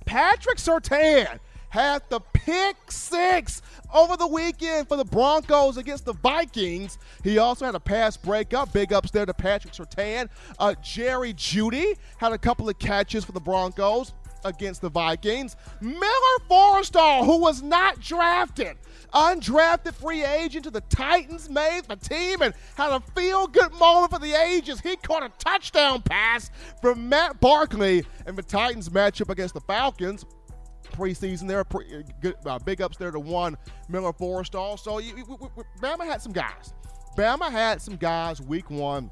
Patrick 0.04 0.58
Surtain 0.58 1.38
had 1.68 2.02
the 2.08 2.18
pick 2.32 2.90
six 2.90 3.62
over 3.94 4.16
the 4.16 4.26
weekend 4.26 4.88
for 4.88 4.96
the 4.96 5.04
Broncos 5.04 5.76
against 5.76 6.04
the 6.04 6.14
Vikings. 6.14 6.98
He 7.22 7.38
also 7.38 7.64
had 7.64 7.76
a 7.76 7.80
pass 7.80 8.16
breakup. 8.16 8.72
Big 8.72 8.92
ups 8.92 9.12
there 9.12 9.24
to 9.24 9.34
Patrick 9.34 9.72
Surtain. 9.72 10.28
Uh, 10.58 10.74
Jerry 10.82 11.32
Jeudy 11.32 11.96
had 12.18 12.32
a 12.32 12.38
couple 12.38 12.68
of 12.68 12.76
catches 12.80 13.24
for 13.24 13.30
the 13.30 13.40
Broncos 13.40 14.14
against 14.44 14.80
the 14.80 14.90
Vikings. 14.90 15.56
Miller 15.80 16.38
Forristall, 16.50 17.24
who 17.24 17.38
was 17.38 17.62
not 17.62 18.00
drafted, 18.00 18.76
undrafted 19.14 19.94
free 19.94 20.24
agent 20.24 20.64
to 20.64 20.70
the 20.70 20.80
Titans, 20.82 21.48
made 21.48 21.84
the 21.88 21.96
team 21.96 22.42
and 22.42 22.54
had 22.76 22.92
a 22.92 23.00
feel 23.14 23.46
good 23.46 23.72
moment 23.74 24.12
for 24.12 24.18
the 24.18 24.32
ages. 24.34 24.80
He 24.80 24.96
caught 24.96 25.22
a 25.22 25.30
touchdown 25.38 26.02
pass 26.02 26.50
from 26.80 27.08
Matt 27.08 27.40
Barkley 27.40 28.04
in 28.26 28.34
the 28.34 28.42
Titans 28.42 28.88
matchup 28.88 29.30
against 29.30 29.54
the 29.54 29.60
Falcons 29.60 30.24
preseason 30.92 31.48
there. 31.48 31.64
Pre, 31.64 32.04
good, 32.20 32.36
uh, 32.44 32.58
big 32.58 32.82
ups 32.82 32.96
there 32.96 33.10
to 33.10 33.20
one 33.20 33.56
Miller 33.88 34.12
Forristall. 34.12 34.78
So 34.78 34.98
you, 34.98 35.16
you, 35.16 35.24
Bama 35.80 36.04
had 36.04 36.20
some 36.20 36.32
guys. 36.32 36.74
Bama 37.16 37.50
had 37.50 37.80
some 37.80 37.96
guys 37.96 38.40
week 38.40 38.70
one 38.70 39.10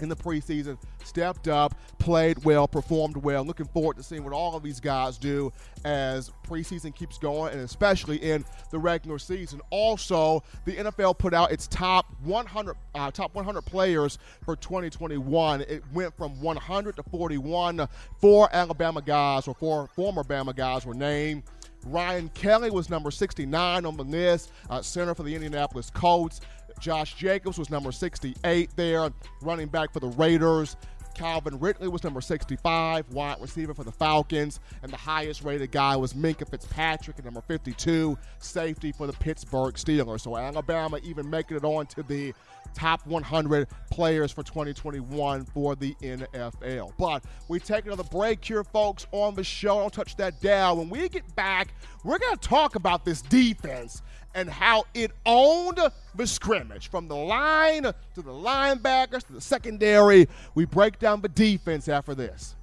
in 0.00 0.08
the 0.08 0.16
preseason, 0.16 0.78
stepped 1.04 1.48
up, 1.48 1.74
played 1.98 2.44
well, 2.44 2.66
performed 2.66 3.16
well. 3.16 3.44
Looking 3.44 3.66
forward 3.66 3.96
to 3.96 4.02
seeing 4.02 4.24
what 4.24 4.32
all 4.32 4.56
of 4.56 4.62
these 4.62 4.80
guys 4.80 5.18
do 5.18 5.52
as 5.84 6.30
preseason 6.46 6.94
keeps 6.94 7.18
going, 7.18 7.52
and 7.52 7.62
especially 7.62 8.16
in 8.16 8.44
the 8.70 8.78
regular 8.78 9.18
season. 9.18 9.60
Also, 9.70 10.42
the 10.64 10.76
NFL 10.76 11.18
put 11.18 11.34
out 11.34 11.52
its 11.52 11.66
top 11.66 12.06
100 12.24 12.76
uh, 12.94 13.10
top 13.10 13.34
100 13.34 13.62
players 13.62 14.18
for 14.44 14.56
2021. 14.56 15.62
It 15.62 15.82
went 15.92 16.16
from 16.16 16.40
100 16.40 16.96
to 16.96 17.02
41. 17.04 17.88
Four 18.20 18.48
Alabama 18.52 19.02
guys 19.02 19.46
or 19.48 19.54
four 19.54 19.88
former 19.94 20.24
Bama 20.24 20.54
guys 20.54 20.84
were 20.86 20.94
named. 20.94 21.44
Ryan 21.86 22.28
Kelly 22.30 22.70
was 22.70 22.88
number 22.88 23.10
69 23.10 23.84
on 23.84 23.96
the 23.96 24.04
list, 24.04 24.52
uh, 24.70 24.82
center 24.82 25.14
for 25.14 25.24
the 25.24 25.34
Indianapolis 25.34 25.90
Colts. 25.90 26.40
Josh 26.82 27.14
Jacobs 27.14 27.58
was 27.58 27.70
number 27.70 27.92
68 27.92 28.70
there, 28.74 29.08
running 29.40 29.68
back 29.68 29.92
for 29.92 30.00
the 30.00 30.08
Raiders. 30.08 30.76
Calvin 31.14 31.60
Ridley 31.60 31.88
was 31.88 32.02
number 32.02 32.20
65, 32.20 33.08
wide 33.10 33.40
receiver 33.40 33.72
for 33.72 33.84
the 33.84 33.92
Falcons. 33.92 34.58
And 34.82 34.92
the 34.92 34.96
highest 34.96 35.44
rated 35.44 35.70
guy 35.70 35.94
was 35.94 36.14
Minkah 36.14 36.48
Fitzpatrick 36.48 37.18
at 37.18 37.24
number 37.24 37.42
52, 37.42 38.18
safety 38.40 38.90
for 38.90 39.06
the 39.06 39.12
Pittsburgh 39.12 39.74
Steelers. 39.74 40.22
So 40.22 40.36
Alabama 40.36 40.98
even 41.04 41.30
making 41.30 41.58
it 41.58 41.64
on 41.64 41.86
to 41.86 42.02
the 42.02 42.34
top 42.74 43.06
100 43.06 43.68
players 43.90 44.32
for 44.32 44.42
2021 44.42 45.44
for 45.44 45.76
the 45.76 45.94
NFL. 46.02 46.92
But 46.98 47.24
we 47.48 47.60
take 47.60 47.86
another 47.86 48.04
break 48.04 48.44
here, 48.44 48.64
folks, 48.64 49.06
on 49.12 49.34
the 49.34 49.44
show. 49.44 49.80
Don't 49.80 49.92
touch 49.92 50.16
that 50.16 50.40
dial. 50.40 50.78
When 50.78 50.88
we 50.88 51.08
get 51.08 51.32
back, 51.36 51.74
we're 52.02 52.18
going 52.18 52.36
to 52.36 52.48
talk 52.48 52.74
about 52.74 53.04
this 53.04 53.22
defense 53.22 54.02
and 54.34 54.48
how 54.48 54.84
it 54.94 55.12
owned 55.26 55.80
the 56.14 56.26
scrimmage 56.26 56.88
from 56.88 57.08
the 57.08 57.16
line 57.16 57.82
to 57.82 57.94
the 58.16 58.30
linebackers 58.30 59.26
to 59.26 59.32
the 59.32 59.40
secondary. 59.40 60.28
We 60.54 60.64
break 60.64 60.98
down 60.98 61.20
the 61.20 61.28
defense 61.28 61.88
after 61.88 62.14
this. 62.14 62.56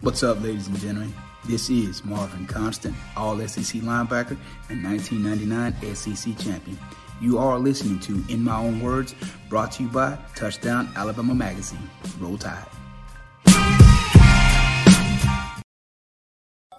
What's 0.00 0.22
up, 0.22 0.42
ladies 0.42 0.68
and 0.68 0.78
gentlemen? 0.78 1.12
This 1.46 1.70
is 1.70 2.04
Marvin 2.04 2.46
Constant, 2.46 2.94
All 3.16 3.38
SEC 3.46 3.80
linebacker 3.82 4.36
and 4.68 4.84
1999 4.84 5.94
SEC 5.94 6.36
champion. 6.38 6.78
You 7.20 7.38
are 7.38 7.58
listening 7.58 7.98
to 8.00 8.22
In 8.28 8.42
My 8.44 8.56
Own 8.56 8.80
Words, 8.80 9.14
brought 9.48 9.72
to 9.72 9.84
you 9.84 9.88
by 9.88 10.18
Touchdown 10.34 10.88
Alabama 10.96 11.34
Magazine. 11.34 11.88
Roll 12.20 12.36
Tide. 12.36 12.66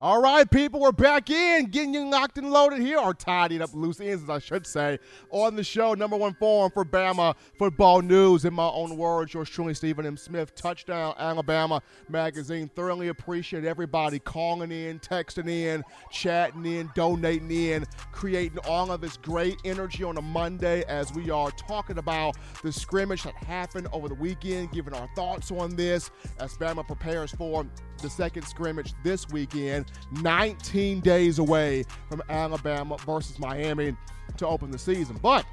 All 0.00 0.22
right, 0.22 0.48
people, 0.48 0.78
we're 0.78 0.92
back 0.92 1.28
in, 1.28 1.66
getting 1.72 1.92
you 1.92 2.08
locked 2.08 2.38
and 2.38 2.52
loaded 2.52 2.78
here, 2.78 3.00
or 3.00 3.12
tidying 3.12 3.62
up 3.62 3.74
loose 3.74 3.98
ends, 3.98 4.22
as 4.22 4.30
I 4.30 4.38
should 4.38 4.64
say, 4.64 5.00
on 5.30 5.56
the 5.56 5.64
show. 5.64 5.92
Number 5.94 6.16
one 6.16 6.34
forum 6.34 6.70
for 6.70 6.84
Bama 6.84 7.34
football 7.58 8.00
news. 8.00 8.44
In 8.44 8.54
my 8.54 8.68
own 8.68 8.96
words, 8.96 9.34
yours 9.34 9.50
truly, 9.50 9.74
Stephen 9.74 10.06
M. 10.06 10.16
Smith, 10.16 10.54
Touchdown 10.54 11.14
Alabama 11.18 11.82
Magazine. 12.08 12.70
Thoroughly 12.76 13.08
appreciate 13.08 13.64
everybody 13.64 14.20
calling 14.20 14.70
in, 14.70 15.00
texting 15.00 15.48
in, 15.48 15.82
chatting 16.12 16.64
in, 16.64 16.88
donating 16.94 17.50
in, 17.50 17.84
creating 18.12 18.60
all 18.68 18.92
of 18.92 19.00
this 19.00 19.16
great 19.16 19.56
energy 19.64 20.04
on 20.04 20.16
a 20.16 20.22
Monday 20.22 20.84
as 20.86 21.12
we 21.12 21.28
are 21.28 21.50
talking 21.50 21.98
about 21.98 22.36
the 22.62 22.70
scrimmage 22.70 23.24
that 23.24 23.34
happened 23.34 23.88
over 23.90 24.08
the 24.08 24.14
weekend, 24.14 24.70
giving 24.70 24.94
our 24.94 25.08
thoughts 25.16 25.50
on 25.50 25.74
this 25.74 26.12
as 26.38 26.56
Bama 26.56 26.86
prepares 26.86 27.32
for 27.32 27.66
the 28.02 28.10
second 28.10 28.44
scrimmage 28.44 28.94
this 29.02 29.28
weekend, 29.28 29.86
19 30.22 31.00
days 31.00 31.38
away 31.38 31.84
from 32.08 32.22
Alabama 32.28 32.96
versus 33.06 33.38
Miami 33.38 33.96
to 34.36 34.46
open 34.46 34.70
the 34.70 34.78
season. 34.78 35.18
But 35.22 35.44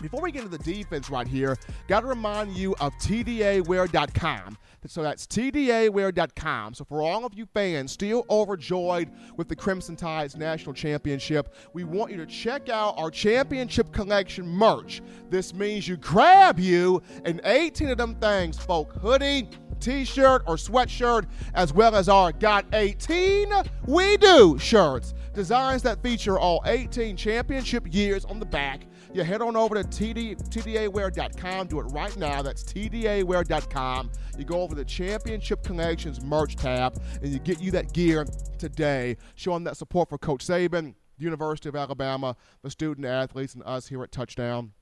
before 0.00 0.22
we 0.22 0.32
get 0.32 0.44
into 0.44 0.56
the 0.56 0.64
defense 0.64 1.10
right 1.10 1.26
here, 1.26 1.56
got 1.86 2.00
to 2.00 2.06
remind 2.06 2.56
you 2.56 2.74
of 2.80 2.94
TDAwear.com. 2.94 4.56
So 4.86 5.02
that's 5.02 5.26
TDAwear.com. 5.26 6.74
So 6.74 6.84
for 6.84 7.02
all 7.02 7.26
of 7.26 7.34
you 7.34 7.46
fans 7.52 7.92
still 7.92 8.24
overjoyed 8.30 9.10
with 9.36 9.48
the 9.48 9.56
Crimson 9.56 9.96
Tide's 9.96 10.36
national 10.36 10.72
championship, 10.72 11.54
we 11.74 11.84
want 11.84 12.10
you 12.10 12.16
to 12.16 12.26
check 12.26 12.70
out 12.70 12.94
our 12.96 13.10
championship 13.10 13.92
collection 13.92 14.46
merch. 14.46 15.02
This 15.28 15.52
means 15.52 15.86
you 15.86 15.98
grab 15.98 16.58
you 16.58 17.02
an 17.26 17.42
18 17.44 17.90
of 17.90 17.98
them 17.98 18.14
things, 18.14 18.58
folk 18.58 18.92
hoodie, 18.94 19.50
t-shirt 19.80 20.42
or 20.46 20.56
sweatshirt, 20.56 21.26
as 21.54 21.72
well 21.72 21.94
as 21.94 22.08
our 22.08 22.32
Got 22.32 22.66
18 22.72 23.52
We 23.86 24.16
Do 24.16 24.58
shirts. 24.58 25.14
Designs 25.34 25.82
that 25.82 26.02
feature 26.02 26.38
all 26.38 26.62
18 26.66 27.16
championship 27.16 27.92
years 27.92 28.24
on 28.24 28.38
the 28.38 28.46
back. 28.46 28.82
You 29.12 29.24
head 29.24 29.42
on 29.42 29.56
over 29.56 29.74
to 29.74 29.82
TD, 29.82 30.36
TDAwear.com. 30.50 31.66
Do 31.66 31.80
it 31.80 31.84
right 31.84 32.16
now. 32.16 32.42
That's 32.42 32.62
TDAwear.com. 32.62 34.10
You 34.38 34.44
go 34.44 34.60
over 34.60 34.74
the 34.74 34.84
Championship 34.84 35.64
Collections 35.64 36.22
merch 36.22 36.56
tab, 36.56 37.00
and 37.20 37.32
you 37.32 37.38
get 37.40 37.60
you 37.60 37.70
that 37.72 37.92
gear 37.92 38.24
today, 38.58 39.16
showing 39.34 39.64
that 39.64 39.76
support 39.76 40.08
for 40.08 40.18
Coach 40.18 40.46
Saban, 40.46 40.94
the 41.18 41.24
University 41.24 41.68
of 41.68 41.76
Alabama, 41.76 42.36
the 42.62 42.70
student 42.70 43.06
athletes, 43.06 43.54
and 43.54 43.64
us 43.64 43.88
here 43.88 44.02
at 44.02 44.12
Touchdown 44.12 44.72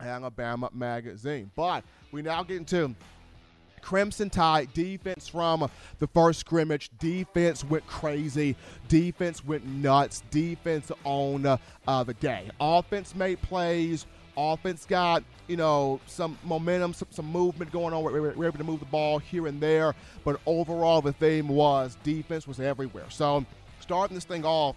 Alabama 0.00 0.70
Magazine. 0.72 1.50
But 1.54 1.84
we 2.12 2.22
now 2.22 2.42
get 2.42 2.58
into 2.58 2.94
Crimson 3.86 4.28
Tide 4.28 4.68
defense 4.74 5.28
from 5.28 5.70
the 6.00 6.08
first 6.08 6.40
scrimmage. 6.40 6.90
Defense 6.98 7.62
went 7.62 7.86
crazy. 7.86 8.56
Defense 8.88 9.44
went 9.44 9.64
nuts. 9.64 10.24
Defense 10.32 10.90
on 11.04 11.46
uh, 11.46 12.02
the 12.02 12.14
day. 12.14 12.50
Offense 12.60 13.14
made 13.14 13.40
plays. 13.42 14.04
Offense 14.36 14.86
got, 14.86 15.22
you 15.46 15.56
know, 15.56 16.00
some 16.08 16.36
momentum, 16.42 16.94
some, 16.94 17.06
some 17.12 17.26
movement 17.26 17.70
going 17.70 17.94
on. 17.94 18.02
We 18.02 18.18
were, 18.18 18.32
able 18.44 18.58
to 18.58 18.64
move 18.64 18.80
the 18.80 18.86
ball 18.86 19.20
here 19.20 19.46
and 19.46 19.60
there. 19.60 19.94
But 20.24 20.40
overall, 20.46 21.00
the 21.00 21.12
theme 21.12 21.46
was 21.46 21.96
defense 22.02 22.48
was 22.48 22.58
everywhere. 22.58 23.06
So 23.08 23.46
starting 23.78 24.16
this 24.16 24.24
thing 24.24 24.44
off, 24.44 24.74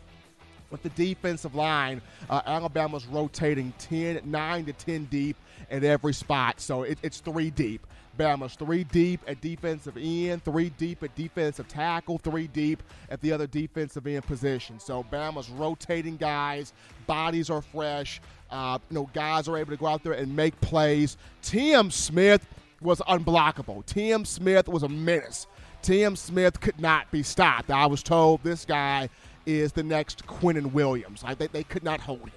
with 0.69 0.83
the 0.83 0.89
defensive 0.89 1.55
line, 1.55 1.99
uh, 2.29 2.41
Alabama's 2.45 3.07
rotating 3.07 3.73
10, 3.79 4.21
9 4.23 4.65
to 4.65 4.73
10 4.73 5.05
deep 5.05 5.35
at 5.71 5.83
every 5.83 6.13
spot. 6.13 6.61
So 6.61 6.83
it, 6.83 6.99
it's 7.01 7.19
three 7.21 7.49
deep. 7.49 7.87
Bama's 8.19 8.55
three 8.55 8.83
deep 8.83 9.21
at 9.27 9.39
defensive 9.39 9.95
end, 9.97 10.43
three 10.43 10.69
deep 10.71 11.01
at 11.03 11.15
defensive 11.15 11.69
tackle, 11.69 12.17
three 12.17 12.47
deep 12.47 12.83
at 13.09 13.21
the 13.21 13.31
other 13.31 13.47
defensive 13.47 14.05
end 14.05 14.25
position. 14.25 14.77
So 14.79 15.05
Bama's 15.09 15.49
rotating 15.49 16.17
guys, 16.17 16.73
bodies 17.07 17.49
are 17.49 17.61
fresh. 17.61 18.19
Uh, 18.51 18.77
you 18.89 18.95
know, 18.95 19.09
guys 19.13 19.47
are 19.47 19.57
able 19.57 19.71
to 19.71 19.77
go 19.77 19.87
out 19.87 20.03
there 20.03 20.13
and 20.13 20.35
make 20.35 20.59
plays. 20.59 21.15
Tim 21.41 21.89
Smith 21.89 22.45
was 22.81 22.99
unblockable. 23.07 23.85
Tim 23.85 24.25
Smith 24.25 24.67
was 24.67 24.83
a 24.83 24.89
menace. 24.89 25.47
Tim 25.81 26.17
Smith 26.17 26.59
could 26.59 26.79
not 26.79 27.09
be 27.11 27.23
stopped. 27.23 27.71
I 27.71 27.85
was 27.85 28.03
told 28.03 28.43
this 28.43 28.65
guy 28.65 29.07
is 29.45 29.71
the 29.71 29.83
next 29.83 30.25
Quinnen 30.27 30.73
Williams. 30.73 31.23
I 31.25 31.35
think 31.35 31.53
they 31.53 31.63
could 31.63 31.83
not 31.83 32.01
hold 32.01 32.21
him. 32.21 32.31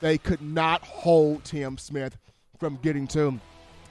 They 0.00 0.18
could 0.18 0.42
not 0.42 0.82
hold 0.82 1.44
Tim 1.44 1.78
Smith 1.78 2.16
from 2.58 2.78
getting 2.82 3.06
to 3.08 3.38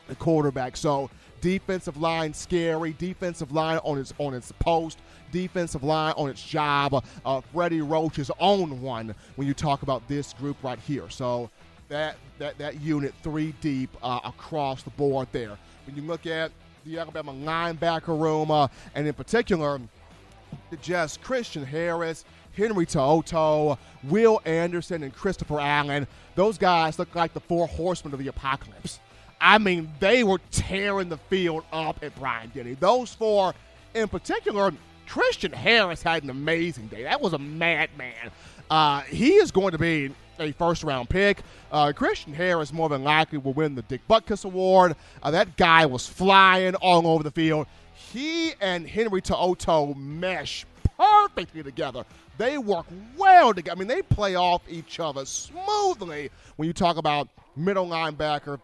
the 0.07 0.15
quarterback. 0.15 0.75
So 0.75 1.09
defensive 1.41 1.97
line 1.97 2.33
scary, 2.33 2.93
defensive 2.97 3.51
line 3.51 3.79
on 3.83 3.97
its 3.97 4.13
on 4.17 4.33
its 4.33 4.51
post, 4.59 4.99
defensive 5.31 5.83
line 5.83 6.13
on 6.17 6.29
its 6.29 6.43
job. 6.43 7.03
Uh, 7.25 7.41
Freddie 7.53 7.81
Roach 7.81 8.19
is 8.19 8.31
on 8.39 8.81
one 8.81 9.15
when 9.35 9.47
you 9.47 9.53
talk 9.53 9.81
about 9.81 10.07
this 10.07 10.33
group 10.33 10.57
right 10.63 10.79
here. 10.79 11.09
So 11.09 11.49
that 11.89 12.17
that 12.37 12.57
that 12.57 12.81
unit 12.81 13.13
three 13.23 13.53
deep 13.61 13.89
uh, 14.01 14.19
across 14.23 14.83
the 14.83 14.91
board 14.91 15.27
there. 15.31 15.57
When 15.85 15.95
you 15.95 16.03
look 16.03 16.25
at 16.25 16.51
the 16.85 16.99
Alabama 16.99 17.33
linebacker 17.33 18.19
room, 18.19 18.51
uh, 18.51 18.67
and 18.95 19.07
in 19.07 19.13
particular, 19.13 19.79
just 20.81 21.21
Christian 21.21 21.65
Harris, 21.65 22.25
Henry 22.55 22.85
To'oTo'o, 22.85 23.77
Will 24.05 24.41
Anderson, 24.45 25.03
and 25.03 25.13
Christopher 25.13 25.59
Allen. 25.59 26.07
Those 26.35 26.57
guys 26.57 26.97
look 26.97 27.13
like 27.15 27.33
the 27.33 27.39
four 27.39 27.67
horsemen 27.67 28.13
of 28.13 28.19
the 28.19 28.27
apocalypse. 28.27 28.99
I 29.41 29.57
mean, 29.57 29.91
they 29.99 30.23
were 30.23 30.39
tearing 30.51 31.09
the 31.09 31.17
field 31.17 31.63
up 31.71 31.99
at 32.03 32.15
Bryant-Denny. 32.15 32.73
Those 32.73 33.13
four, 33.13 33.53
in 33.93 34.07
particular, 34.07 34.73
Christian 35.07 35.51
Harris 35.51 36.03
had 36.03 36.23
an 36.23 36.29
amazing 36.29 36.87
day. 36.87 37.03
That 37.03 37.21
was 37.21 37.33
a 37.33 37.39
madman. 37.39 38.31
Uh, 38.69 39.01
he 39.01 39.33
is 39.33 39.51
going 39.51 39.71
to 39.71 39.77
be 39.77 40.13
a 40.39 40.51
first 40.53 40.83
round 40.83 41.09
pick. 41.09 41.39
Uh, 41.71 41.91
Christian 41.93 42.33
Harris 42.33 42.71
more 42.71 42.89
than 42.89 43.03
likely 43.03 43.37
will 43.37 43.53
win 43.53 43.75
the 43.75 43.81
Dick 43.83 44.01
Butkus 44.09 44.45
Award. 44.45 44.95
Uh, 45.23 45.31
that 45.31 45.57
guy 45.57 45.85
was 45.85 46.07
flying 46.07 46.75
all 46.75 47.07
over 47.07 47.23
the 47.23 47.31
field. 47.31 47.67
He 47.93 48.53
and 48.61 48.87
Henry 48.87 49.21
To'oTo'o 49.21 49.95
mesh 49.95 50.65
perfectly 50.97 51.63
together. 51.63 52.05
They 52.37 52.57
work 52.57 52.85
well 53.17 53.53
together. 53.53 53.75
I 53.75 53.79
mean, 53.79 53.87
they 53.87 54.01
play 54.01 54.35
off 54.35 54.61
each 54.69 54.99
other 54.99 55.25
smoothly 55.25 56.29
when 56.55 56.67
you 56.67 56.73
talk 56.73 56.97
about 56.97 57.27
middle 57.55 57.87
linebacker 57.87 58.59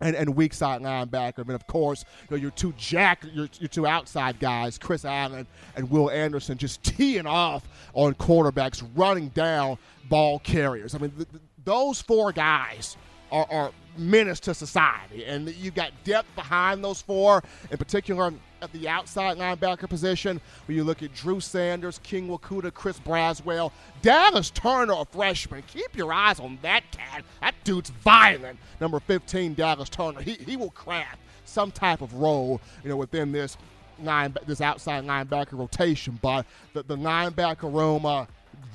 and, 0.00 0.14
and 0.14 0.34
weak 0.36 0.54
side 0.54 0.80
linebacker. 0.80 1.38
And 1.38 1.50
of 1.50 1.66
course, 1.66 2.04
you 2.22 2.36
know, 2.36 2.40
your 2.40 2.50
two 2.50 2.72
jack, 2.76 3.24
your, 3.32 3.48
your 3.58 3.68
two 3.68 3.86
outside 3.86 4.38
guys, 4.38 4.78
Chris 4.78 5.04
Allen 5.04 5.46
and 5.76 5.90
Will 5.90 6.10
Anderson, 6.10 6.58
just 6.58 6.82
teeing 6.82 7.26
off 7.26 7.68
on 7.94 8.14
quarterbacks, 8.14 8.86
running 8.94 9.28
down 9.30 9.78
ball 10.08 10.38
carriers. 10.38 10.94
I 10.94 10.98
mean, 10.98 11.10
th- 11.10 11.28
th- 11.30 11.42
those 11.64 12.00
four 12.00 12.32
guys 12.32 12.96
are, 13.30 13.46
are 13.50 13.72
menace 13.96 14.40
to 14.40 14.54
society, 14.54 15.24
and 15.24 15.48
you've 15.56 15.74
got 15.74 15.92
depth 16.04 16.34
behind 16.34 16.82
those 16.84 17.02
four, 17.02 17.42
in 17.70 17.76
particular 17.76 18.32
at 18.62 18.72
the 18.72 18.88
outside 18.88 19.38
linebacker 19.38 19.88
position. 19.88 20.40
When 20.66 20.76
you 20.76 20.84
look 20.84 21.02
at 21.02 21.14
Drew 21.14 21.40
Sanders, 21.40 22.00
King 22.02 22.28
Mwikuta, 22.28 22.72
Chris 22.72 22.98
Braswell, 22.98 23.72
Dallas 24.02 24.50
Turner, 24.50 24.94
a 24.96 25.04
freshman. 25.04 25.62
Keep 25.66 25.96
your 25.96 26.12
eyes 26.12 26.40
on 26.40 26.58
that 26.62 26.90
cat. 26.90 27.24
That 27.40 27.54
dude's 27.64 27.90
violent. 27.90 28.58
Number 28.80 29.00
15, 29.00 29.54
Dallas 29.54 29.88
Turner. 29.88 30.20
He, 30.20 30.34
he 30.34 30.56
will 30.56 30.70
craft 30.70 31.18
some 31.44 31.70
type 31.70 32.02
of 32.02 32.12
role, 32.14 32.60
you 32.82 32.90
know, 32.90 32.96
within 32.96 33.32
this 33.32 33.56
line, 34.02 34.34
this 34.46 34.60
outside 34.60 35.04
linebacker 35.04 35.58
rotation. 35.58 36.18
But 36.20 36.46
the, 36.72 36.82
the 36.82 36.96
linebacker 36.96 37.72
room, 37.72 38.06
uh, 38.06 38.26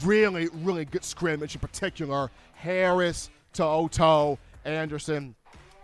really, 0.03 0.49
really 0.53 0.85
good 0.85 1.03
scrimmage 1.03 1.55
in 1.55 1.61
particular. 1.61 2.31
Harris, 2.53 3.29
To'oTo'o, 3.53 4.37
Anderson, 4.65 5.35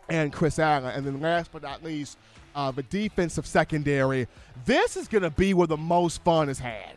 and 0.09 0.33
Chris 0.33 0.59
Allen. 0.59 0.91
And 0.95 1.05
then 1.05 1.21
last 1.21 1.51
but 1.51 1.61
not 1.61 1.83
least, 1.83 2.17
uh, 2.55 2.71
a 2.75 2.83
defensive 2.83 3.45
secondary. 3.45 4.27
This 4.65 4.97
is 4.97 5.07
going 5.07 5.23
to 5.23 5.29
be 5.29 5.53
where 5.53 5.67
the 5.67 5.77
most 5.77 6.23
fun 6.23 6.49
is 6.49 6.59
had. 6.59 6.95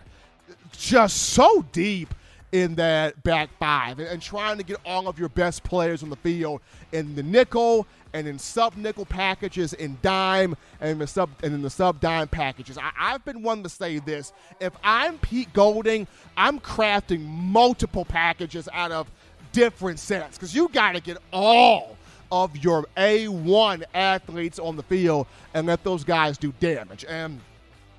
Just 0.72 1.16
so 1.16 1.64
deep 1.72 2.14
in 2.52 2.74
that 2.74 3.22
back 3.22 3.48
five 3.58 3.98
and, 3.98 4.08
and, 4.08 4.20
trying 4.20 4.58
to 4.58 4.62
get 4.62 4.76
all 4.84 5.08
of 5.08 5.18
your 5.18 5.30
best 5.30 5.64
players 5.64 6.02
on 6.02 6.10
the 6.10 6.16
field 6.16 6.60
in 6.92 7.14
the 7.14 7.22
nickel 7.22 7.86
and 8.12 8.28
in 8.28 8.38
sub 8.38 8.76
nickel 8.76 9.06
packages 9.06 9.72
in 9.72 9.96
dime 10.02 10.54
and 10.82 11.00
the 11.00 11.06
sub 11.06 11.30
and 11.42 11.54
in 11.54 11.62
the 11.62 11.70
sub 11.70 11.98
dime 11.98 12.28
packages. 12.28 12.76
I, 12.76 12.90
I've 12.98 13.24
been 13.24 13.42
one 13.42 13.62
to 13.62 13.70
say 13.70 13.98
this. 14.00 14.34
If 14.60 14.74
I'm 14.84 15.18
Pete 15.18 15.52
Golding, 15.54 16.06
I'm 16.36 16.60
crafting 16.60 17.24
multiple 17.24 18.04
packages 18.04 18.68
out 18.72 18.92
of 18.92 19.10
different 19.52 19.98
sets 19.98 20.36
because 20.36 20.54
you 20.54 20.68
got 20.68 20.92
to 20.92 21.00
get 21.00 21.18
all 21.32 21.96
of 22.32 22.56
your 22.56 22.86
A1 22.96 23.84
athletes 23.92 24.58
on 24.58 24.74
the 24.74 24.82
field 24.82 25.26
and 25.52 25.66
let 25.66 25.84
those 25.84 26.02
guys 26.02 26.38
do 26.38 26.52
damage. 26.58 27.04
And 27.06 27.40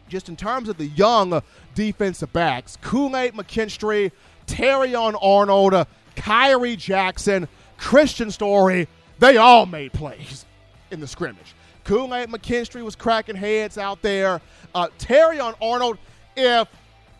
just 0.10 0.28
in 0.28 0.36
terms 0.36 0.68
of 0.68 0.78
the 0.78 0.88
young 0.88 1.42
defensive 1.76 2.34
backs, 2.34 2.78
Kool-Aid 2.82 3.36
McKinstry, 3.36 4.12
Terrion 4.48 5.16
Arnold, 5.22 5.86
Khyree 6.16 6.78
Jackson, 6.78 7.48
Kristian 7.78 8.32
Story, 8.32 8.88
they 9.20 9.38
all 9.38 9.68
made 9.68 9.94
plays 9.94 10.46
in 10.90 11.00
the 11.00 11.08
scrimmage. 11.08 11.54
Kool-Aid 11.84 12.30
McKinstry 12.30 12.84
was 12.84 12.96
cracking 12.96 13.36
heads 13.36 13.78
out 13.78 14.02
there. 14.02 14.42
Uh, 14.74 14.88
Terrion 14.98 15.54
Arnold, 15.62 16.00
if 16.36 16.68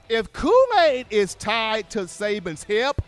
if 0.10 0.34
Kool-Aid 0.34 1.08
is 1.12 1.36
tied 1.36 1.90
to 1.92 2.00
Saban's 2.00 2.64
hip, 2.64 3.02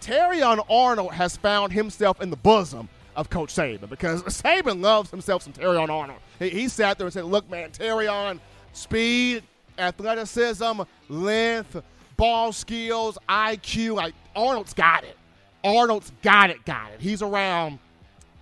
Terrion 0.00 0.64
Arnold 0.68 1.12
has 1.12 1.36
found 1.36 1.72
himself 1.72 2.20
in 2.20 2.30
the 2.30 2.36
bosom 2.36 2.88
of 3.20 3.28
Coach 3.28 3.54
Saban 3.54 3.88
because 3.88 4.22
Saban 4.42 4.80
loves 4.80 5.10
himself 5.10 5.42
some 5.42 5.52
Terrion 5.52 5.90
Arnold. 5.90 6.18
He, 6.38 6.48
he 6.48 6.68
sat 6.68 6.96
there 6.98 7.06
and 7.06 7.12
said, 7.12 7.24
"Look, 7.26 7.48
man, 7.50 7.70
Terrion, 7.70 8.40
speed, 8.72 9.42
athleticism, 9.78 10.80
length, 11.08 11.82
ball 12.16 12.52
skills, 12.52 13.18
IQ. 13.28 13.96
Like 13.96 14.14
Arnold's 14.34 14.72
got 14.72 15.04
it. 15.04 15.16
Arnold's 15.62 16.10
got 16.22 16.48
it. 16.50 16.64
Got 16.64 16.92
it. 16.92 17.00
He's 17.00 17.22
around." 17.22 17.78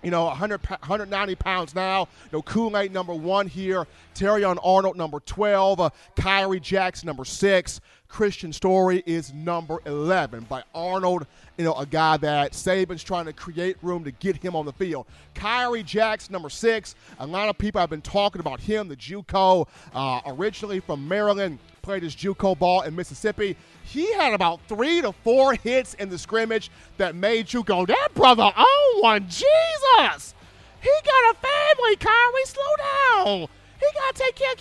You 0.01 0.11
know, 0.11 0.25
100, 0.25 0.65
190 0.65 1.35
pounds 1.35 1.75
now. 1.75 2.01
You 2.31 2.37
know, 2.37 2.41
Kool-Aid 2.41 2.93
number 2.93 3.13
one 3.13 3.47
here. 3.47 3.85
Terrion 4.15 4.57
Arnold 4.63 4.97
number 4.97 5.19
12. 5.19 5.79
Uh, 5.79 5.89
Khyree 6.15 6.61
Jackson 6.61 7.07
number 7.07 7.25
six. 7.25 7.81
Kristian 8.09 8.53
Story 8.53 9.03
is 9.05 9.33
number 9.33 9.79
11 9.85 10.45
by 10.49 10.63
Arnold, 10.73 11.27
you 11.57 11.63
know, 11.63 11.75
a 11.75 11.85
guy 11.85 12.17
that 12.17 12.53
Saban's 12.53 13.03
trying 13.03 13.25
to 13.25 13.33
create 13.33 13.77
room 13.83 14.03
to 14.03 14.11
get 14.11 14.35
him 14.35 14.55
on 14.55 14.65
the 14.65 14.73
field. 14.73 15.05
Khyree 15.35 15.85
Jackson, 15.85 16.33
number 16.33 16.49
six. 16.49 16.95
A 17.19 17.27
lot 17.27 17.49
of 17.49 17.57
people 17.57 17.79
have 17.79 17.89
been 17.89 18.01
talking 18.01 18.39
about 18.39 18.59
him, 18.59 18.87
the 18.87 18.95
Juco, 18.95 19.67
uh, 19.93 20.21
originally 20.25 20.79
from 20.79 21.07
Maryland, 21.07 21.59
played 21.83 22.01
his 22.01 22.15
Juco 22.15 22.57
ball 22.57 22.81
in 22.81 22.95
Mississippi. 22.95 23.55
He 23.89 24.13
had 24.13 24.33
about 24.33 24.59
three 24.67 25.01
to 25.01 25.11
four 25.11 25.55
hits 25.55 25.95
in 25.95 26.09
the 26.09 26.19
scrimmage 26.19 26.69
that 26.97 27.15
made 27.15 27.51
you 27.51 27.63
go, 27.63 27.87
that 27.87 28.09
brother 28.13 28.51
oh 28.55 28.93
own 28.95 29.01
one. 29.01 29.27
Jesus! 29.27 30.35
He 30.79 30.91
got 31.03 31.33
a 31.33 31.37
family, 31.37 31.95
Khyree. 31.95 32.45
Slow 32.45 32.75
down. 32.77 33.47
He 33.79 33.87
got 33.95 34.15
to 34.15 34.21
take 34.21 34.35
care 34.35 34.51
of 34.51 34.57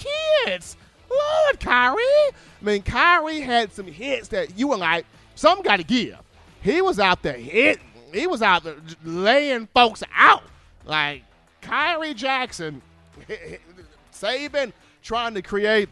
kids. 0.46 0.76
Lord, 1.10 1.60
Khyree. 1.60 1.96
I 1.98 2.32
mean, 2.62 2.82
Khyree 2.82 3.42
had 3.42 3.72
some 3.72 3.86
hits 3.86 4.28
that 4.28 4.58
you 4.58 4.68
were 4.68 4.78
like, 4.78 5.04
some 5.34 5.60
got 5.60 5.76
to 5.76 5.84
give. 5.84 6.18
He 6.62 6.80
was 6.80 6.98
out 6.98 7.22
there 7.22 7.34
hitting. 7.34 7.84
He 8.14 8.26
was 8.26 8.40
out 8.40 8.64
there 8.64 8.76
laying 9.04 9.68
folks 9.74 10.02
out. 10.14 10.42
Like 10.86 11.22
Khyree 11.62 12.16
Jackson, 12.16 12.80
Saban 14.10 14.72
trying 15.02 15.34
to 15.34 15.42
create 15.42 15.90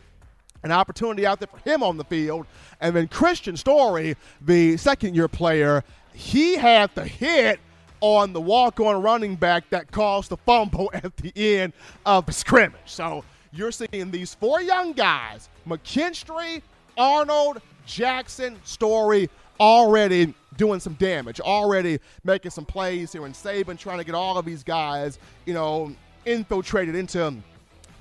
an 0.62 0.72
opportunity 0.72 1.26
out 1.26 1.38
there 1.38 1.48
for 1.48 1.58
him 1.68 1.82
on 1.82 1.96
the 1.96 2.04
field. 2.04 2.46
And 2.80 2.94
then 2.94 3.08
Kristian 3.08 3.56
Story, 3.56 4.16
the 4.40 4.76
second 4.76 5.14
year 5.14 5.28
player, 5.28 5.84
he 6.12 6.56
had 6.56 6.90
the 6.94 7.04
hit 7.04 7.60
on 8.00 8.32
the 8.32 8.40
walk 8.40 8.80
on 8.80 9.02
running 9.02 9.36
back 9.36 9.68
that 9.70 9.90
caused 9.90 10.30
the 10.30 10.36
fumble 10.36 10.90
at 10.94 11.16
the 11.16 11.32
end 11.36 11.72
of 12.04 12.26
the 12.26 12.32
scrimmage. 12.32 12.80
So 12.86 13.24
you're 13.52 13.72
seeing 13.72 14.10
these 14.10 14.34
four 14.34 14.60
young 14.60 14.92
guys 14.92 15.48
McKinstry, 15.66 16.62
Arnold, 16.96 17.60
Jackson, 17.86 18.58
Story 18.64 19.30
already 19.58 20.34
doing 20.56 20.80
some 20.80 20.94
damage, 20.94 21.40
already 21.40 21.98
making 22.24 22.50
some 22.50 22.64
plays 22.64 23.12
here 23.12 23.26
in 23.26 23.32
Saban, 23.32 23.78
trying 23.78 23.98
to 23.98 24.04
get 24.04 24.14
all 24.14 24.38
of 24.38 24.44
these 24.44 24.62
guys, 24.62 25.18
you 25.44 25.54
know, 25.54 25.94
infiltrated 26.24 26.94
into 26.94 27.34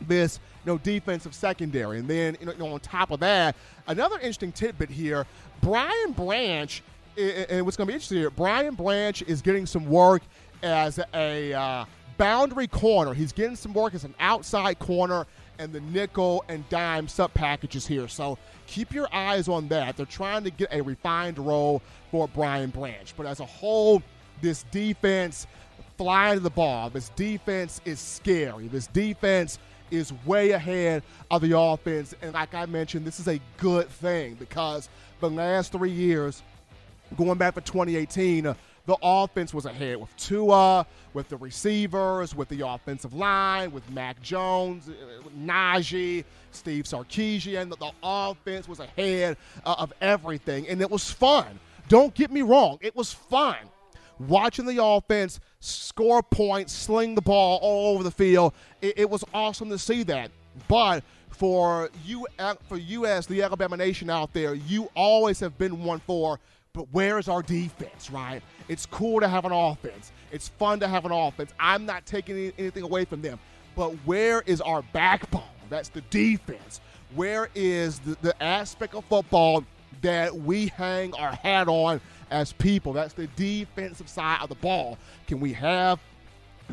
this 0.01 0.39
know, 0.65 0.77
defensive 0.77 1.33
secondary. 1.33 1.99
And 1.99 2.07
then, 2.07 2.37
you 2.39 2.53
know, 2.57 2.73
on 2.73 2.79
top 2.79 3.11
of 3.11 3.19
that, 3.21 3.55
another 3.87 4.15
interesting 4.15 4.51
tidbit 4.51 4.89
here 4.89 5.25
Brian 5.61 6.11
Branch, 6.11 6.83
and 7.17 7.65
what's 7.65 7.77
going 7.77 7.87
to 7.87 7.91
be 7.91 7.93
interesting 7.93 8.17
here, 8.17 8.29
Brian 8.29 8.75
Branch 8.75 9.21
is 9.23 9.41
getting 9.41 9.65
some 9.65 9.85
work 9.85 10.21
as 10.63 10.99
a 11.13 11.53
uh, 11.53 11.85
boundary 12.17 12.67
corner. 12.67 13.13
He's 13.13 13.31
getting 13.31 13.55
some 13.55 13.73
work 13.73 13.93
as 13.93 14.03
an 14.03 14.13
outside 14.19 14.79
corner 14.79 15.25
and 15.59 15.71
the 15.71 15.79
nickel 15.81 16.43
and 16.49 16.67
dime 16.69 17.07
sub 17.07 17.33
packages 17.33 17.87
here. 17.87 18.07
So 18.07 18.37
keep 18.67 18.93
your 18.93 19.07
eyes 19.13 19.47
on 19.47 19.67
that. 19.69 19.97
They're 19.97 20.05
trying 20.05 20.43
to 20.43 20.49
get 20.49 20.73
a 20.73 20.81
refined 20.81 21.39
role 21.39 21.81
for 22.11 22.27
Brian 22.27 22.69
Branch. 22.69 23.13
But 23.15 23.25
as 23.25 23.39
a 23.39 23.45
whole, 23.45 24.01
this 24.41 24.63
defense 24.71 25.47
flying 25.97 26.37
to 26.37 26.39
the 26.41 26.49
ball, 26.49 26.89
this 26.89 27.09
defense 27.09 27.79
is 27.85 27.99
scary. 27.99 28.67
This 28.67 28.87
defense 28.87 29.59
is 29.91 30.13
way 30.25 30.51
ahead 30.51 31.03
of 31.31 31.41
the 31.41 31.57
offense. 31.57 32.13
And 32.21 32.33
like 32.33 32.53
I 32.53 32.65
mentioned, 32.65 33.05
this 33.05 33.19
is 33.19 33.27
a 33.27 33.39
good 33.57 33.89
thing 33.89 34.35
because 34.35 34.89
the 35.19 35.29
last 35.29 35.71
three 35.71 35.91
years, 35.91 36.41
going 37.17 37.37
back 37.37 37.55
to 37.55 37.61
2018, 37.61 38.55
the 38.85 38.97
offense 39.01 39.53
was 39.53 39.65
ahead 39.65 39.97
with 39.97 40.15
Tua, 40.15 40.85
with 41.13 41.27
the 41.29 41.37
receivers, 41.37 42.35
with 42.35 42.49
the 42.49 42.67
offensive 42.67 43.13
line, 43.13 43.71
with 43.71 43.89
Mac 43.89 44.21
Jones, 44.21 44.89
uh, 44.89 45.27
Najee, 45.39 46.23
Steve 46.51 46.85
Sarkisian. 46.85 47.69
The, 47.69 47.77
the 47.77 47.91
offense 48.03 48.67
was 48.67 48.79
ahead 48.79 49.37
uh, 49.65 49.75
of 49.79 49.91
everything, 50.01 50.67
and 50.67 50.81
it 50.81 50.89
was 50.89 51.09
fun. 51.09 51.59
Don't 51.87 52.13
get 52.13 52.31
me 52.31 52.41
wrong, 52.41 52.77
it 52.81 52.95
was 52.95 53.11
fun 53.13 53.57
watching 54.19 54.65
the 54.65 54.83
offense 54.83 55.39
score 55.59 56.23
points, 56.23 56.73
sling 56.73 57.15
the 57.15 57.21
ball 57.21 57.59
all 57.61 57.93
over 57.93 58.03
the 58.03 58.11
field. 58.11 58.53
It, 58.81 58.99
it 58.99 59.09
was 59.09 59.23
awesome 59.33 59.69
to 59.69 59.77
see 59.77 60.03
that. 60.03 60.31
But 60.67 61.03
for 61.29 61.89
you, 62.05 62.25
for 62.67 62.77
you 62.77 63.05
as 63.05 63.27
the 63.27 63.41
Alabama 63.41 63.77
Nation 63.77 64.09
out 64.09 64.33
there, 64.33 64.53
you 64.53 64.89
always 64.95 65.39
have 65.39 65.57
been 65.57 65.83
one 65.83 65.99
for. 65.99 66.39
But 66.73 66.91
where 66.91 67.17
is 67.19 67.29
our 67.29 67.41
defense, 67.41 68.09
right? 68.11 68.41
It's 68.67 68.85
cool 68.85 69.21
to 69.21 69.27
have 69.27 69.45
an 69.45 69.53
offense. 69.53 70.11
It's 70.31 70.49
fun 70.49 70.79
to 70.81 70.87
have 70.87 71.05
an 71.05 71.11
offense. 71.11 71.53
I'm 71.59 71.85
not 71.85 72.05
taking 72.05 72.51
anything 72.57 72.83
away 72.83 73.05
from 73.05 73.21
them. 73.21 73.39
But 73.75 73.91
where 74.05 74.41
is 74.41 74.59
our 74.61 74.81
backbone? 74.81 75.43
That's 75.69 75.89
the 75.89 76.01
defense. 76.01 76.81
Where 77.15 77.49
is 77.55 77.99
the, 77.99 78.17
the 78.21 78.43
aspect 78.43 78.93
of 78.93 79.05
football 79.05 79.63
that 80.01 80.35
we 80.35 80.67
hang 80.67 81.13
our 81.15 81.33
hat 81.33 81.67
on 81.67 82.01
as 82.31 82.53
people? 82.53 82.93
That's 82.93 83.13
the 83.13 83.27
defensive 83.27 84.09
side 84.09 84.39
of 84.41 84.49
the 84.49 84.55
ball. 84.55 84.97
Can 85.27 85.39
we 85.39 85.53
have 85.53 85.99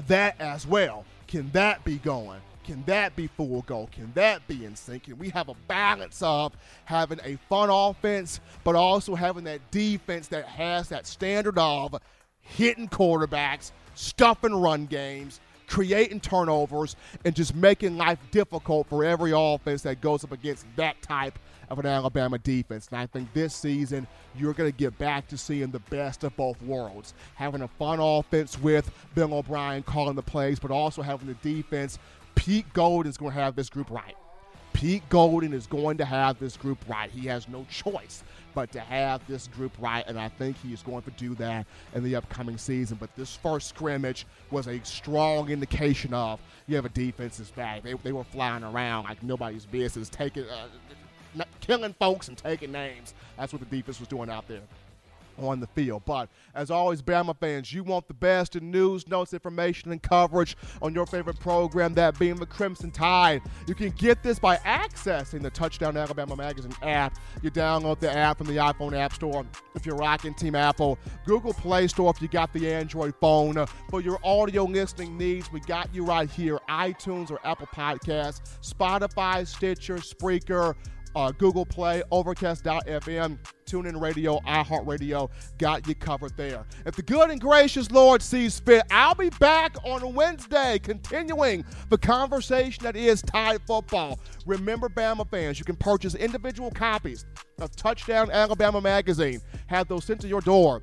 that 0.08 0.40
as 0.40 0.66
well? 0.66 1.04
Can 1.26 1.50
that 1.52 1.84
be 1.84 1.98
going? 1.98 2.40
Can 2.64 2.84
that 2.86 3.16
be 3.16 3.26
full 3.26 3.62
go? 3.62 3.88
Can 3.90 4.12
that 4.14 4.46
be 4.46 4.64
in 4.64 4.76
sync? 4.76 5.04
Can 5.04 5.18
we 5.18 5.30
have 5.30 5.48
a 5.48 5.54
balance 5.66 6.22
of 6.22 6.52
having 6.84 7.18
a 7.24 7.36
fun 7.48 7.70
offense, 7.70 8.40
but 8.62 8.76
also 8.76 9.14
having 9.14 9.44
that 9.44 9.70
defense 9.70 10.28
that 10.28 10.44
has 10.44 10.88
that 10.90 11.06
standard 11.06 11.58
of 11.58 11.96
hitting 12.40 12.88
quarterbacks, 12.88 13.72
stuffing 13.94 14.54
run 14.54 14.86
games, 14.86 15.40
creating 15.66 16.20
turnovers, 16.20 16.96
and 17.24 17.34
just 17.34 17.54
making 17.54 17.96
life 17.96 18.18
difficult 18.30 18.86
for 18.86 19.04
every 19.04 19.32
offense 19.34 19.82
that 19.82 20.00
goes 20.00 20.22
up 20.22 20.32
against 20.32 20.66
that 20.76 21.00
type 21.02 21.38
of 21.72 21.78
an 21.78 21.86
Alabama 21.86 22.36
defense. 22.38 22.88
And 22.90 22.98
I 23.00 23.06
think 23.06 23.32
this 23.32 23.54
season, 23.54 24.06
you're 24.36 24.52
going 24.52 24.70
to 24.70 24.76
get 24.76 24.96
back 24.98 25.26
to 25.28 25.38
seeing 25.38 25.70
the 25.70 25.78
best 25.80 26.22
of 26.22 26.36
both 26.36 26.60
worlds. 26.62 27.14
Having 27.34 27.62
a 27.62 27.68
fun 27.68 27.98
offense 27.98 28.60
with 28.60 28.90
Bill 29.14 29.32
O'Brien 29.32 29.82
calling 29.82 30.14
the 30.14 30.22
plays, 30.22 30.58
but 30.58 30.70
also 30.70 31.00
having 31.00 31.28
the 31.28 31.34
defense 31.34 31.98
Pete 32.34 32.70
Golding 32.74 33.08
is 33.08 33.16
going 33.16 33.32
to 33.32 33.40
have 33.40 33.56
this 33.56 33.70
group 33.70 33.90
right. 33.90 34.16
Pete 34.74 35.06
Golding 35.08 35.52
is 35.52 35.66
going 35.66 35.96
to 35.98 36.04
have 36.04 36.38
this 36.38 36.56
group 36.56 36.78
right. 36.88 37.10
He 37.10 37.26
has 37.26 37.48
no 37.48 37.66
choice 37.70 38.22
but 38.54 38.70
to 38.72 38.80
have 38.80 39.26
this 39.26 39.46
group 39.48 39.72
right, 39.78 40.04
and 40.06 40.18
I 40.18 40.28
think 40.28 40.56
he 40.62 40.74
is 40.74 40.82
going 40.82 41.02
to 41.02 41.10
do 41.12 41.34
that 41.36 41.66
in 41.94 42.02
the 42.04 42.16
upcoming 42.16 42.58
season. 42.58 42.98
But 43.00 43.14
this 43.16 43.34
first 43.34 43.68
scrimmage 43.68 44.26
was 44.50 44.66
a 44.68 44.78
strong 44.84 45.48
indication 45.48 46.12
of 46.12 46.38
you 46.66 46.76
have 46.76 46.84
a 46.84 46.90
defense 46.90 47.38
that's 47.38 47.50
back. 47.50 47.82
They, 47.82 47.94
they 47.94 48.12
were 48.12 48.24
flying 48.24 48.62
around 48.62 49.04
like 49.04 49.22
nobody's 49.22 49.64
business, 49.64 50.10
taking, 50.10 50.44
uh, 50.44 50.68
killing 51.60 51.94
folks 51.94 52.28
and 52.28 52.36
taking 52.36 52.72
names. 52.72 53.14
That's 53.36 53.52
what 53.52 53.60
the 53.60 53.76
defense 53.76 53.98
was 53.98 54.08
doing 54.08 54.30
out 54.30 54.46
there 54.48 54.62
on 55.38 55.60
the 55.60 55.66
field. 55.68 56.02
But 56.04 56.28
as 56.54 56.70
always, 56.70 57.02
Bama 57.02 57.36
fans, 57.38 57.72
you 57.72 57.84
want 57.84 58.08
the 58.08 58.14
best 58.14 58.56
in 58.56 58.70
news, 58.70 59.08
notes, 59.08 59.32
information, 59.32 59.92
and 59.92 60.02
coverage 60.02 60.56
on 60.80 60.94
your 60.94 61.06
favorite 61.06 61.38
program, 61.40 61.94
that 61.94 62.18
being 62.18 62.36
the 62.36 62.46
Crimson 62.46 62.90
Tide. 62.90 63.42
You 63.66 63.74
can 63.74 63.90
get 63.90 64.22
this 64.22 64.38
by 64.38 64.56
accessing 64.58 65.42
the 65.42 65.50
Touchdown 65.50 65.96
Alabama 65.96 66.36
Magazine 66.36 66.74
app. 66.82 67.18
You 67.42 67.50
download 67.50 68.00
the 68.00 68.14
app 68.14 68.38
from 68.38 68.46
the 68.46 68.56
iPhone 68.56 68.96
App 68.96 69.12
Store 69.14 69.44
if 69.74 69.86
you're 69.86 69.96
rocking 69.96 70.34
Team 70.34 70.54
Apple, 70.54 70.98
Google 71.26 71.54
Play 71.54 71.88
Store 71.88 72.12
if 72.14 72.20
you 72.20 72.28
got 72.28 72.52
the 72.52 72.72
Android 72.72 73.14
phone. 73.20 73.56
Uh, 73.56 73.66
for 73.88 74.00
your 74.00 74.18
audio 74.24 74.64
listening 74.64 75.16
needs, 75.16 75.50
we 75.52 75.60
got 75.60 75.92
you 75.94 76.04
right 76.04 76.30
here 76.30 76.58
iTunes 76.68 77.30
or 77.30 77.40
Apple 77.44 77.68
Podcasts, 77.68 78.40
Spotify, 78.62 79.46
Stitcher, 79.46 79.96
Spreaker 79.96 80.74
uh, 81.14 81.32
Google 81.32 81.66
Play, 81.66 82.02
Overcast.fm, 82.10 83.38
TuneIn 83.66 84.00
Radio, 84.00 84.38
iHeartRadio. 84.40 85.30
Got 85.58 85.86
you 85.86 85.94
covered 85.94 86.36
there. 86.36 86.64
If 86.86 86.96
the 86.96 87.02
good 87.02 87.30
and 87.30 87.40
gracious 87.40 87.90
Lord 87.90 88.22
sees 88.22 88.60
fit, 88.60 88.84
I'll 88.90 89.14
be 89.14 89.30
back 89.40 89.76
on 89.84 90.14
Wednesday, 90.14 90.78
continuing 90.82 91.64
the 91.88 91.98
conversation 91.98 92.84
that 92.84 92.96
is 92.96 93.22
Tide 93.22 93.60
football. 93.66 94.18
Remember, 94.46 94.88
Bama 94.88 95.28
fans, 95.30 95.58
you 95.58 95.64
can 95.64 95.76
purchase 95.76 96.14
individual 96.14 96.70
copies 96.70 97.24
of 97.60 97.74
Touchdown 97.76 98.30
Alabama 98.30 98.80
magazine. 98.80 99.40
Have 99.68 99.88
those 99.88 100.04
sent 100.04 100.20
to 100.22 100.28
your 100.28 100.40
door. 100.40 100.82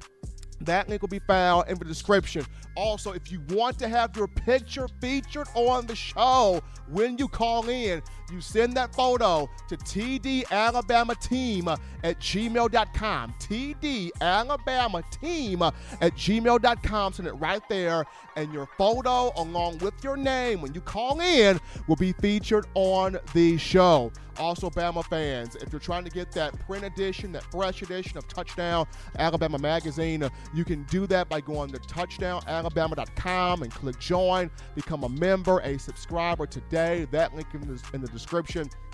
That 0.62 0.90
link 0.90 1.02
will 1.02 1.10
be 1.10 1.20
found 1.20 1.70
in 1.70 1.78
the 1.78 1.86
description. 1.86 2.46
Also, 2.76 3.14
if 3.14 3.32
you 3.32 3.42
want 3.50 3.80
to 3.80 3.88
have 3.88 4.16
your 4.16 4.28
picture 4.28 4.88
featured 5.02 5.48
on 5.54 5.86
the 5.88 5.96
show 5.96 6.62
when 6.90 7.18
you 7.18 7.28
call 7.28 7.70
in, 7.70 8.02
you 8.32 8.42
send 8.42 8.74
that 8.74 8.96
photo 8.96 9.48
to 9.68 9.78
tdalabamateam 9.78 11.80
at 12.04 12.20
gmail.com. 12.20 13.34
tdalabamateam 13.40 15.74
at 16.02 16.16
gmail.com. 16.16 17.14
Send 17.14 17.28
it 17.28 17.34
right 17.34 17.62
there, 17.70 18.06
and 18.36 18.52
your 18.54 18.68
photo, 18.78 19.32
along 19.36 19.78
with 19.80 20.04
your 20.04 20.18
name, 20.18 20.62
when 20.62 20.74
you 20.74 20.82
call 20.82 21.22
in, 21.22 21.60
will 21.88 21.96
be 21.96 22.12
featured 22.14 22.66
on 22.76 23.18
the 23.34 23.58
show. 23.58 24.12
Also, 24.40 24.70
Bama 24.70 25.04
fans, 25.06 25.56
if 25.56 25.74
you're 25.74 25.82
trying 25.82 26.06
to 26.06 26.10
get 26.10 26.32
that 26.32 26.58
print 26.66 26.86
edition, 26.86 27.34
that 27.34 27.44
fresh 27.52 27.82
edition 27.82 28.18
of 28.18 28.26
Touchdown 28.30 28.88
Alabama 29.18 29.58
Magazine, 29.58 30.30
you 30.54 30.64
can 30.64 30.84
do 30.84 31.06
that 31.08 31.28
by 31.28 31.42
going 31.42 31.70
to 31.72 31.80
touchdownalabama.com 31.80 33.64
and 33.64 33.74
click 33.74 34.00
join, 34.00 34.50
become 34.76 35.04
a 35.04 35.10
member, 35.10 35.60
a 35.60 35.78
subscriber 35.78 36.46
today. 36.46 37.06
That 37.12 37.36
link 37.36 37.48
in 37.54 37.62
the, 37.62 37.84
in 37.94 38.00
the 38.00 38.08
description. 38.08 38.19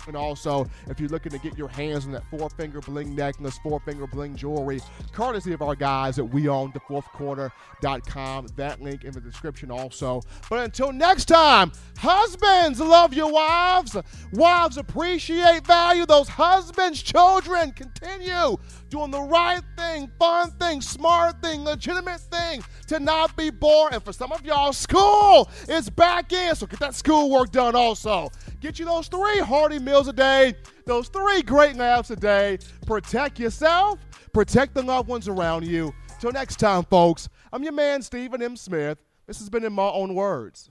And 0.06 0.16
also, 0.16 0.66
if 0.88 1.00
you're 1.00 1.08
looking 1.08 1.32
to 1.32 1.38
get 1.38 1.58
your 1.58 1.68
hands 1.68 2.06
on 2.06 2.12
that 2.12 2.24
four 2.30 2.48
finger 2.50 2.80
bling 2.80 3.14
necklace, 3.14 3.58
four 3.58 3.80
finger 3.80 4.06
bling 4.06 4.36
jewelry, 4.36 4.80
courtesy 5.12 5.52
of 5.52 5.62
our 5.62 5.74
guys 5.74 6.18
at 6.18 6.28
we 6.28 6.48
own 6.48 6.70
the 6.72 6.80
fourth 6.80 7.06
quarter.com. 7.06 8.46
That 8.56 8.80
link 8.80 9.04
in 9.04 9.12
the 9.12 9.20
description 9.20 9.70
also. 9.70 10.22
But 10.48 10.60
until 10.60 10.92
next 10.92 11.26
time, 11.26 11.72
husbands 11.98 12.80
love 12.80 13.14
your 13.14 13.32
wives. 13.32 13.96
Wives 14.32 14.76
appreciate 14.76 15.66
value 15.66 16.06
those 16.06 16.28
husbands. 16.28 17.02
Children 17.02 17.72
continue 17.72 18.56
doing 18.88 19.10
the 19.10 19.20
right 19.20 19.62
thing, 19.76 20.10
fun 20.18 20.50
thing, 20.52 20.80
smart 20.80 21.42
thing, 21.42 21.64
legitimate 21.64 22.20
thing 22.20 22.62
to 22.86 23.00
not 23.00 23.36
be 23.36 23.50
bored. 23.50 23.92
And 23.92 24.02
for 24.02 24.12
some 24.12 24.32
of 24.32 24.44
y'all, 24.44 24.72
school 24.72 25.50
is 25.68 25.90
back 25.90 26.32
in. 26.32 26.54
So 26.54 26.66
get 26.66 26.78
that 26.80 26.94
schoolwork 26.94 27.50
done 27.50 27.74
also. 27.74 28.30
Get 28.66 28.80
you 28.80 28.84
those 28.84 29.06
three 29.06 29.38
hearty 29.38 29.78
meals 29.78 30.08
a 30.08 30.12
day, 30.12 30.52
those 30.86 31.06
three 31.06 31.40
great 31.42 31.76
laughs 31.76 32.10
a 32.10 32.16
day. 32.16 32.58
Protect 32.84 33.38
yourself, 33.38 34.00
protect 34.32 34.74
the 34.74 34.82
loved 34.82 35.08
ones 35.08 35.28
around 35.28 35.64
you. 35.64 35.94
Till 36.18 36.32
next 36.32 36.56
time, 36.58 36.82
folks, 36.82 37.28
I'm 37.52 37.62
your 37.62 37.70
man, 37.70 38.02
Stephen 38.02 38.42
M. 38.42 38.56
Smith. 38.56 38.98
This 39.28 39.38
has 39.38 39.48
been 39.48 39.62
In 39.62 39.72
My 39.72 39.88
Own 39.88 40.16
Words. 40.16 40.70